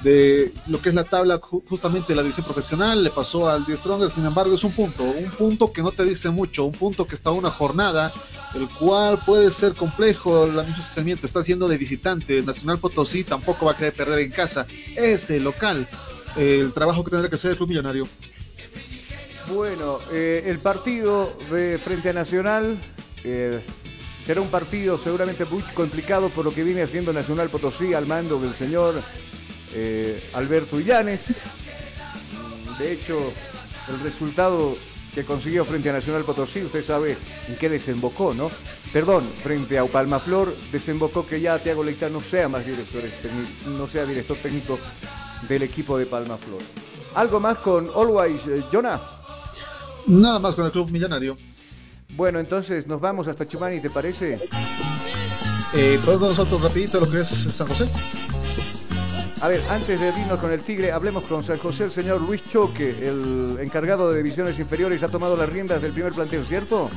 de 0.00 0.52
lo 0.68 0.80
que 0.80 0.90
es 0.90 0.94
la 0.94 1.04
tabla 1.04 1.40
justamente 1.40 2.14
la 2.14 2.22
división 2.22 2.44
profesional, 2.44 3.02
le 3.02 3.10
pasó 3.10 3.48
al 3.48 3.64
10 3.64 3.78
Stronger, 3.78 4.10
sin 4.10 4.24
embargo 4.24 4.54
es 4.54 4.62
un 4.62 4.72
punto, 4.72 5.02
un 5.02 5.30
punto 5.30 5.72
que 5.72 5.82
no 5.82 5.90
te 5.90 6.04
dice 6.04 6.30
mucho, 6.30 6.64
un 6.64 6.72
punto 6.72 7.06
que 7.06 7.14
está 7.14 7.30
una 7.32 7.50
jornada, 7.50 8.12
el 8.54 8.68
cual 8.68 9.18
puede 9.26 9.50
ser 9.50 9.74
complejo, 9.74 10.44
el 10.44 10.52
mismo 10.52 10.76
sostenimiento 10.76 11.26
está 11.26 11.42
siendo 11.42 11.66
de 11.66 11.78
visitante, 11.78 12.42
Nacional 12.42 12.78
Potosí 12.78 13.24
tampoco 13.24 13.66
va 13.66 13.72
a 13.72 13.76
querer 13.76 13.92
perder 13.92 14.20
en 14.20 14.30
casa, 14.30 14.66
es 14.96 15.30
el 15.30 15.42
local, 15.42 15.88
el 16.36 16.72
trabajo 16.72 17.02
que 17.02 17.10
tendrá 17.10 17.28
que 17.28 17.34
hacer 17.34 17.52
el 17.52 17.56
club 17.56 17.70
millonario. 17.70 18.06
Bueno, 19.52 19.98
eh, 20.12 20.44
el 20.46 20.58
partido 20.58 21.32
de 21.50 21.80
frente 21.82 22.10
a 22.10 22.12
Nacional 22.12 22.76
eh, 23.24 23.60
será 24.26 24.42
un 24.42 24.50
partido 24.50 24.98
seguramente 24.98 25.44
muy 25.46 25.62
complicado 25.74 26.28
por 26.28 26.44
lo 26.44 26.52
que 26.52 26.62
viene 26.62 26.82
haciendo 26.82 27.12
Nacional 27.14 27.48
Potosí 27.48 27.94
al 27.94 28.06
mando 28.06 28.38
del 28.38 28.54
señor 28.54 28.94
eh, 29.74 30.22
Alberto 30.34 30.80
Illanes. 30.80 31.34
De 32.78 32.92
hecho, 32.92 33.18
el 33.88 34.00
resultado 34.00 34.76
que 35.14 35.24
consiguió 35.24 35.64
frente 35.64 35.90
a 35.90 35.94
Nacional 35.94 36.22
Potosí, 36.22 36.62
usted 36.62 36.84
sabe 36.84 37.16
en 37.48 37.56
qué 37.56 37.68
desembocó, 37.68 38.34
¿no? 38.34 38.50
Perdón, 38.92 39.28
frente 39.42 39.78
a 39.78 39.84
Palmaflor 39.84 40.54
desembocó 40.72 41.26
que 41.26 41.40
ya 41.40 41.58
Tiago 41.58 41.82
Leita 41.82 42.08
no 42.08 42.22
sea 42.22 42.48
más 42.48 42.64
director, 42.64 43.02
no 43.66 43.86
sea 43.86 44.04
director 44.04 44.36
técnico 44.36 44.78
del 45.48 45.62
equipo 45.62 45.98
de 45.98 46.06
Palmaflor. 46.06 46.62
¿Algo 47.14 47.40
más 47.40 47.58
con 47.58 47.90
Always, 47.94 48.46
eh, 48.46 48.62
Jonah? 48.72 49.00
Nada 50.06 50.38
más 50.38 50.54
con 50.54 50.66
el 50.66 50.72
club 50.72 50.90
millonario. 50.90 51.36
Bueno, 52.16 52.38
entonces 52.38 52.86
nos 52.86 53.00
vamos 53.00 53.28
hasta 53.28 53.46
Chumani, 53.46 53.80
¿te 53.80 53.90
parece? 53.90 54.40
Eh, 55.74 56.00
¿Podemos 56.04 56.30
nosotros 56.30 56.62
rapidito 56.62 57.00
lo 57.00 57.10
que 57.10 57.20
es 57.20 57.28
San 57.28 57.66
José? 57.66 57.88
A 59.40 59.46
ver, 59.46 59.64
antes 59.68 60.00
de 60.00 60.08
irnos 60.08 60.40
con 60.40 60.52
el 60.52 60.62
Tigre, 60.62 60.90
hablemos 60.90 61.22
con 61.24 61.44
San 61.44 61.58
José. 61.58 61.84
El 61.84 61.92
señor 61.92 62.20
Luis 62.20 62.42
Choque, 62.48 62.90
el 63.08 63.56
encargado 63.60 64.10
de 64.10 64.16
divisiones 64.18 64.58
inferiores, 64.58 65.04
ha 65.04 65.08
tomado 65.08 65.36
las 65.36 65.48
riendas 65.48 65.80
del 65.80 65.92
primer 65.92 66.12
planteo, 66.12 66.44
¿cierto? 66.44 66.90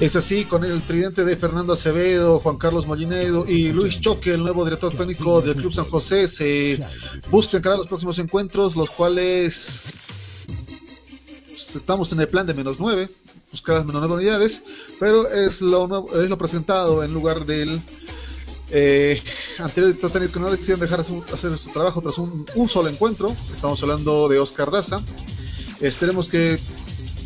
Es 0.00 0.16
así, 0.16 0.44
con 0.44 0.64
el 0.64 0.82
tridente 0.82 1.24
de 1.24 1.36
Fernando 1.36 1.74
Acevedo, 1.74 2.40
Juan 2.40 2.56
Carlos 2.56 2.86
Molinedo 2.86 3.44
y 3.46 3.72
Luis 3.72 4.00
Choque, 4.00 4.34
el 4.34 4.42
nuevo 4.42 4.64
director 4.64 4.92
técnico 4.92 5.40
del 5.40 5.54
Club 5.54 5.72
San 5.72 5.84
José, 5.84 6.26
se 6.26 6.80
busca 7.30 7.58
encarar 7.58 7.78
los 7.78 7.86
próximos 7.86 8.18
encuentros, 8.18 8.74
los 8.74 8.90
cuales 8.90 9.98
estamos 11.48 12.10
en 12.12 12.20
el 12.20 12.28
plan 12.28 12.46
de 12.46 12.54
menos 12.54 12.80
nueve, 12.80 13.08
buscar 13.52 13.76
las 13.76 13.86
menos 13.86 14.00
nueve 14.00 14.16
unidades, 14.16 14.64
pero 14.98 15.30
es 15.30 15.60
lo, 15.60 16.06
es 16.20 16.28
lo 16.28 16.38
presentado 16.38 17.04
en 17.04 17.14
lugar 17.14 17.46
del 17.46 17.80
eh, 18.70 19.22
anterior 19.58 19.94
técnico 19.94 20.32
que 20.34 20.40
no 20.40 20.50
decidieron 20.50 20.80
dejar 20.80 21.00
hacer 21.00 21.58
su 21.58 21.70
trabajo 21.70 22.00
tras 22.00 22.18
un, 22.18 22.46
solo 22.68 22.88
encuentro. 22.88 23.34
Estamos 23.54 23.82
hablando 23.82 24.28
de 24.28 24.38
Oscar 24.38 24.70
Daza. 24.70 25.00
Esperemos 25.80 26.28
que 26.28 26.58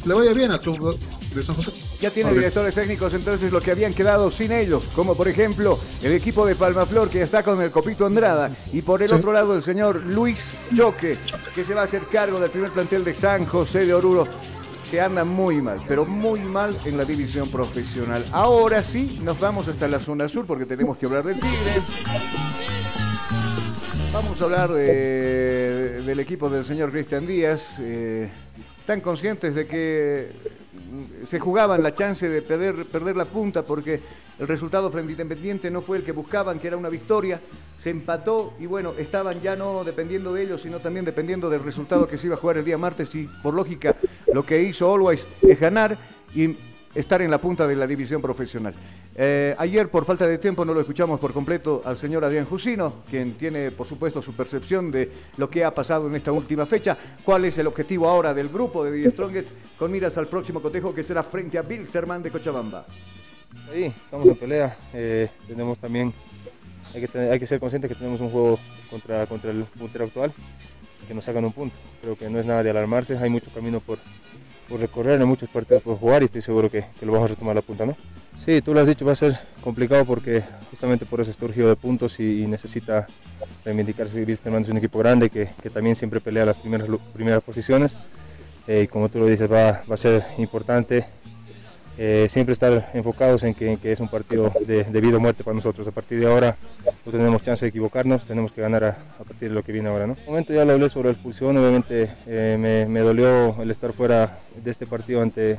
le 0.04 0.14
vaya 0.14 0.32
bien 0.32 0.50
al 0.50 0.60
club 0.60 0.98
de 1.34 1.42
San 1.42 1.56
José. 1.56 1.72
Ya 2.00 2.10
tiene 2.10 2.32
directores 2.32 2.74
técnicos 2.74 3.14
entonces 3.14 3.52
los 3.52 3.62
que 3.62 3.70
habían 3.70 3.94
quedado 3.94 4.30
sin 4.30 4.50
ellos, 4.50 4.82
como 4.94 5.14
por 5.14 5.28
ejemplo 5.28 5.78
el 6.02 6.12
equipo 6.12 6.44
de 6.44 6.56
Palmaflor 6.56 7.08
que 7.08 7.22
está 7.22 7.44
con 7.44 7.62
el 7.62 7.70
Copito 7.70 8.04
Andrada 8.04 8.50
y 8.72 8.82
por 8.82 9.02
el 9.02 9.12
otro 9.12 9.32
lado 9.32 9.54
el 9.54 9.62
señor 9.62 10.04
Luis 10.04 10.52
Choque 10.74 11.18
que 11.54 11.64
se 11.64 11.74
va 11.74 11.82
a 11.82 11.84
hacer 11.84 12.02
cargo 12.10 12.40
del 12.40 12.50
primer 12.50 12.72
plantel 12.72 13.04
de 13.04 13.14
San 13.14 13.46
José 13.46 13.86
de 13.86 13.94
Oruro 13.94 14.26
que 14.92 15.00
anda 15.00 15.24
muy 15.24 15.62
mal, 15.62 15.80
pero 15.88 16.04
muy 16.04 16.40
mal 16.40 16.76
en 16.84 16.98
la 16.98 17.06
división 17.06 17.48
profesional. 17.48 18.26
Ahora 18.30 18.84
sí, 18.84 19.18
nos 19.24 19.40
vamos 19.40 19.66
hasta 19.66 19.88
la 19.88 19.98
zona 19.98 20.28
sur 20.28 20.44
porque 20.44 20.66
tenemos 20.66 20.98
que 20.98 21.06
hablar 21.06 21.24
del 21.24 21.36
Tigre. 21.36 21.80
Vamos 24.12 24.38
a 24.38 24.44
hablar 24.44 24.68
del 24.68 26.20
equipo 26.20 26.50
del 26.50 26.66
señor 26.66 26.90
Cristian 26.90 27.26
Díaz. 27.26 27.76
Eh, 27.80 28.28
están 28.80 29.00
conscientes 29.00 29.54
de 29.54 29.66
que 29.66 30.30
se 31.26 31.40
jugaban 31.40 31.82
la 31.82 31.94
chance 31.94 32.28
de 32.28 32.42
perder, 32.42 32.84
perder 32.84 33.16
la 33.16 33.24
punta 33.24 33.62
porque 33.62 33.98
el 34.38 34.46
resultado 34.46 34.90
frente 34.90 35.12
a 35.12 35.14
Independiente 35.14 35.70
no 35.70 35.80
fue 35.80 35.96
el 35.96 36.04
que 36.04 36.12
buscaban, 36.12 36.58
que 36.58 36.66
era 36.66 36.76
una 36.76 36.90
victoria. 36.90 37.40
Se 37.78 37.88
empató 37.88 38.52
y 38.60 38.66
bueno, 38.66 38.92
estaban 38.98 39.40
ya 39.40 39.56
no 39.56 39.84
dependiendo 39.84 40.34
de 40.34 40.42
ellos, 40.42 40.60
sino 40.60 40.80
también 40.80 41.06
dependiendo 41.06 41.48
del 41.48 41.64
resultado 41.64 42.06
que 42.06 42.18
se 42.18 42.26
iba 42.26 42.36
a 42.36 42.38
jugar 42.38 42.58
el 42.58 42.64
día 42.66 42.76
martes 42.76 43.14
y 43.14 43.26
por 43.42 43.54
lógica 43.54 43.96
lo 44.32 44.44
que 44.44 44.62
hizo 44.62 44.92
Always 44.92 45.26
es 45.42 45.60
ganar 45.60 45.96
y 46.34 46.56
estar 46.94 47.22
en 47.22 47.30
la 47.30 47.38
punta 47.38 47.66
de 47.66 47.76
la 47.76 47.86
división 47.86 48.20
profesional. 48.20 48.74
Eh, 49.14 49.54
ayer, 49.58 49.88
por 49.88 50.04
falta 50.04 50.26
de 50.26 50.38
tiempo, 50.38 50.64
no 50.64 50.72
lo 50.72 50.80
escuchamos 50.80 51.20
por 51.20 51.32
completo 51.32 51.82
al 51.84 51.98
señor 51.98 52.24
Adrián 52.24 52.46
Jusino, 52.46 52.94
quien 53.10 53.34
tiene, 53.34 53.70
por 53.70 53.86
supuesto, 53.86 54.22
su 54.22 54.32
percepción 54.32 54.90
de 54.90 55.10
lo 55.36 55.50
que 55.50 55.64
ha 55.64 55.74
pasado 55.74 56.06
en 56.06 56.16
esta 56.16 56.32
última 56.32 56.64
fecha. 56.64 56.96
¿Cuál 57.24 57.44
es 57.44 57.58
el 57.58 57.66
objetivo 57.66 58.08
ahora 58.08 58.32
del 58.32 58.48
grupo 58.48 58.84
de 58.84 59.02
The 59.02 59.10
Strongest 59.10 59.50
con 59.78 59.92
miras 59.92 60.16
al 60.16 60.28
próximo 60.28 60.60
cotejo 60.60 60.94
que 60.94 61.02
será 61.02 61.22
frente 61.22 61.58
a 61.58 61.62
Bilsterman 61.62 62.22
de 62.22 62.30
Cochabamba? 62.30 62.86
Ahí, 63.70 63.84
estamos 63.84 64.26
en 64.26 64.36
pelea. 64.36 64.76
Eh, 64.94 65.28
tenemos 65.46 65.78
también, 65.78 66.12
hay 66.94 67.06
que, 67.06 67.18
hay 67.18 67.38
que 67.38 67.46
ser 67.46 67.60
conscientes 67.60 67.90
que 67.90 67.94
tenemos 67.94 68.20
un 68.20 68.30
juego 68.30 68.58
contra, 68.88 69.26
contra 69.26 69.50
el 69.50 69.64
puntero 69.64 70.06
actual, 70.06 70.32
que 71.06 71.14
nos 71.14 71.24
sacan 71.24 71.44
un 71.44 71.52
punto. 71.52 71.76
Creo 72.00 72.16
que 72.16 72.28
no 72.28 72.38
es 72.38 72.46
nada 72.46 72.62
de 72.62 72.70
alarmarse, 72.70 73.16
hay 73.16 73.30
mucho 73.30 73.50
camino 73.50 73.80
por, 73.80 73.98
por 74.68 74.80
recorrer, 74.80 75.20
hay 75.20 75.26
muchos 75.26 75.48
partidos 75.48 75.82
por 75.82 75.98
jugar 75.98 76.22
y 76.22 76.26
estoy 76.26 76.42
seguro 76.42 76.70
que, 76.70 76.84
lo 77.02 77.12
vamos 77.12 77.26
a 77.26 77.34
retomar 77.34 77.54
la 77.54 77.62
punta, 77.62 77.86
¿no? 77.86 77.96
Sí, 78.36 78.62
tú 78.62 78.72
lo 78.72 78.80
has 78.80 78.88
dicho, 78.88 79.04
va 79.04 79.12
a 79.12 79.16
ser 79.16 79.38
complicado 79.62 80.04
porque 80.04 80.42
justamente 80.70 81.04
por 81.04 81.20
eso 81.20 81.30
está 81.30 81.46
de 81.46 81.76
puntos 81.76 82.18
y, 82.20 82.46
necesita 82.46 83.06
reivindicarse. 83.64 84.24
Wilstermann 84.24 84.62
es 84.62 84.68
un 84.68 84.78
equipo 84.78 84.98
grande 84.98 85.28
que, 85.28 85.50
que, 85.62 85.70
también 85.70 85.96
siempre 85.96 86.20
pelea 86.20 86.46
las 86.46 86.56
primeras, 86.56 86.88
primeras 87.12 87.42
posiciones 87.42 87.96
eh, 88.66 88.82
y 88.84 88.86
como 88.86 89.08
tú 89.08 89.18
lo 89.18 89.26
dices 89.26 89.50
va, 89.50 89.82
va 89.90 89.94
a 89.94 89.96
ser 89.96 90.24
importante 90.38 91.04
eh, 91.98 92.26
siempre 92.30 92.52
estar 92.54 92.90
enfocados 92.94 93.42
en 93.42 93.54
que, 93.54 93.78
es 93.82 94.00
un 94.00 94.08
partido 94.08 94.50
de, 94.66 95.00
vida 95.00 95.16
o 95.16 95.20
muerte 95.20 95.44
para 95.44 95.54
nosotros. 95.54 95.86
A 95.86 95.90
partir 95.90 96.20
de 96.20 96.26
ahora 96.26 96.56
no 97.04 97.12
tenemos 97.12 97.42
chance 97.42 97.64
de 97.64 97.68
equivocarnos, 97.68 98.24
tenemos 98.24 98.52
que 98.52 98.62
ganar 98.62 98.84
a, 98.84 98.96
partir 99.18 99.50
de 99.50 99.54
lo 99.54 99.62
que 99.62 99.72
viene 99.72 99.88
ahora. 99.88 100.06
¿no? 100.06 100.14
En 100.18 100.26
momento 100.26 100.52
ya 100.52 100.64
lo 100.64 100.72
hablé 100.72 100.88
sobre 100.88 101.08
la 101.08 101.12
expulsión, 101.12 101.56
obviamente 101.56 102.10
eh, 102.26 102.56
me, 102.58 102.86
me, 102.86 103.00
dolió 103.00 103.60
el 103.60 103.70
estar 103.70 103.92
fuera 103.92 104.38
de 104.62 104.70
este 104.70 104.86
partido 104.86 105.20
ante, 105.20 105.58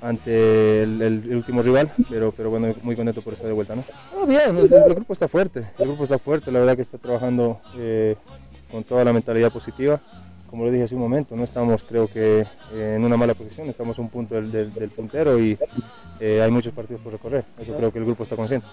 ante 0.00 0.82
el, 0.82 1.34
último 1.34 1.62
rival, 1.62 1.90
pero, 2.08 2.30
pero 2.30 2.50
bueno, 2.50 2.74
muy 2.82 2.94
contento 2.94 3.22
por 3.22 3.32
estar 3.32 3.48
de 3.48 3.54
vuelta. 3.54 3.74
¿no? 3.74 4.26
Bien, 4.26 4.56
el, 4.56 4.94
grupo 4.94 5.12
está 5.12 5.26
fuerte, 5.26 5.64
el 5.78 5.86
grupo 5.86 6.04
está 6.04 6.18
fuerte, 6.18 6.52
la 6.52 6.60
verdad 6.60 6.76
que 6.76 6.82
está 6.82 6.98
trabajando 6.98 7.60
eh, 7.76 8.14
con 8.70 8.84
toda 8.84 9.04
la 9.04 9.12
mentalidad 9.12 9.50
positiva 9.50 10.00
como 10.54 10.66
lo 10.66 10.70
dije 10.70 10.84
hace 10.84 10.94
un 10.94 11.00
momento, 11.00 11.34
no 11.34 11.42
estamos 11.42 11.82
creo 11.82 12.06
que 12.06 12.46
eh, 12.72 12.94
en 12.94 13.04
una 13.04 13.16
mala 13.16 13.34
posición, 13.34 13.68
estamos 13.68 13.98
a 13.98 14.02
un 14.02 14.08
punto 14.08 14.36
del, 14.40 14.70
puntero 14.94 15.36
y 15.40 15.58
eh, 16.20 16.40
hay 16.40 16.50
muchos 16.52 16.72
partidos 16.72 17.02
por 17.02 17.12
recorrer, 17.12 17.44
eso 17.58 17.76
creo 17.76 17.90
que 17.92 17.98
el 17.98 18.04
grupo 18.04 18.22
está 18.22 18.36
consciente. 18.36 18.64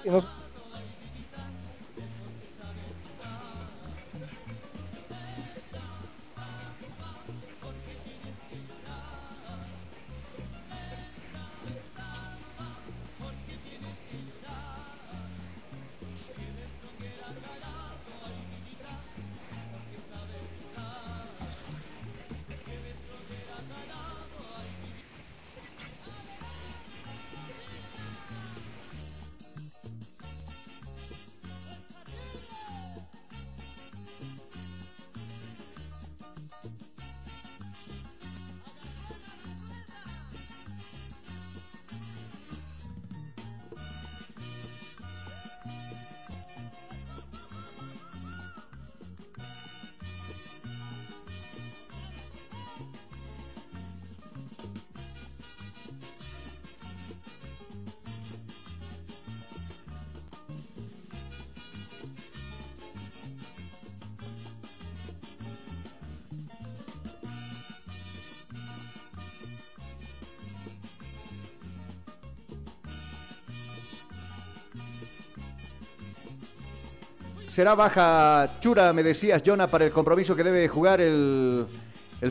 Será 77.51 77.75
baja 77.75 78.49
Chura, 78.61 78.93
me 78.93 79.03
decías, 79.03 79.43
Jonah, 79.45 79.67
para 79.67 79.83
el 79.83 79.91
compromiso 79.91 80.33
que 80.37 80.41
debe 80.41 80.69
jugar 80.69 81.01
el, 81.01 81.67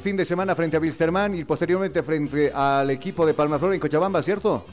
fin 0.00 0.16
de 0.16 0.24
semana 0.24 0.54
frente 0.54 0.78
a 0.78 0.80
Wilstermann 0.80 1.34
y 1.34 1.44
posteriormente 1.44 2.02
frente 2.02 2.50
al 2.50 2.90
equipo 2.90 3.26
de 3.26 3.34
Palmaflor 3.34 3.74
en 3.74 3.80
Cochabamba, 3.80 4.22
¿cierto? 4.22 4.64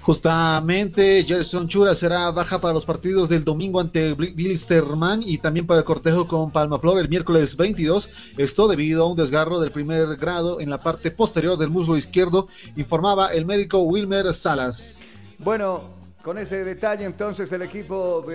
Justamente, 0.00 1.22
Gerson 1.22 1.68
Chura 1.68 1.94
será 1.94 2.32
baja 2.32 2.60
para 2.60 2.74
los 2.74 2.84
partidos 2.84 3.28
del 3.28 3.44
domingo 3.44 3.78
ante 3.78 4.12
Wilstermann 4.14 5.22
y 5.24 5.38
también 5.38 5.68
para 5.68 5.78
el 5.78 5.84
cortejo 5.84 6.26
con 6.26 6.50
Palmaflor 6.50 6.98
el 6.98 7.08
miércoles 7.08 7.56
22. 7.56 8.10
Esto 8.38 8.66
debido 8.66 9.04
a 9.04 9.08
un 9.08 9.16
desgarro 9.16 9.60
del 9.60 9.70
primer 9.70 10.16
grado 10.16 10.60
en 10.60 10.68
la 10.68 10.78
parte 10.78 11.12
posterior 11.12 11.56
del 11.58 11.70
muslo 11.70 11.96
izquierdo, 11.96 12.48
informaba 12.74 13.28
el 13.28 13.46
médico 13.46 13.82
Wilmer 13.82 14.34
Salas. 14.34 14.98
Bueno, 15.38 16.03
con 16.24 16.38
ese 16.38 16.64
detalle, 16.64 17.04
entonces, 17.04 17.52
el 17.52 17.60
equipo 17.60 18.22
de, 18.22 18.30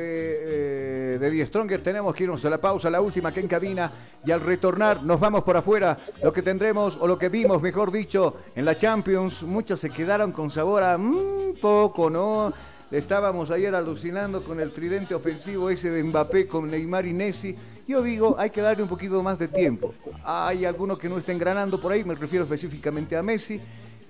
eh, 1.16 1.18
de 1.18 1.32
Die 1.32 1.44
Stronger 1.44 1.82
tenemos 1.82 2.14
que 2.14 2.26
irnos 2.26 2.46
a 2.46 2.50
la 2.52 2.62
pausa, 2.62 2.88
la 2.88 3.02
última 3.02 3.34
que 3.34 3.40
en 3.40 3.48
cabina, 3.48 3.92
y 4.24 4.30
al 4.30 4.42
retornar 4.42 5.02
nos 5.02 5.20
vamos 5.20 5.44
por 5.44 5.58
afuera. 5.58 5.98
Lo 6.22 6.32
que 6.32 6.44
tendremos, 6.44 7.00
o 7.02 7.08
lo 7.08 7.18
que 7.18 7.30
vimos, 7.30 7.60
mejor 7.64 7.92
dicho, 7.92 8.36
en 8.56 8.64
la 8.64 8.78
Champions, 8.78 9.42
muchos 9.42 9.80
se 9.80 9.90
quedaron 9.90 10.32
con 10.32 10.52
sabor 10.52 10.84
a 10.84 10.98
un 10.98 11.54
mm, 11.56 11.60
poco, 11.60 12.12
¿no? 12.12 12.54
Estábamos 12.92 13.50
ayer 13.50 13.74
alucinando 13.74 14.44
con 14.44 14.60
el 14.60 14.72
tridente 14.72 15.16
ofensivo 15.16 15.72
ese 15.72 15.90
de 15.90 16.04
Mbappé 16.04 16.48
con 16.48 16.70
Neymar 16.70 17.08
y 17.08 17.14
Messi. 17.14 17.56
Yo 17.88 18.04
digo, 18.04 18.36
hay 18.38 18.52
que 18.52 18.62
darle 18.62 18.84
un 18.84 18.90
poquito 18.90 19.24
más 19.24 19.40
de 19.40 19.48
tiempo. 19.48 19.96
Hay 20.24 20.64
algunos 20.64 21.00
que 21.00 21.10
no 21.10 21.18
estén 21.18 21.40
granando 21.40 21.82
por 21.82 21.92
ahí, 21.92 22.04
me 22.04 22.14
refiero 22.14 22.46
específicamente 22.46 23.18
a 23.18 23.24
Messi 23.24 23.60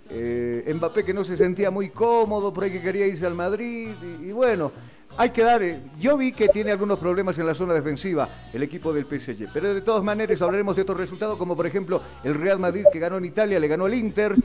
eh, 0.10 0.74
Mbappé 0.74 1.03
que 1.03 1.14
no 1.14 1.24
se 1.24 1.38
sentía 1.38 1.70
muy 1.70 1.89
cómodo, 1.89 2.51
por 2.51 2.64
ahí 2.64 2.72
que 2.72 2.82
quería 2.82 3.05
irse 3.05 3.26
al 3.26 3.36
Madrid. 3.36 3.89
Y, 4.24 4.32
bueno, 4.32 4.72
hay 5.18 5.30
que 5.30 5.43
dar. 5.43 5.62
Eh, 5.62 5.82
yo 5.99 6.18
vi 6.18 6.32
que 6.32 6.47
tiene 6.49 6.72
algunos 6.72 6.97
problemas 6.97 7.38
en 7.38 7.45
la 7.45 7.53
zona 7.53 7.74
defensiva 7.74 8.28
el 8.51 8.64
equipo 8.64 8.91
del 8.91 9.05
PSG. 9.05 9.49
Pero 9.53 9.74
de 9.74 9.82
todas 9.82 10.03
maneras 10.03 10.41
hablaremos 10.41 10.76
de 10.76 10.82
otros 10.82 10.97
resultados, 10.97 11.38
como 11.38 11.55
por 11.55 11.68
ejemplo 11.68 12.01
el 12.24 12.34
Real 12.34 12.60
Madrid 12.60 12.86
que 12.91 12.99
ganó 12.99 13.18
en 13.18 13.26
Italia, 13.26 13.60
le 13.60 13.68
ganó 13.68 13.86
el 13.86 13.93
Inter. 13.93 14.36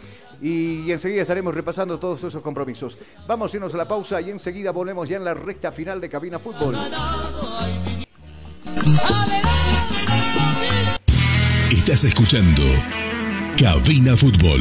Y, 0.43 0.91
enseguida 0.91 1.23
estaremos 1.23 1.55
repasando 1.55 1.99
todos 1.99 2.23
esos 2.25 2.43
compromisos. 2.43 2.99
Vamos 3.27 3.53
a 3.53 3.57
irnos 3.57 3.75
a 3.75 3.79
la 3.79 3.89
pausa 3.89 4.21
y 4.21 4.31
enseguida 4.31 4.71
volvemos 4.71 5.09
ya 5.09 5.17
en 5.17 5.25
la 5.25 5.35
recta 5.35 5.73
final 5.73 6.01
de 6.01 6.09
Cabina 6.11 6.39
Fútbol. 6.39 6.77
Estás 11.71 12.05
escuchando 12.05 12.63
Cabina 13.59 14.17
Fútbol. 14.17 14.61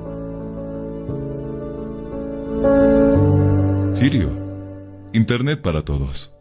Internet 5.13 5.61
para 5.61 5.83
todos. 5.83 6.40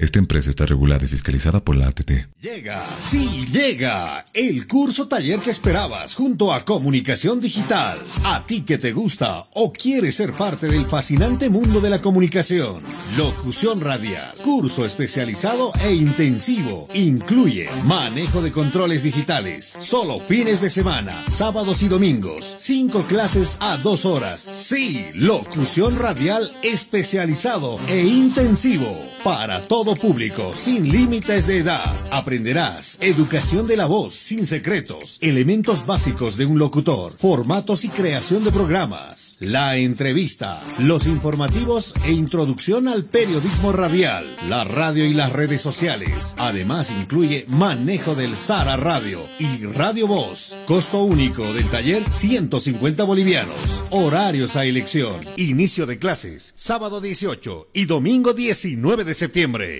Esta 0.00 0.18
empresa 0.18 0.48
está 0.48 0.64
regulada 0.64 1.04
y 1.04 1.08
fiscalizada 1.08 1.62
por 1.62 1.76
la 1.76 1.88
ATT. 1.88 2.10
Llega, 2.40 2.82
sí, 3.02 3.46
llega 3.52 4.24
el 4.32 4.66
curso 4.66 5.08
taller 5.08 5.40
que 5.40 5.50
esperabas 5.50 6.14
junto 6.14 6.54
a 6.54 6.64
Comunicación 6.64 7.38
Digital. 7.38 7.98
A 8.24 8.46
ti 8.46 8.62
que 8.62 8.78
te 8.78 8.92
gusta 8.92 9.42
o 9.52 9.74
quieres 9.74 10.14
ser 10.14 10.32
parte 10.32 10.68
del 10.68 10.86
fascinante 10.86 11.50
mundo 11.50 11.82
de 11.82 11.90
la 11.90 12.00
comunicación. 12.00 12.82
Locución 13.18 13.82
radial, 13.82 14.32
curso 14.42 14.86
especializado 14.86 15.70
e 15.84 15.92
intensivo. 15.92 16.88
Incluye 16.94 17.68
manejo 17.84 18.40
de 18.40 18.52
controles 18.52 19.02
digitales, 19.02 19.66
solo 19.66 20.18
fines 20.18 20.62
de 20.62 20.70
semana, 20.70 21.12
sábados 21.28 21.82
y 21.82 21.88
domingos. 21.88 22.56
Cinco 22.58 23.04
clases 23.06 23.58
a 23.60 23.76
dos 23.76 24.06
horas. 24.06 24.40
Sí, 24.50 25.08
locución 25.12 25.98
radial 25.98 26.56
especializado 26.62 27.78
e 27.86 28.00
intensivo 28.00 29.10
para 29.22 29.60
todo 29.60 29.89
público, 29.94 30.52
sin 30.54 30.90
límites 30.90 31.46
de 31.46 31.58
edad. 31.58 31.94
Aprenderás 32.10 32.98
educación 33.00 33.66
de 33.66 33.76
la 33.76 33.86
voz, 33.86 34.14
sin 34.14 34.46
secretos, 34.46 35.18
elementos 35.20 35.86
básicos 35.86 36.36
de 36.36 36.46
un 36.46 36.58
locutor, 36.58 37.12
formatos 37.18 37.84
y 37.84 37.88
creación 37.88 38.44
de 38.44 38.52
programas 38.52 39.30
la 39.40 39.78
entrevista, 39.78 40.62
los 40.78 41.06
informativos 41.06 41.94
e 42.04 42.12
introducción 42.12 42.88
al 42.88 43.04
periodismo 43.06 43.72
radial, 43.72 44.36
la 44.50 44.64
radio 44.64 45.06
y 45.06 45.14
las 45.14 45.32
redes 45.32 45.62
sociales. 45.62 46.34
Además 46.36 46.90
incluye 46.90 47.46
manejo 47.48 48.14
del 48.14 48.36
Sara 48.36 48.76
Radio 48.76 49.26
y 49.38 49.64
Radio 49.64 50.06
Voz. 50.06 50.54
Costo 50.66 51.04
único 51.04 51.54
del 51.54 51.66
taller 51.70 52.02
150 52.12 53.02
bolivianos. 53.04 53.82
Horarios 53.90 54.56
a 54.56 54.66
elección. 54.66 55.18
Inicio 55.38 55.86
de 55.86 55.98
clases 55.98 56.52
sábado 56.54 57.00
18 57.00 57.70
y 57.72 57.86
domingo 57.86 58.34
19 58.34 59.04
de 59.04 59.14
septiembre. 59.14 59.79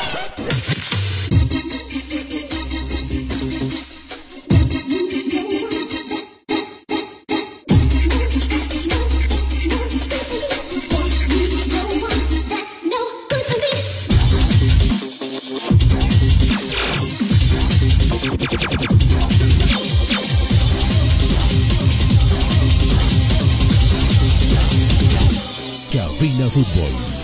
Fútbol. 26.51 27.21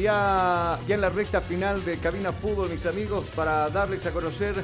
Ya, 0.00 0.78
ya 0.86 0.94
en 0.94 1.00
la 1.00 1.08
recta 1.08 1.40
final 1.40 1.84
de 1.84 1.98
Cabina 1.98 2.32
Fútbol, 2.32 2.70
mis 2.70 2.86
amigos, 2.86 3.24
para 3.34 3.68
darles 3.70 4.04
a 4.06 4.10
conocer 4.10 4.54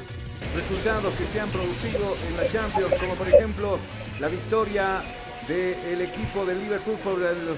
resultados 0.55 1.13
que 1.15 1.25
se 1.27 1.39
han 1.39 1.49
producido 1.49 2.15
en 2.27 2.37
la 2.37 2.51
Champions, 2.51 2.93
como 2.99 3.15
por 3.15 3.27
ejemplo 3.27 3.77
la 4.19 4.27
victoria 4.27 5.01
del 5.47 6.01
equipo 6.01 6.45
del 6.45 6.59
Liverpool 6.59 6.97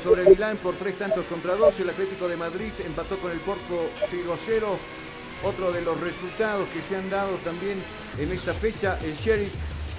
sobre 0.03 0.23
el 0.23 0.29
Milán 0.29 0.57
por 0.57 0.75
tres 0.75 0.97
tantos 0.97 1.25
contra 1.25 1.55
dos. 1.55 1.79
El 1.79 1.89
Atlético 1.89 2.27
de 2.27 2.35
Madrid 2.35 2.71
empató 2.85 3.17
con 3.17 3.31
el 3.31 3.39
Porto 3.39 3.89
0 4.09 4.33
a 4.33 4.37
0. 4.45 4.79
Otro 5.43 5.71
de 5.71 5.81
los 5.81 5.99
resultados 5.99 6.67
que 6.69 6.81
se 6.81 6.95
han 6.95 7.09
dado 7.09 7.35
también 7.45 7.77
en 8.17 8.31
esta 8.31 8.53
fecha, 8.53 8.97
el 9.03 9.15
Sheriff 9.15 9.53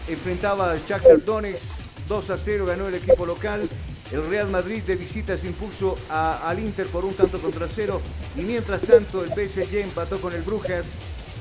enfrentaba 0.09 0.73
al 0.73 0.85
Shakhtar 0.85 1.25
Donetsk 1.25 1.63
2 2.09 2.31
a 2.31 2.37
0, 2.37 2.67
ganó 2.67 2.89
el 2.89 2.95
equipo 2.95 3.25
local. 3.25 3.69
El 4.11 4.27
Real 4.27 4.49
Madrid 4.49 4.83
de 4.85 4.97
visita 4.97 5.37
se 5.37 5.49
impuso 5.49 5.99
al 6.11 6.59
Inter 6.59 6.87
por 6.87 7.05
un 7.05 7.15
tanto 7.15 7.39
contra 7.39 7.69
cero. 7.69 8.01
Y 8.37 8.41
mientras 8.41 8.81
tanto, 8.83 9.23
el 9.23 9.31
PSG 9.31 9.77
empató 9.77 10.19
con 10.19 10.33
el 10.33 10.43
Brujas 10.43 10.87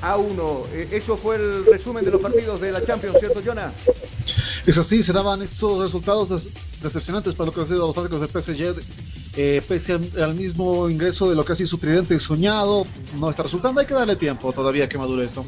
a 0.02 0.16
uno. 0.16 0.64
Eh, 0.72 0.88
eso 0.92 1.16
fue 1.16 1.36
el 1.36 1.64
resumen 1.64 2.04
de 2.04 2.10
los 2.10 2.20
partidos 2.20 2.60
de 2.60 2.72
la 2.72 2.84
Champions, 2.84 3.16
¿cierto, 3.18 3.40
Jonah? 3.44 3.72
Es 4.66 4.76
así, 4.76 5.02
se 5.02 5.12
daban 5.12 5.40
estos 5.42 5.80
resultados 5.80 6.48
decepcionantes 6.82 7.34
para 7.34 7.46
lo 7.46 7.54
que 7.54 7.62
ha 7.62 7.64
sido 7.64 7.86
los 7.86 7.94
tácticos 7.94 8.20
de 8.20 8.42
PSG. 8.42 8.74
Eh, 9.36 9.62
pese 9.66 9.92
al, 9.92 10.34
mismo 10.34 10.90
ingreso 10.90 11.30
de 11.30 11.36
lo 11.36 11.44
que 11.44 11.52
ha 11.52 11.54
sido 11.54 11.68
su 11.68 11.78
tridente 11.78 12.18
soñado, 12.18 12.84
no 13.18 13.30
está 13.30 13.44
resultando. 13.44 13.80
Hay 13.80 13.86
que 13.86 13.94
darle 13.94 14.16
tiempo 14.16 14.52
todavía 14.52 14.88
que 14.88 14.98
madure 14.98 15.24
esto. 15.24 15.44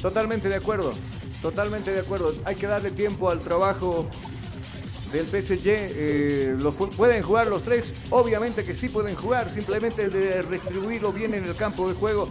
Totalmente 0.00 0.48
de 0.48 0.54
acuerdo, 0.54 0.94
totalmente 1.42 1.92
de 1.92 2.00
acuerdo. 2.00 2.34
Hay 2.44 2.54
que 2.56 2.66
darle 2.66 2.90
tiempo 2.90 3.28
al 3.28 3.40
trabajo 3.40 4.08
del 5.12 5.26
PSG. 5.26 5.66
Eh, 5.66 6.56
los, 6.58 6.74
¿Pueden 6.74 7.22
jugar 7.22 7.46
los 7.46 7.62
tres? 7.62 7.92
Obviamente 8.10 8.64
que 8.64 8.74
sí 8.74 8.88
pueden 8.88 9.14
jugar, 9.14 9.50
simplemente 9.50 10.08
de 10.08 10.42
redistribuirlo 10.42 11.12
bien 11.12 11.34
en 11.34 11.44
el 11.44 11.56
campo 11.56 11.88
de 11.88 11.94
juego 11.94 12.28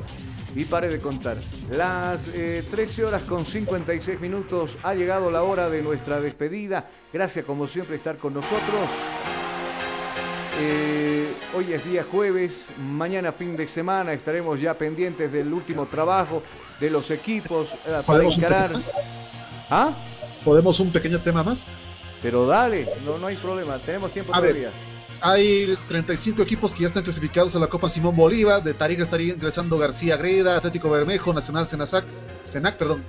y 0.56 0.66
pare 0.66 0.90
de 0.90 1.00
contar. 1.00 1.38
Las 1.72 2.24
13 2.24 2.72
eh, 2.74 3.06
horas 3.06 3.22
con 3.24 3.46
56 3.46 4.20
minutos 4.20 4.78
ha 4.84 4.94
llegado 4.94 5.30
la 5.30 5.44
hora 5.44 5.70
de 5.70 5.82
nuestra 5.82 6.20
despedida. 6.20 6.90
Gracias 7.14 7.46
como 7.46 7.68
siempre 7.68 7.98
estar 7.98 8.18
con 8.18 8.34
nosotros. 8.34 8.90
Eh, 10.62 11.32
hoy 11.56 11.72
es 11.72 11.86
día 11.86 12.04
jueves, 12.04 12.66
mañana 12.78 13.32
fin 13.32 13.56
de 13.56 13.68
semana 13.68 14.12
estaremos 14.12 14.60
ya 14.60 14.74
pendientes 14.74 15.32
del 15.32 15.54
último 15.54 15.86
trabajo 15.86 16.44
de 16.82 16.90
los 16.90 17.12
equipos 17.12 17.74
para 18.06 18.24
encarar. 18.26 18.74
¿Ah? 19.70 19.94
¿Podemos 20.44 20.80
un 20.80 20.92
pequeño 20.92 21.22
tema 21.22 21.44
más? 21.44 21.66
Pero 22.22 22.46
dale, 22.46 22.88
no, 23.06 23.18
no 23.18 23.28
hay 23.28 23.36
problema, 23.36 23.80
tenemos 23.80 24.12
tiempo 24.12 24.34
todavía. 24.34 24.72
hay 25.22 25.78
35 25.88 26.42
equipos 26.42 26.74
que 26.74 26.82
ya 26.82 26.88
están 26.88 27.04
clasificados 27.04 27.56
a 27.56 27.60
la 27.60 27.68
Copa 27.68 27.88
Simón 27.88 28.16
Bolívar. 28.16 28.64
De 28.64 28.74
Tarija 28.74 29.04
estaría 29.04 29.34
ingresando 29.34 29.78
García 29.78 30.18
Greda, 30.18 30.58
Atlético 30.58 30.90
Bermejo, 30.90 31.34
Nacional 31.34 31.68
Senac, 31.68 32.06
Senac, 32.50 32.78
perdón, 32.78 33.04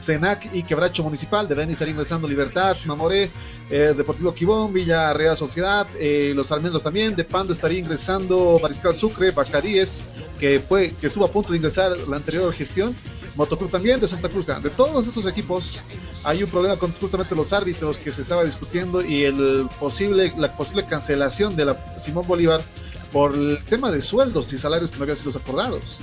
Senac 0.00 0.48
y 0.52 0.62
Quebracho 0.62 1.04
Municipal. 1.04 1.46
De 1.46 1.54
Beni 1.54 1.72
estaría 1.72 1.92
ingresando 1.92 2.26
Libertad, 2.26 2.76
Mamoré, 2.84 3.30
eh, 3.70 3.94
Deportivo 3.96 4.34
Quibón, 4.34 4.72
Villa 4.72 5.12
Real 5.12 5.36
Sociedad, 5.36 5.86
eh, 5.98 6.32
Los 6.34 6.50
Almendros 6.52 6.82
también. 6.82 7.14
De 7.14 7.24
Pando 7.24 7.52
estaría 7.52 7.78
ingresando 7.78 8.58
Mariscal 8.60 8.94
Sucre, 8.94 9.30
Bacadíes, 9.30 10.02
que, 10.40 10.60
fue, 10.60 10.92
que 11.00 11.06
estuvo 11.06 11.24
a 11.24 11.28
punto 11.28 11.50
de 11.50 11.58
ingresar 11.58 11.96
la 12.08 12.16
anterior 12.16 12.52
gestión. 12.52 12.94
Motoclub 13.38 13.70
también 13.70 14.00
de 14.00 14.08
Santa 14.08 14.28
Cruz. 14.28 14.46
De 14.46 14.68
todos 14.68 15.06
estos 15.06 15.24
equipos 15.24 15.80
hay 16.24 16.42
un 16.42 16.50
problema 16.50 16.76
con 16.76 16.92
justamente 16.92 17.36
los 17.36 17.52
árbitros 17.52 17.96
que 17.96 18.10
se 18.10 18.22
estaba 18.22 18.42
discutiendo 18.42 19.00
y 19.00 19.22
el 19.22 19.68
posible, 19.78 20.34
la 20.36 20.54
posible 20.56 20.84
cancelación 20.84 21.54
de 21.54 21.66
la 21.66 21.98
Simón 22.00 22.26
Bolívar 22.26 22.60
por 23.12 23.34
el 23.34 23.58
tema 23.68 23.92
de 23.92 24.02
sueldos 24.02 24.52
y 24.52 24.58
salarios 24.58 24.90
que 24.90 24.96
no 24.98 25.04
habían 25.04 25.16
sido 25.16 25.38
acordados. 25.38 26.00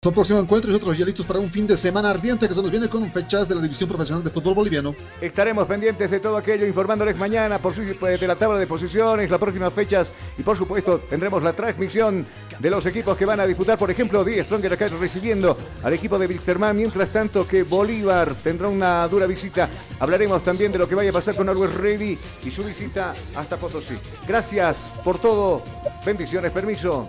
Nuestro 0.00 0.14
próximo 0.14 0.38
encuentro 0.38 0.70
y 0.70 0.76
otros 0.76 0.96
ya 0.96 1.04
listos 1.04 1.26
para 1.26 1.40
un 1.40 1.50
fin 1.50 1.66
de 1.66 1.76
semana 1.76 2.10
ardiente 2.10 2.46
que 2.46 2.54
se 2.54 2.62
nos 2.62 2.70
viene 2.70 2.88
con 2.88 3.10
fechas 3.10 3.48
de 3.48 3.56
la 3.56 3.60
División 3.60 3.88
Profesional 3.88 4.22
de 4.22 4.30
Fútbol 4.30 4.54
Boliviano. 4.54 4.94
Estaremos 5.20 5.66
pendientes 5.66 6.08
de 6.08 6.20
todo 6.20 6.36
aquello, 6.36 6.68
informándoles 6.68 7.16
mañana 7.16 7.58
por 7.58 7.74
su, 7.74 7.82
de 7.82 8.28
la 8.28 8.36
tabla 8.36 8.60
de 8.60 8.68
posiciones, 8.68 9.28
las 9.28 9.40
próximas 9.40 9.72
fechas 9.72 10.12
y 10.38 10.44
por 10.44 10.56
supuesto 10.56 11.00
tendremos 11.10 11.42
la 11.42 11.52
transmisión 11.52 12.24
de 12.60 12.70
los 12.70 12.86
equipos 12.86 13.16
que 13.16 13.24
van 13.24 13.40
a 13.40 13.46
disputar, 13.48 13.76
por 13.76 13.90
ejemplo, 13.90 14.22
Die 14.22 14.44
Stronger 14.44 14.74
acá 14.74 14.86
recibiendo 14.86 15.56
al 15.82 15.92
equipo 15.92 16.16
de 16.16 16.28
Wilstermann, 16.28 16.76
mientras 16.76 17.12
tanto 17.12 17.44
que 17.44 17.64
Bolívar 17.64 18.36
tendrá 18.36 18.68
una 18.68 19.08
dura 19.08 19.26
visita. 19.26 19.68
Hablaremos 19.98 20.44
también 20.44 20.70
de 20.70 20.78
lo 20.78 20.88
que 20.88 20.94
vaya 20.94 21.10
a 21.10 21.14
pasar 21.14 21.34
con 21.34 21.48
Always 21.48 21.74
Ready 21.74 22.16
y 22.44 22.50
su 22.52 22.62
visita 22.62 23.16
hasta 23.34 23.56
Potosí. 23.56 23.96
Gracias 24.28 24.76
por 25.02 25.18
todo. 25.18 25.60
Bendiciones, 26.06 26.52
permiso. 26.52 27.08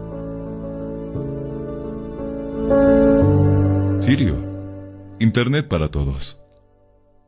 Sirio, 3.99 4.35
Internet 5.19 5.67
para 5.67 5.87
todos. 5.89 6.40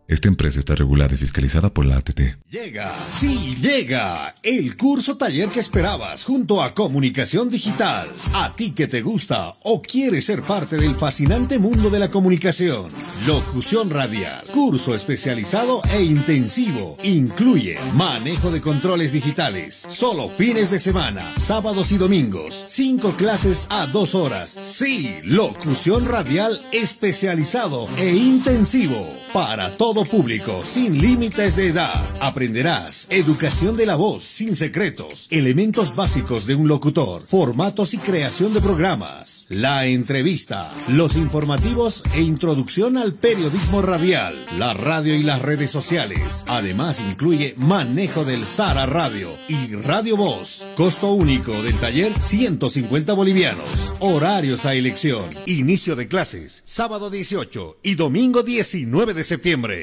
Esta 0.07 0.27
empresa 0.27 0.59
está 0.59 0.75
regulada 0.75 1.13
y 1.13 1.17
fiscalizada 1.17 1.73
por 1.73 1.85
la 1.85 1.95
ATT. 1.97 2.19
Llega, 2.49 2.93
sí, 3.09 3.55
llega 3.61 4.33
el 4.43 4.75
curso 4.75 5.15
taller 5.15 5.47
que 5.47 5.61
esperabas 5.61 6.25
junto 6.25 6.61
a 6.61 6.73
Comunicación 6.73 7.49
Digital. 7.49 8.07
A 8.33 8.53
ti 8.53 8.71
que 8.71 8.87
te 8.87 9.01
gusta 9.01 9.53
o 9.63 9.81
quieres 9.81 10.25
ser 10.25 10.43
parte 10.43 10.75
del 10.75 10.95
fascinante 10.95 11.57
mundo 11.57 11.89
de 11.89 11.99
la 11.99 12.11
comunicación. 12.11 12.91
Locución 13.25 13.89
radial, 13.89 14.43
curso 14.51 14.93
especializado 14.93 15.81
e 15.93 16.03
intensivo. 16.03 16.97
Incluye 17.03 17.79
manejo 17.93 18.51
de 18.51 18.59
controles 18.59 19.13
digitales, 19.13 19.75
solo 19.87 20.27
fines 20.27 20.69
de 20.69 20.79
semana, 20.79 21.23
sábados 21.37 21.93
y 21.93 21.97
domingos. 21.97 22.65
Cinco 22.67 23.15
clases 23.15 23.67
a 23.69 23.87
dos 23.87 24.15
horas. 24.15 24.51
Sí, 24.51 25.15
locución 25.23 26.05
radial 26.05 26.67
especializado 26.73 27.87
e 27.97 28.13
intensivo 28.13 29.23
para 29.33 29.71
todos 29.71 29.92
público, 30.01 30.63
sin 30.63 30.97
límites 30.99 31.55
de 31.55 31.67
edad. 31.67 32.03
Aprenderás 32.19 33.05
educación 33.11 33.77
de 33.77 33.85
la 33.85 33.95
voz, 33.95 34.23
sin 34.23 34.55
secretos, 34.55 35.27
elementos 35.29 35.95
básicos 35.95 36.47
de 36.47 36.55
un 36.55 36.67
locutor, 36.67 37.21
formatos 37.21 37.93
y 37.93 37.99
creación 37.99 38.55
de 38.55 38.61
programas, 38.61 39.45
la 39.49 39.85
entrevista, 39.85 40.73
los 40.87 41.15
informativos 41.15 42.03
e 42.15 42.21
introducción 42.21 42.97
al 42.97 43.13
periodismo 43.13 43.83
radial, 43.83 44.33
la 44.57 44.73
radio 44.73 45.13
y 45.13 45.21
las 45.21 45.41
redes 45.41 45.69
sociales. 45.69 46.43
Además 46.47 46.99
incluye 46.99 47.53
manejo 47.59 48.25
del 48.25 48.47
Sara 48.47 48.87
Radio 48.87 49.29
y 49.47 49.75
Radio 49.75 50.17
Voz. 50.17 50.65
Costo 50.75 51.13
único 51.13 51.61
del 51.61 51.77
taller 51.79 52.19
150 52.19 53.13
bolivianos. 53.13 53.93
Horarios 53.99 54.65
a 54.65 54.73
elección. 54.73 55.29
Inicio 55.45 55.95
de 55.95 56.07
clases 56.07 56.63
sábado 56.65 57.09
18 57.09 57.77
y 57.83 57.95
domingo 57.95 58.43
19 58.43 59.13
de 59.13 59.23
septiembre. 59.23 59.82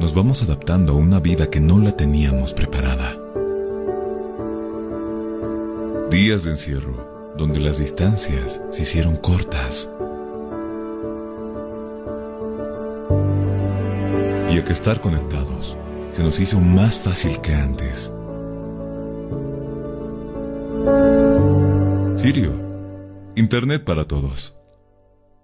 nos 0.00 0.14
vamos 0.14 0.42
adaptando 0.42 0.92
a 0.92 0.96
una 0.96 1.20
vida 1.20 1.50
que 1.50 1.60
no 1.60 1.78
la 1.78 1.92
teníamos 1.92 2.54
preparada. 2.54 3.18
Días 6.10 6.44
de 6.44 6.52
encierro, 6.52 7.34
donde 7.36 7.60
las 7.60 7.78
distancias 7.78 8.62
se 8.70 8.82
hicieron 8.82 9.16
cortas. 9.16 9.90
Y 14.50 14.58
a 14.58 14.64
que 14.64 14.72
estar 14.72 15.02
conectados 15.02 15.76
se 16.10 16.22
nos 16.22 16.40
hizo 16.40 16.58
más 16.60 16.98
fácil 16.98 17.38
que 17.42 17.54
antes. 17.54 18.10
Sirio, 22.16 22.52
Internet 23.36 23.84
para 23.84 24.06
todos. 24.06 24.59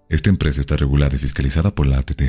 Esta 0.09 0.29
empresa 0.29 0.61
está 0.61 0.77
regulada 0.77 1.15
y 1.15 1.19
fiscalizada 1.19 1.75
por 1.75 1.85
la 1.85 1.97
ATT. 1.97 2.21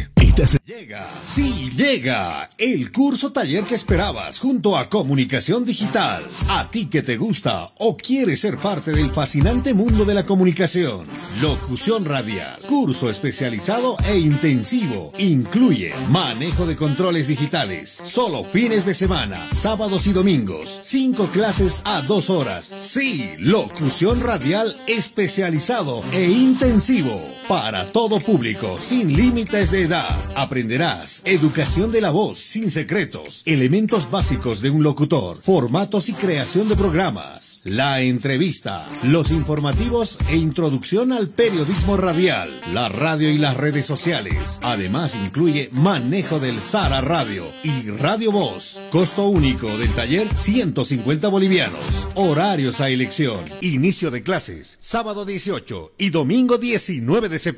Llega, 0.65 1.09
sí, 1.25 1.73
llega 1.77 2.49
el 2.59 2.93
curso 2.93 3.33
taller 3.33 3.65
que 3.65 3.75
esperabas 3.75 4.39
junto 4.39 4.77
a 4.77 4.89
Comunicación 4.89 5.65
Digital. 5.65 6.25
A 6.49 6.71
ti 6.71 6.87
que 6.87 7.03
te 7.03 7.17
gusta 7.17 7.69
o 7.79 7.97
quieres 7.97 8.41
ser 8.41 8.59
parte 8.59 8.93
del 8.93 9.11
fascinante 9.11 9.75
mundo 9.75 10.05
de 10.05 10.15
la 10.15 10.27
comunicación. 10.27 11.07
Locución 11.41 12.05
radial, 12.05 12.59
curso 12.69 13.11
especializado 13.11 13.97
e 14.09 14.19
intensivo. 14.19 15.13
Incluye 15.19 15.93
manejo 16.09 16.67
de 16.67 16.77
controles 16.77 17.29
digitales, 17.29 17.91
solo 17.91 18.43
fines 18.45 18.87
de 18.87 18.95
semana, 18.95 19.39
sábados 19.53 20.07
y 20.07 20.13
domingos. 20.13 20.81
Cinco 20.83 21.29
clases 21.29 21.83
a 21.85 22.03
dos 22.03 22.31
horas. 22.31 22.67
Sí, 22.67 23.31
locución 23.39 24.21
radial 24.21 24.81
especializado 24.87 26.05
e 26.13 26.27
intensivo. 26.29 27.21
Para 27.49 27.68
todo 27.69 28.19
público, 28.19 28.79
sin 28.79 29.15
límites 29.15 29.71
de 29.71 29.83
edad. 29.83 30.19
Aprenderás 30.35 31.23
educación 31.27 31.93
de 31.93 32.01
la 32.01 32.11
voz 32.11 32.39
sin 32.39 32.71
secretos, 32.71 33.43
elementos 33.45 34.11
básicos 34.11 34.63
de 34.63 34.71
un 34.71 34.83
locutor, 34.83 35.39
formatos 35.43 36.09
y 36.09 36.15
creación 36.15 36.69
de 36.69 36.77
programas, 36.77 37.61
la 37.65 38.01
entrevista, 38.01 38.89
los 39.03 39.31
informativos 39.31 40.19
e 40.31 40.37
introducción 40.37 41.13
al 41.13 41.29
periodismo 41.29 41.99
radial, 41.99 42.49
la 42.73 42.89
radio 42.89 43.31
y 43.31 43.37
las 43.37 43.57
redes 43.57 43.85
sociales. 43.85 44.59
Además 44.63 45.15
incluye 45.15 45.69
manejo 45.73 46.41
del 46.41 46.63
Sara 46.63 47.03
Radio 47.03 47.45
y 47.63 47.91
Radio 47.91 48.33
Voz. 48.33 48.81
Costo 48.91 49.27
único 49.29 49.77
del 49.77 49.93
taller 49.93 50.35
150 50.35 51.29
bolivianos. 51.29 52.09
Horarios 52.15 52.81
a 52.81 52.89
elección. 52.89 53.45
Inicio 53.61 54.11
de 54.11 54.23
clases 54.23 54.79
sábado 54.81 55.27
18 55.27 55.93
y 55.99 56.11
domingo 56.11 56.57
19 56.57 57.29
de 57.29 57.39
septiembre. 57.39 57.58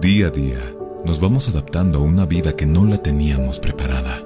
Día 0.01 0.27
a 0.27 0.31
día, 0.31 0.61
nos 1.07 1.19
vamos 1.19 1.49
adaptando 1.49 1.99
a 1.99 2.03
una 2.03 2.27
vida 2.27 2.55
que 2.55 2.67
no 2.67 2.85
la 2.85 2.99
teníamos 2.99 3.59
preparada. 3.59 4.26